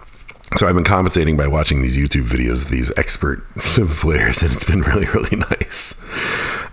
so 0.58 0.68
I've 0.68 0.76
been 0.76 0.84
compensating 0.84 1.38
by 1.38 1.48
watching 1.48 1.82
these 1.82 1.98
YouTube 1.98 2.24
videos 2.24 2.70
these 2.70 2.92
expert 2.98 3.44
Civ 3.62 3.90
players, 3.90 4.42
and 4.42 4.52
it's 4.52 4.64
been 4.64 4.82
really, 4.82 5.06
really 5.08 5.38
nice. 5.50 6.02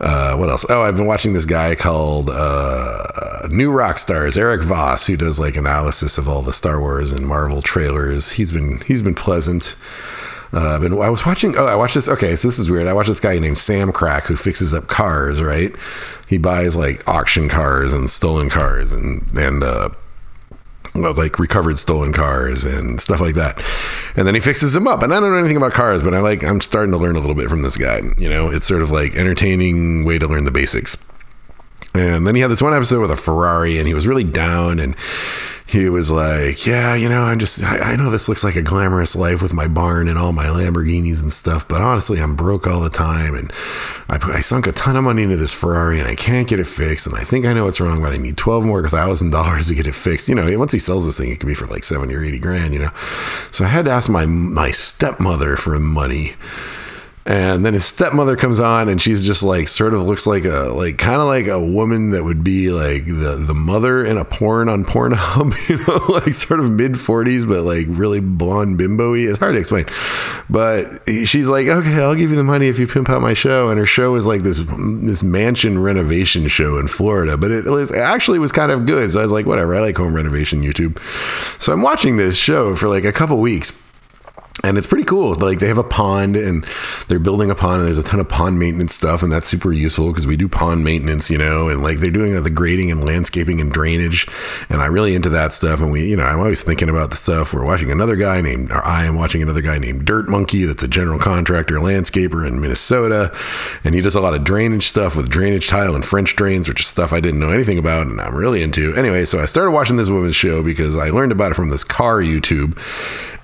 Uh, 0.01 0.37
what 0.37 0.49
else? 0.49 0.65
Oh, 0.69 0.83
I've 0.83 0.97
been 0.97 1.07
watching 1.07 1.33
this 1.33 1.47
guy 1.47 1.75
called 1.75 2.31
uh, 2.31 3.49
New 3.51 3.71
Rock 3.71 3.99
Stars, 3.99 4.39
Erik 4.39 4.63
Voss, 4.63 5.07
who 5.07 5.17
does 5.17 5.39
like 5.39 5.57
analysis 5.57 6.19
of 6.19 6.29
all 6.29 6.43
the 6.43 6.53
Star 6.53 6.81
Wars 6.81 7.13
and 7.13 7.27
Marvel 7.27 7.63
trailers. 7.63 8.33
He's 8.33 8.53
been 8.53 8.81
he's 8.87 9.03
been 9.03 9.15
pleasant. 9.15 9.77
Uh, 10.53 10.79
been, 10.79 10.93
I 10.95 11.11
was 11.11 11.27
watching. 11.27 11.57
Oh, 11.57 11.67
I 11.67 11.75
watched 11.75 11.95
this. 11.95 12.09
Okay, 12.09 12.35
so 12.37 12.49
this 12.49 12.59
is 12.59 12.71
weird. 12.71 12.87
I 12.87 12.93
watched 12.93 13.09
this 13.09 13.21
guy 13.21 13.39
named 13.39 13.57
Samcrac 13.57 14.23
who 14.23 14.37
fixes 14.37 14.73
up 14.73 14.87
cars. 14.87 15.43
Right, 15.43 15.75
he 16.29 16.39
buys 16.39 16.77
like 16.77 17.07
auction 17.09 17.49
cars 17.49 17.93
and 17.93 18.09
stolen 18.09 18.49
cars 18.49 18.93
and 18.93 19.23
and 19.37 19.63
uh, 19.63 19.91
like 20.97 21.39
recovered 21.39 21.79
stolen 21.79 22.13
cars 22.13 22.65
and 22.65 23.01
stuff 23.01 23.21
like 23.21 23.35
that. 23.35 23.63
And 24.17 24.27
then 24.27 24.35
he 24.35 24.41
fixes 24.41 24.73
them 24.73 24.87
up. 24.87 25.03
And 25.03 25.13
I 25.13 25.21
don't 25.21 25.31
know 25.31 25.39
anything 25.39 25.57
about 25.57 25.73
cars, 25.73 26.03
but 26.03 26.15
I 26.15 26.21
like 26.21 26.43
I'm 26.43 26.61
starting 26.61 26.93
to 26.93 26.99
learn 26.99 27.17
a 27.17 27.21
little 27.21 27.35
bit 27.35 27.49
from 27.49 27.63
this 27.63 27.77
guy. 27.77 28.01
You 28.19 28.29
know, 28.29 28.51
it's 28.51 28.67
sort 28.67 28.83
of 28.83 28.91
like 28.91 29.15
entertaining 29.15 30.05
way 30.05 30.19
to 30.19 30.27
learn 30.27 30.45
the 30.45 30.51
basics. 30.51 30.97
And 31.95 32.27
then 32.27 32.35
he 32.35 32.43
had 32.43 32.51
this 32.51 32.63
one 32.63 32.75
episode 32.75 33.01
with 33.01 33.11
a 33.11 33.17
Ferrari 33.17 33.79
and 33.79 33.89
he 33.89 33.95
was 33.95 34.07
really 34.07 34.25
down 34.25 34.79
and 34.79 34.95
he 35.67 35.89
was 35.89 36.11
like, 36.11 36.65
Yeah, 36.65 36.95
you 36.95 37.09
know, 37.09 37.23
I'm 37.23 37.39
just, 37.39 37.63
I, 37.63 37.93
I, 37.93 37.97
know 37.97 38.09
this 38.09 38.29
looks 38.29 38.45
like 38.45 38.55
a 38.55 38.63
glamorous 38.63 39.17
life 39.17 39.43
with 39.43 39.53
my 39.53 39.67
barn 39.67 40.07
and 40.09 40.17
all 40.17 40.33
my 40.33 40.47
Lamborghinis 40.47 41.23
and 41.23 41.33
stuff, 41.33 41.67
but 41.67 41.81
honestly, 41.81 42.21
I'm 42.21 42.37
broke 42.37 42.67
all 42.67 42.81
the 42.81 42.89
time. 42.89 43.35
And 43.35 43.53
I, 44.09 44.19
put, 44.19 44.35
I 44.35 44.41
sunk 44.41 44.69
a 44.69 44.73
ton 44.73 44.97
of 44.97 45.03
money 45.03 45.23
into 45.23 45.37
this 45.37 45.53
Ferrari 45.53 45.99
and 45.99 46.07
I 46.07 46.15
can't 46.15 46.49
get 46.49 46.61
it 46.61 46.69
fixed. 46.69 47.07
And 47.07 47.17
I 47.17 47.25
think 47.25 47.47
I 47.47 47.53
know 47.53 47.65
what's 47.65 47.81
wrong, 47.81 48.01
but 48.01 48.13
I 48.13 48.17
need 48.17 48.37
12 48.37 48.65
more 48.65 48.89
thousand 48.89 49.31
dollars 49.31 49.69
to 49.69 49.75
get 49.75 49.89
it 49.89 49.95
fixed. 49.95 50.29
You 50.29 50.37
know, 50.37 50.59
once 50.59 50.73
he 50.73 50.79
sells 50.79 51.05
this 51.05 51.19
thing, 51.19 51.33
it 51.33 51.41
could 51.41 51.49
be 51.49 51.55
for 51.55 51.67
like 51.67 51.83
70 51.83 52.15
or 52.15 52.23
80 52.23 52.39
grand, 52.39 52.73
you 52.73 52.79
know? 52.79 52.91
So 53.51 53.65
I 53.65 53.69
had 53.69 53.87
to 53.87 53.91
ask 53.91 54.09
my, 54.09 54.25
my 54.25 54.71
stepmother 54.71 55.57
for 55.57 55.79
money 55.81 56.35
and 57.27 57.65
then 57.65 57.75
his 57.75 57.85
stepmother 57.85 58.37
comes 58.37 58.61
on 58.61 58.89
and 58.89 59.03
she's 59.03 59.27
just 59.27 59.43
like 59.43 59.67
sort 59.67 59.95
of 59.95 60.03
looks 60.03 60.29
like 60.29 60.45
a 60.45 60.71
like 60.73 60.97
kind 60.97 61.21
of 61.21 61.27
like 61.27 61.49
a 61.49 61.59
woman 61.59 62.11
that 62.11 62.23
would 62.23 62.45
be 62.45 62.71
like 62.71 63.05
the 63.07 63.37
the 63.37 63.55
mother 63.55 64.05
in 64.05 64.17
a 64.17 64.25
porn 64.25 64.69
on 64.69 64.85
Pornhub, 64.85 65.53
you 65.69 65.79
know, 65.79 66.15
like 66.15 66.33
sort 66.33 66.61
of 66.61 66.71
mid 66.71 66.93
40s 66.93 67.47
but 67.49 67.63
like 67.63 67.87
really 67.89 68.21
blonde 68.21 68.79
bimbo-y. 68.79 69.19
It's 69.19 69.41
hard 69.41 69.55
to 69.55 69.59
explain. 69.59 69.87
But 70.49 71.03
she's 71.27 71.49
like, 71.49 71.67
"Okay, 71.67 72.01
I'll 72.01 72.15
give 72.15 72.31
you 72.31 72.37
the 72.37 72.45
money 72.45 72.69
if 72.69 72.79
you 72.79 72.87
pimp 72.87 73.11
out 73.11 73.21
my 73.21 73.35
show." 73.35 73.69
And 73.69 73.79
her 73.79 73.87
show 73.87 74.15
is 74.15 74.29
like 74.29 74.43
this 74.43 74.63
this 75.03 75.25
mansion 75.25 75.83
renovation 75.83 76.47
show 76.47 76.79
in 76.79 76.87
Florida, 76.87 77.37
but 77.37 77.51
it, 77.51 77.65
was, 77.65 77.91
actually 77.93 78.39
was 78.39 78.53
kind 78.53 78.71
of 78.71 78.87
good. 78.87 79.11
So 79.11 79.19
I 79.19 79.25
was 79.25 79.33
like, 79.33 79.47
"Whatever, 79.47 79.75
I 79.75 79.81
like 79.81 79.97
home 79.97 80.15
renovation 80.15 80.63
YouTube." 80.63 81.01
So 81.61 81.73
I'm 81.73 81.83
watching 81.83 82.17
this 82.17 82.37
show 82.37 82.77
for 82.77 82.89
like 82.89 83.05
a 83.05 83.13
couple 83.13 83.39
weeks 83.39 83.86
and 84.65 84.79
it's 84.79 84.87
pretty 84.87 85.05
cool. 85.05 85.35
Like 85.35 85.59
they 85.59 85.69
have 85.69 85.79
a 85.79 85.85
pond 85.85 86.35
and 86.35 86.65
they're 87.09 87.19
building 87.19 87.51
a 87.51 87.55
pond 87.55 87.81
and 87.81 87.87
there's 87.87 87.99
a 87.99 88.03
ton 88.03 88.21
of 88.21 88.29
pond 88.29 88.59
maintenance 88.59 88.95
stuff 88.95 89.23
and 89.23 89.31
that's 89.31 89.47
super 89.47 89.71
useful 89.71 90.09
because 90.09 90.27
we 90.27 90.37
do 90.37 90.49
pond 90.49 90.83
maintenance, 90.83 91.31
you 91.31 91.37
know, 91.37 91.69
and 91.69 91.83
like 91.83 91.99
they're 91.99 92.11
doing 92.11 92.35
uh, 92.35 92.41
the 92.41 92.51
grading 92.51 92.91
and 92.91 93.05
landscaping 93.05 93.61
and 93.61 93.71
drainage. 93.71 94.27
And 94.71 94.81
I'm 94.81 94.93
really 94.93 95.15
into 95.15 95.29
that 95.31 95.53
stuff. 95.53 95.81
And 95.81 95.93
we, 95.93 96.09
you 96.09 96.17
know, 96.17 96.25
I'm 96.25 96.39
always 96.39 96.63
thinking 96.63 96.89
about 96.89 97.11
the 97.11 97.17
stuff. 97.17 97.53
We're 97.53 97.67
watching 97.67 97.91
another 97.91 98.17
guy 98.17 98.41
named, 98.41 98.71
or 98.71 98.85
I 98.85 99.05
am 99.05 99.17
watching 99.17 99.43
another 99.43 99.61
guy 99.61 99.77
named 99.77 100.07
Dirtmonkey 100.07 100.67
that's 100.67 100.83
a 100.83 100.89
general 100.89 101.19
contractor, 101.19 101.77
landscaper 101.77 102.47
in 102.47 102.61
Minnesota. 102.61 103.37
And 103.85 103.95
he 103.95 104.01
does 104.01 104.15
a 104.15 104.21
lot 104.21 104.35
of 104.35 104.43
drainage 104.43 104.85
stuff 104.85 105.17
with 105.17 105.29
drainage 105.29 105.69
tile 105.69 105.95
and 105.95 106.05
French 106.05 106.35
drains, 106.35 106.67
which 106.67 106.81
is 106.81 106.87
stuff 106.87 107.13
I 107.13 107.21
didn't 107.21 107.41
know 107.41 107.51
anything 107.51 107.79
about 107.79 108.07
and 108.07 108.19
I'm 108.21 108.35
really 108.35 108.63
into. 108.63 108.95
Anyway, 108.95 109.27
so 109.27 109.39
I 109.39 109.47
started 109.47 109.73
watching 109.73 109.97
this 109.97 110.09
woman's 110.09 110.37
show 110.37 110.63
because 110.63 110.97
I 110.97 111.11
learned 111.11 111.33
about 111.33 111.53
it 111.53 111.57
from 111.57 111.69
this 111.69 111.85
car 111.85 112.23
YouTube 112.23 112.79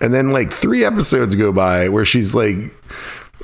and 0.02 0.12
then 0.12 0.30
like 0.30 0.50
three 0.52 0.84
episodes 0.84 1.36
go 1.36 1.52
by 1.52 1.88
where 1.88 2.04
she's 2.04 2.34
like, 2.34 2.56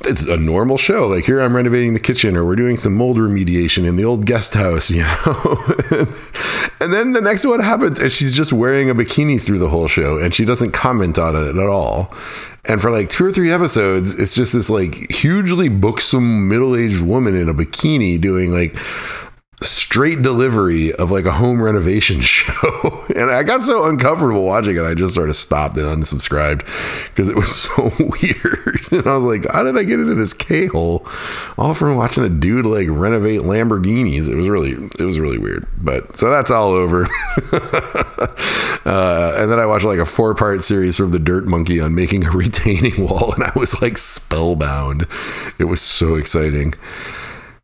it's 0.02 0.24
a 0.24 0.36
normal 0.36 0.76
show. 0.76 1.06
Like 1.06 1.24
here, 1.24 1.40
I'm 1.40 1.54
renovating 1.54 1.94
the 1.94 2.00
kitchen, 2.00 2.36
or 2.36 2.44
we're 2.44 2.56
doing 2.56 2.76
some 2.76 2.94
mold 2.94 3.16
remediation 3.16 3.86
in 3.86 3.94
the 3.94 4.04
old 4.04 4.26
guest 4.26 4.54
house, 4.54 4.90
you 4.90 5.02
know. 5.02 6.06
and 6.80 6.92
then 6.92 7.12
the 7.12 7.20
next 7.22 7.46
one 7.46 7.61
happens, 7.61 8.00
and 8.00 8.11
she's 8.11 8.32
just 8.32 8.52
wearing 8.52 8.90
a 8.90 8.94
bikini 8.94 9.40
through 9.40 9.61
the 9.61 9.68
whole 9.68 9.86
show, 9.86 10.18
and 10.18 10.34
she 10.34 10.44
doesn't 10.44 10.72
comment 10.72 11.16
on 11.16 11.36
it 11.36 11.56
at 11.56 11.68
all. 11.68 12.12
And 12.64 12.82
for 12.82 12.90
like 12.90 13.09
two 13.09 13.24
or 13.24 13.32
three 13.32 13.52
episodes, 13.52 14.18
it's 14.18 14.34
just 14.34 14.52
this 14.52 14.68
like 14.68 15.11
hugely 15.12 15.68
buxom 15.68 16.48
middle 16.48 16.74
aged 16.74 17.02
woman 17.02 17.36
in 17.36 17.48
a 17.48 17.54
bikini 17.54 18.20
doing 18.20 18.52
like 18.52 18.76
straight 19.61 20.22
delivery 20.22 20.92
of 20.92 21.11
like 21.11 21.24
a 21.24 21.32
home 21.32 21.61
renovation 21.61 22.20
show. 22.22 23.04
and 23.14 23.30
I 23.30 23.42
got 23.42 23.62
so 23.62 23.86
uncomfortable 23.88 24.44
watching 24.44 24.76
it, 24.76 24.82
I 24.82 24.94
just 24.94 25.14
sort 25.14 25.28
of 25.28 25.36
stopped 25.36 25.76
and 25.76 25.86
unsubscribed 25.86 26.61
because 27.09 27.28
it 27.28 27.36
was 27.36 27.54
so 27.62 27.90
weird. 27.98 28.80
and 28.92 29.06
I 29.06 29.14
was 29.14 29.24
like, 29.24 29.50
how 29.50 29.64
did 29.64 29.76
I 29.76 29.84
get 29.84 30.00
into 30.00 30.14
this 30.14 30.32
K 30.32 30.66
hole 30.66 31.06
all 31.56 31.74
from 31.74 31.96
watching 31.96 32.24
a 32.24 32.28
dude 32.28 32.66
like 32.66 32.86
renovate 32.88 33.42
Lamborghinis? 33.42 34.28
It 34.28 34.36
was 34.36 34.48
really, 34.48 34.72
it 34.72 35.04
was 35.04 35.18
really 35.18 35.38
weird. 35.38 35.66
But 35.78 36.16
so 36.16 36.30
that's 36.30 36.50
all 36.50 36.70
over. 36.70 37.04
uh, 37.52 39.34
and 39.38 39.50
then 39.50 39.59
I 39.59 39.66
watched 39.66 39.84
like 39.84 39.98
a 39.98 40.06
four 40.06 40.34
part 40.34 40.62
series 40.62 40.96
from 40.96 41.11
the 41.11 41.18
Dirtmonkey 41.18 41.84
on 41.84 41.94
making 41.94 42.26
a 42.26 42.30
retaining 42.30 43.06
wall, 43.06 43.34
and 43.34 43.44
I 43.44 43.52
was 43.56 43.80
like 43.82 43.98
spellbound. 43.98 45.06
It 45.59 45.64
was 45.64 45.80
so 45.80 46.14
exciting. 46.16 46.74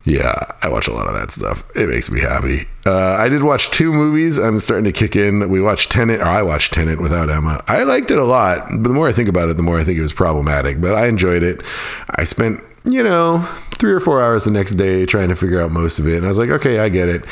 Yeah, 0.05 0.35
I 0.61 0.69
watch 0.69 0.87
a 0.87 0.93
lot 0.93 1.07
of 1.07 1.15
that 1.15 1.31
stuff. 1.31 1.65
It 1.75 1.89
makes 1.89 2.11
me 2.11 2.21
happy. 2.21 2.67
Uh, 2.85 3.15
I 3.15 3.27
did 3.27 3.43
watch 3.43 3.71
two 3.71 3.91
movies. 3.91 4.37
I'm 4.37 4.59
starting 4.59 4.85
to 4.85 4.91
kick 4.91 5.15
in. 5.15 5.49
We 5.49 5.59
watched 5.61 5.91
Tenet, 5.91 6.21
or 6.21 6.25
I 6.25 6.43
watched 6.43 6.73
Tenet 6.73 7.01
without 7.01 7.29
Emma. 7.29 7.63
I 7.67 7.83
liked 7.83 8.11
it 8.11 8.19
a 8.19 8.23
lot, 8.23 8.67
but 8.69 8.83
the 8.83 8.93
more 8.93 9.07
I 9.07 9.11
think 9.11 9.27
about 9.27 9.49
it, 9.49 9.57
the 9.57 9.63
more 9.63 9.79
I 9.79 9.83
think 9.83 9.97
it 9.97 10.03
was 10.03 10.13
problematic. 10.13 10.79
But 10.79 10.93
I 10.93 11.07
enjoyed 11.07 11.41
it. 11.41 11.61
I 12.11 12.23
spent, 12.23 12.61
you 12.83 13.03
know, 13.03 13.39
three 13.79 13.91
or 13.91 13.99
four 13.99 14.23
hours 14.23 14.43
the 14.45 14.51
next 14.51 14.73
day 14.73 15.07
trying 15.07 15.29
to 15.29 15.35
figure 15.35 15.59
out 15.59 15.71
most 15.71 15.97
of 15.97 16.07
it. 16.07 16.17
And 16.17 16.25
I 16.25 16.29
was 16.29 16.37
like, 16.37 16.49
okay, 16.49 16.79
I 16.79 16.89
get 16.89 17.09
it. 17.09 17.25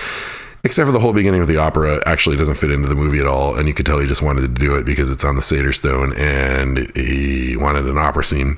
Except 0.64 0.88
for 0.88 0.94
the 0.94 1.00
whole 1.00 1.14
beginning 1.14 1.42
of 1.42 1.48
the 1.48 1.58
opera 1.58 2.02
actually 2.06 2.38
doesn't 2.38 2.56
fit 2.56 2.72
into 2.72 2.88
the 2.88 2.96
movie 2.96 3.20
at 3.20 3.28
all. 3.28 3.56
And 3.56 3.68
you 3.68 3.74
could 3.74 3.86
tell 3.86 4.00
he 4.00 4.08
just 4.08 4.22
wanted 4.22 4.42
to 4.42 4.48
do 4.48 4.76
it 4.76 4.86
because 4.86 5.12
it's 5.12 5.26
on 5.26 5.36
the 5.36 5.42
Sator 5.42 5.74
Stone 5.74 6.14
and 6.18 6.90
he 6.96 7.58
wanted 7.58 7.86
an 7.86 7.98
opera 7.98 8.24
scene. 8.24 8.58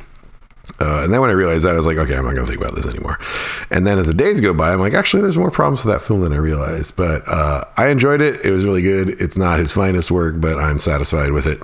Uh, 0.79 1.03
and 1.03 1.13
then 1.13 1.21
when 1.21 1.29
I 1.29 1.33
realized 1.33 1.65
that, 1.65 1.73
I 1.73 1.77
was 1.77 1.85
like, 1.85 1.97
okay, 1.97 2.15
I'm 2.15 2.25
not 2.25 2.35
going 2.35 2.45
to 2.45 2.51
think 2.51 2.61
about 2.61 2.75
this 2.75 2.87
anymore. 2.87 3.17
And 3.71 3.87
then 3.87 3.97
as 3.97 4.07
the 4.07 4.13
days 4.13 4.41
go 4.41 4.53
by, 4.53 4.73
I'm 4.73 4.79
like, 4.79 4.93
actually, 4.93 5.21
there's 5.21 5.37
more 5.37 5.51
problems 5.51 5.85
with 5.85 5.93
that 5.93 6.01
film 6.01 6.21
than 6.21 6.33
I 6.33 6.37
realized. 6.37 6.97
But 6.97 7.23
uh, 7.27 7.63
I 7.77 7.87
enjoyed 7.87 8.21
it. 8.21 8.43
It 8.43 8.51
was 8.51 8.65
really 8.65 8.81
good. 8.81 9.09
It's 9.09 9.37
not 9.37 9.59
his 9.59 9.71
finest 9.71 10.11
work, 10.11 10.41
but 10.41 10.57
I'm 10.57 10.79
satisfied 10.79 11.31
with 11.31 11.47
it. 11.47 11.63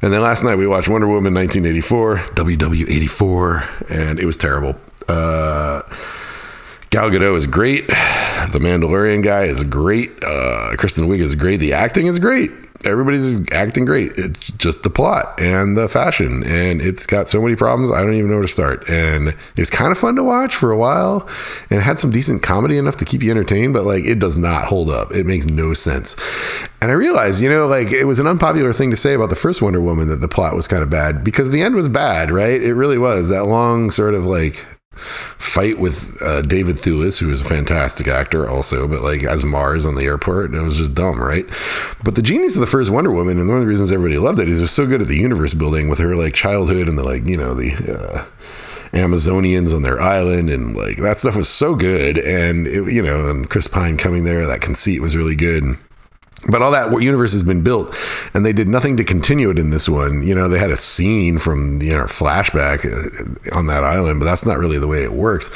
And 0.00 0.12
then 0.12 0.20
last 0.20 0.44
night 0.44 0.54
we 0.54 0.66
watched 0.66 0.88
Wonder 0.88 1.08
Woman 1.08 1.34
1984, 1.34 2.18
WW84, 2.34 3.90
and 3.90 4.20
it 4.20 4.24
was 4.26 4.36
terrible. 4.36 4.76
Uh, 5.08 5.82
Gal 6.98 7.10
Gadot 7.10 7.36
is 7.36 7.46
great. 7.46 7.86
The 7.86 8.58
Mandalorian 8.58 9.22
guy 9.22 9.44
is 9.44 9.62
great. 9.62 10.10
Uh, 10.24 10.74
Kristen 10.76 11.06
Wiig 11.06 11.20
is 11.20 11.36
great. 11.36 11.58
The 11.58 11.72
acting 11.72 12.06
is 12.06 12.18
great 12.18 12.50
everybody's 12.84 13.38
acting 13.52 13.84
great. 13.84 14.12
It's 14.16 14.52
just 14.52 14.82
the 14.82 14.90
plot 14.90 15.40
and 15.40 15.76
the 15.76 15.88
fashion, 15.88 16.44
and 16.44 16.80
it's 16.80 17.06
got 17.06 17.28
so 17.28 17.42
many 17.42 17.56
problems. 17.56 17.90
I 17.90 18.00
don't 18.02 18.14
even 18.14 18.28
know 18.28 18.36
where 18.36 18.42
to 18.42 18.48
start. 18.48 18.88
And 18.88 19.34
it's 19.56 19.70
kind 19.70 19.90
of 19.90 19.98
fun 19.98 20.14
to 20.16 20.22
watch 20.22 20.54
for 20.54 20.70
a 20.70 20.78
while, 20.78 21.28
and 21.70 21.82
had 21.82 21.98
some 21.98 22.10
decent 22.10 22.42
comedy 22.42 22.78
enough 22.78 22.96
to 22.96 23.04
keep 23.04 23.22
you 23.22 23.30
entertained. 23.30 23.74
But 23.74 23.84
like, 23.84 24.04
it 24.04 24.18
does 24.18 24.38
not 24.38 24.66
hold 24.66 24.90
up. 24.90 25.12
It 25.12 25.26
makes 25.26 25.46
no 25.46 25.74
sense. 25.74 26.14
And 26.80 26.90
I 26.90 26.94
realized, 26.94 27.42
you 27.42 27.48
know, 27.48 27.66
like 27.66 27.88
it 27.88 28.04
was 28.04 28.20
an 28.20 28.26
unpopular 28.26 28.72
thing 28.72 28.90
to 28.90 28.96
say 28.96 29.14
about 29.14 29.30
the 29.30 29.36
first 29.36 29.60
Wonder 29.60 29.80
Woman 29.80 30.08
that 30.08 30.20
the 30.20 30.28
plot 30.28 30.54
was 30.54 30.68
kind 30.68 30.82
of 30.82 30.90
bad 30.90 31.24
because 31.24 31.50
the 31.50 31.62
end 31.62 31.74
was 31.74 31.88
bad, 31.88 32.30
right? 32.30 32.62
It 32.62 32.74
really 32.74 32.98
was 32.98 33.28
that 33.28 33.44
long 33.44 33.90
sort 33.90 34.14
of 34.14 34.24
like 34.24 34.64
fight 34.98 35.78
with 35.78 36.20
uh, 36.22 36.42
David 36.42 36.76
Thewlis, 36.76 37.20
who 37.20 37.30
is 37.30 37.40
a 37.40 37.44
fantastic 37.44 38.08
actor 38.08 38.48
also, 38.48 38.86
but 38.86 39.02
like 39.02 39.22
as 39.24 39.44
Mars 39.44 39.86
on 39.86 39.94
the 39.94 40.04
airport, 40.04 40.54
it 40.54 40.60
was 40.60 40.76
just 40.76 40.94
dumb, 40.94 41.22
right? 41.22 41.46
But 42.02 42.14
the 42.14 42.22
genius 42.22 42.56
of 42.56 42.60
the 42.60 42.66
first 42.66 42.90
Wonder 42.90 43.10
Woman, 43.10 43.38
and 43.38 43.48
one 43.48 43.58
of 43.58 43.62
the 43.62 43.68
reasons 43.68 43.92
everybody 43.92 44.18
loved 44.18 44.38
it, 44.38 44.48
is 44.48 44.58
it 44.58 44.62
was 44.62 44.70
so 44.70 44.86
good 44.86 45.02
at 45.02 45.08
the 45.08 45.18
universe 45.18 45.54
building 45.54 45.88
with 45.88 45.98
her 45.98 46.16
like 46.16 46.34
childhood 46.34 46.88
and 46.88 46.98
the 46.98 47.04
like, 47.04 47.26
you 47.26 47.36
know, 47.36 47.54
the. 47.54 47.72
Uh, 47.98 48.24
Amazonians 48.92 49.74
on 49.74 49.82
their 49.82 50.00
island, 50.00 50.48
and 50.48 50.74
like 50.74 50.96
that 50.96 51.18
stuff 51.18 51.36
was 51.36 51.48
so 51.48 51.74
good. 51.74 52.16
And 52.16 52.66
it, 52.66 52.90
you 52.90 53.02
know, 53.02 53.28
and 53.28 53.48
Chris 53.48 53.66
Pine 53.66 53.98
coming 53.98 54.24
there, 54.24 54.46
that 54.46 54.62
conceit 54.62 55.02
was 55.02 55.14
really 55.14 55.36
good. 55.36 55.76
But 56.50 56.62
all 56.62 56.70
that 56.70 56.90
universe 57.02 57.32
has 57.34 57.42
been 57.42 57.62
built, 57.62 57.94
and 58.32 58.44
they 58.44 58.52
did 58.52 58.68
nothing 58.68 58.96
to 58.96 59.04
continue 59.04 59.50
it 59.50 59.58
in 59.58 59.70
this 59.70 59.88
one. 59.88 60.26
You 60.26 60.34
know, 60.34 60.48
they 60.48 60.58
had 60.58 60.70
a 60.70 60.76
scene 60.76 61.38
from 61.38 61.82
you 61.82 61.92
know 61.92 62.04
flashback 62.04 62.84
uh, 62.86 63.56
on 63.56 63.66
that 63.66 63.84
island, 63.84 64.18
but 64.20 64.24
that's 64.24 64.46
not 64.46 64.58
really 64.58 64.78
the 64.78 64.88
way 64.88 65.02
it 65.02 65.12
works. 65.12 65.50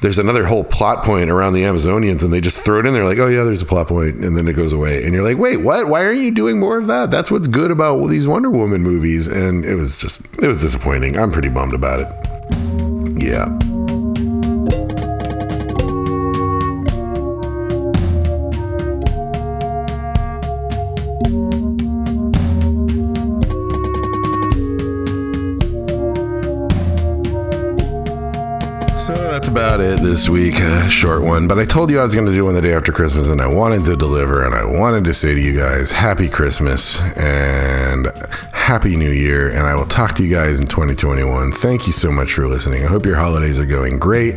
There's 0.00 0.18
another 0.18 0.44
whole 0.44 0.64
plot 0.64 1.04
point 1.04 1.30
around 1.30 1.52
the 1.52 1.62
Amazonians, 1.62 2.24
and 2.24 2.32
they 2.32 2.40
just 2.40 2.64
throw 2.64 2.80
it 2.80 2.86
in 2.86 2.92
there 2.92 3.04
like, 3.04 3.18
"Oh 3.18 3.28
yeah, 3.28 3.44
there's 3.44 3.62
a 3.62 3.66
plot 3.66 3.86
point," 3.86 4.16
and 4.16 4.36
then 4.36 4.48
it 4.48 4.54
goes 4.54 4.72
away, 4.72 5.04
and 5.04 5.14
you're 5.14 5.22
like, 5.22 5.38
"Wait, 5.38 5.58
what? 5.58 5.86
Why 5.86 6.04
aren't 6.04 6.20
you 6.20 6.32
doing 6.32 6.58
more 6.58 6.78
of 6.78 6.88
that?" 6.88 7.12
That's 7.12 7.30
what's 7.30 7.46
good 7.46 7.70
about 7.70 8.04
these 8.08 8.26
Wonder 8.26 8.50
Woman 8.50 8.82
movies, 8.82 9.28
and 9.28 9.64
it 9.64 9.76
was 9.76 10.00
just 10.00 10.20
it 10.42 10.48
was 10.48 10.60
disappointing. 10.60 11.16
I'm 11.16 11.30
pretty 11.30 11.48
bummed 11.48 11.74
about 11.74 12.00
it. 12.00 13.22
Yeah. 13.22 13.56
About 29.48 29.80
it 29.80 30.00
this 30.00 30.28
week. 30.28 30.58
A 30.58 30.88
short 30.88 31.22
one, 31.22 31.48
but 31.48 31.58
I 31.58 31.64
told 31.64 31.90
you 31.90 31.98
I 31.98 32.02
was 32.02 32.14
going 32.14 32.26
to 32.26 32.32
do 32.32 32.44
one 32.44 32.54
the 32.54 32.62
day 32.62 32.74
after 32.74 32.92
Christmas, 32.92 33.28
and 33.28 33.40
I 33.40 33.46
wanted 33.46 33.84
to 33.84 33.96
deliver, 33.96 34.44
and 34.44 34.54
I 34.54 34.64
wanted 34.64 35.04
to 35.04 35.14
say 35.14 35.34
to 35.34 35.40
you 35.40 35.56
guys, 35.56 35.92
Happy 35.92 36.28
Christmas 36.28 37.00
and 37.16 38.06
happy 38.52 38.96
new 38.96 39.10
year, 39.10 39.48
and 39.48 39.60
I 39.60 39.74
will 39.74 39.86
talk 39.86 40.14
to 40.14 40.24
you 40.24 40.30
guys 40.30 40.60
in 40.60 40.66
2021. 40.66 41.52
Thank 41.52 41.86
you 41.86 41.92
so 41.92 42.10
much 42.10 42.32
for 42.32 42.46
listening. 42.46 42.84
I 42.84 42.88
hope 42.88 43.06
your 43.06 43.16
holidays 43.16 43.58
are 43.58 43.66
going 43.66 43.98
great. 43.98 44.36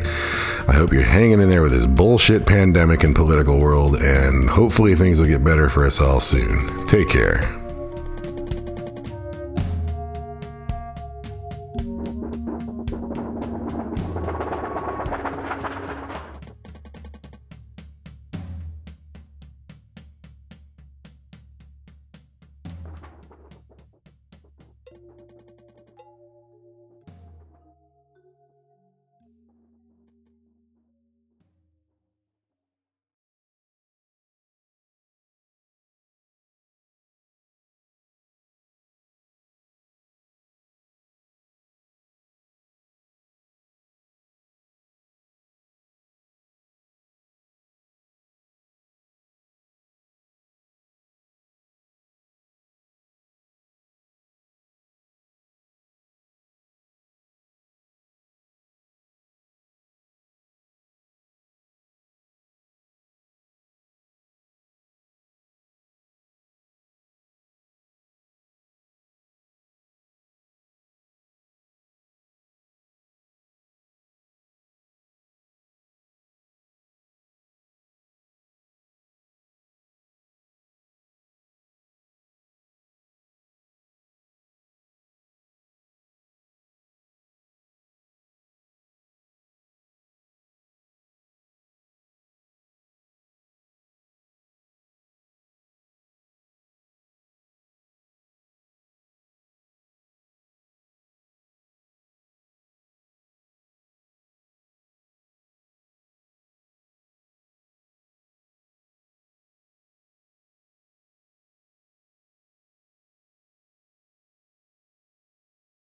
I 0.68 0.74
hope 0.74 0.94
you're 0.94 1.04
hanging 1.04 1.42
in 1.42 1.50
there 1.50 1.62
with 1.62 1.72
this 1.72 1.86
bullshit 1.86 2.46
pandemic 2.46 3.04
and 3.04 3.16
political 3.16 3.60
world, 3.60 3.96
and 3.96 4.50
hopefully 4.50 4.96
things 4.96 5.20
will 5.20 5.28
get 5.28 5.44
better 5.44 5.70
for 5.70 5.86
us 5.86 6.00
all 6.00 6.20
soon. 6.20 6.88
Take 6.88 7.10
care. 7.10 7.65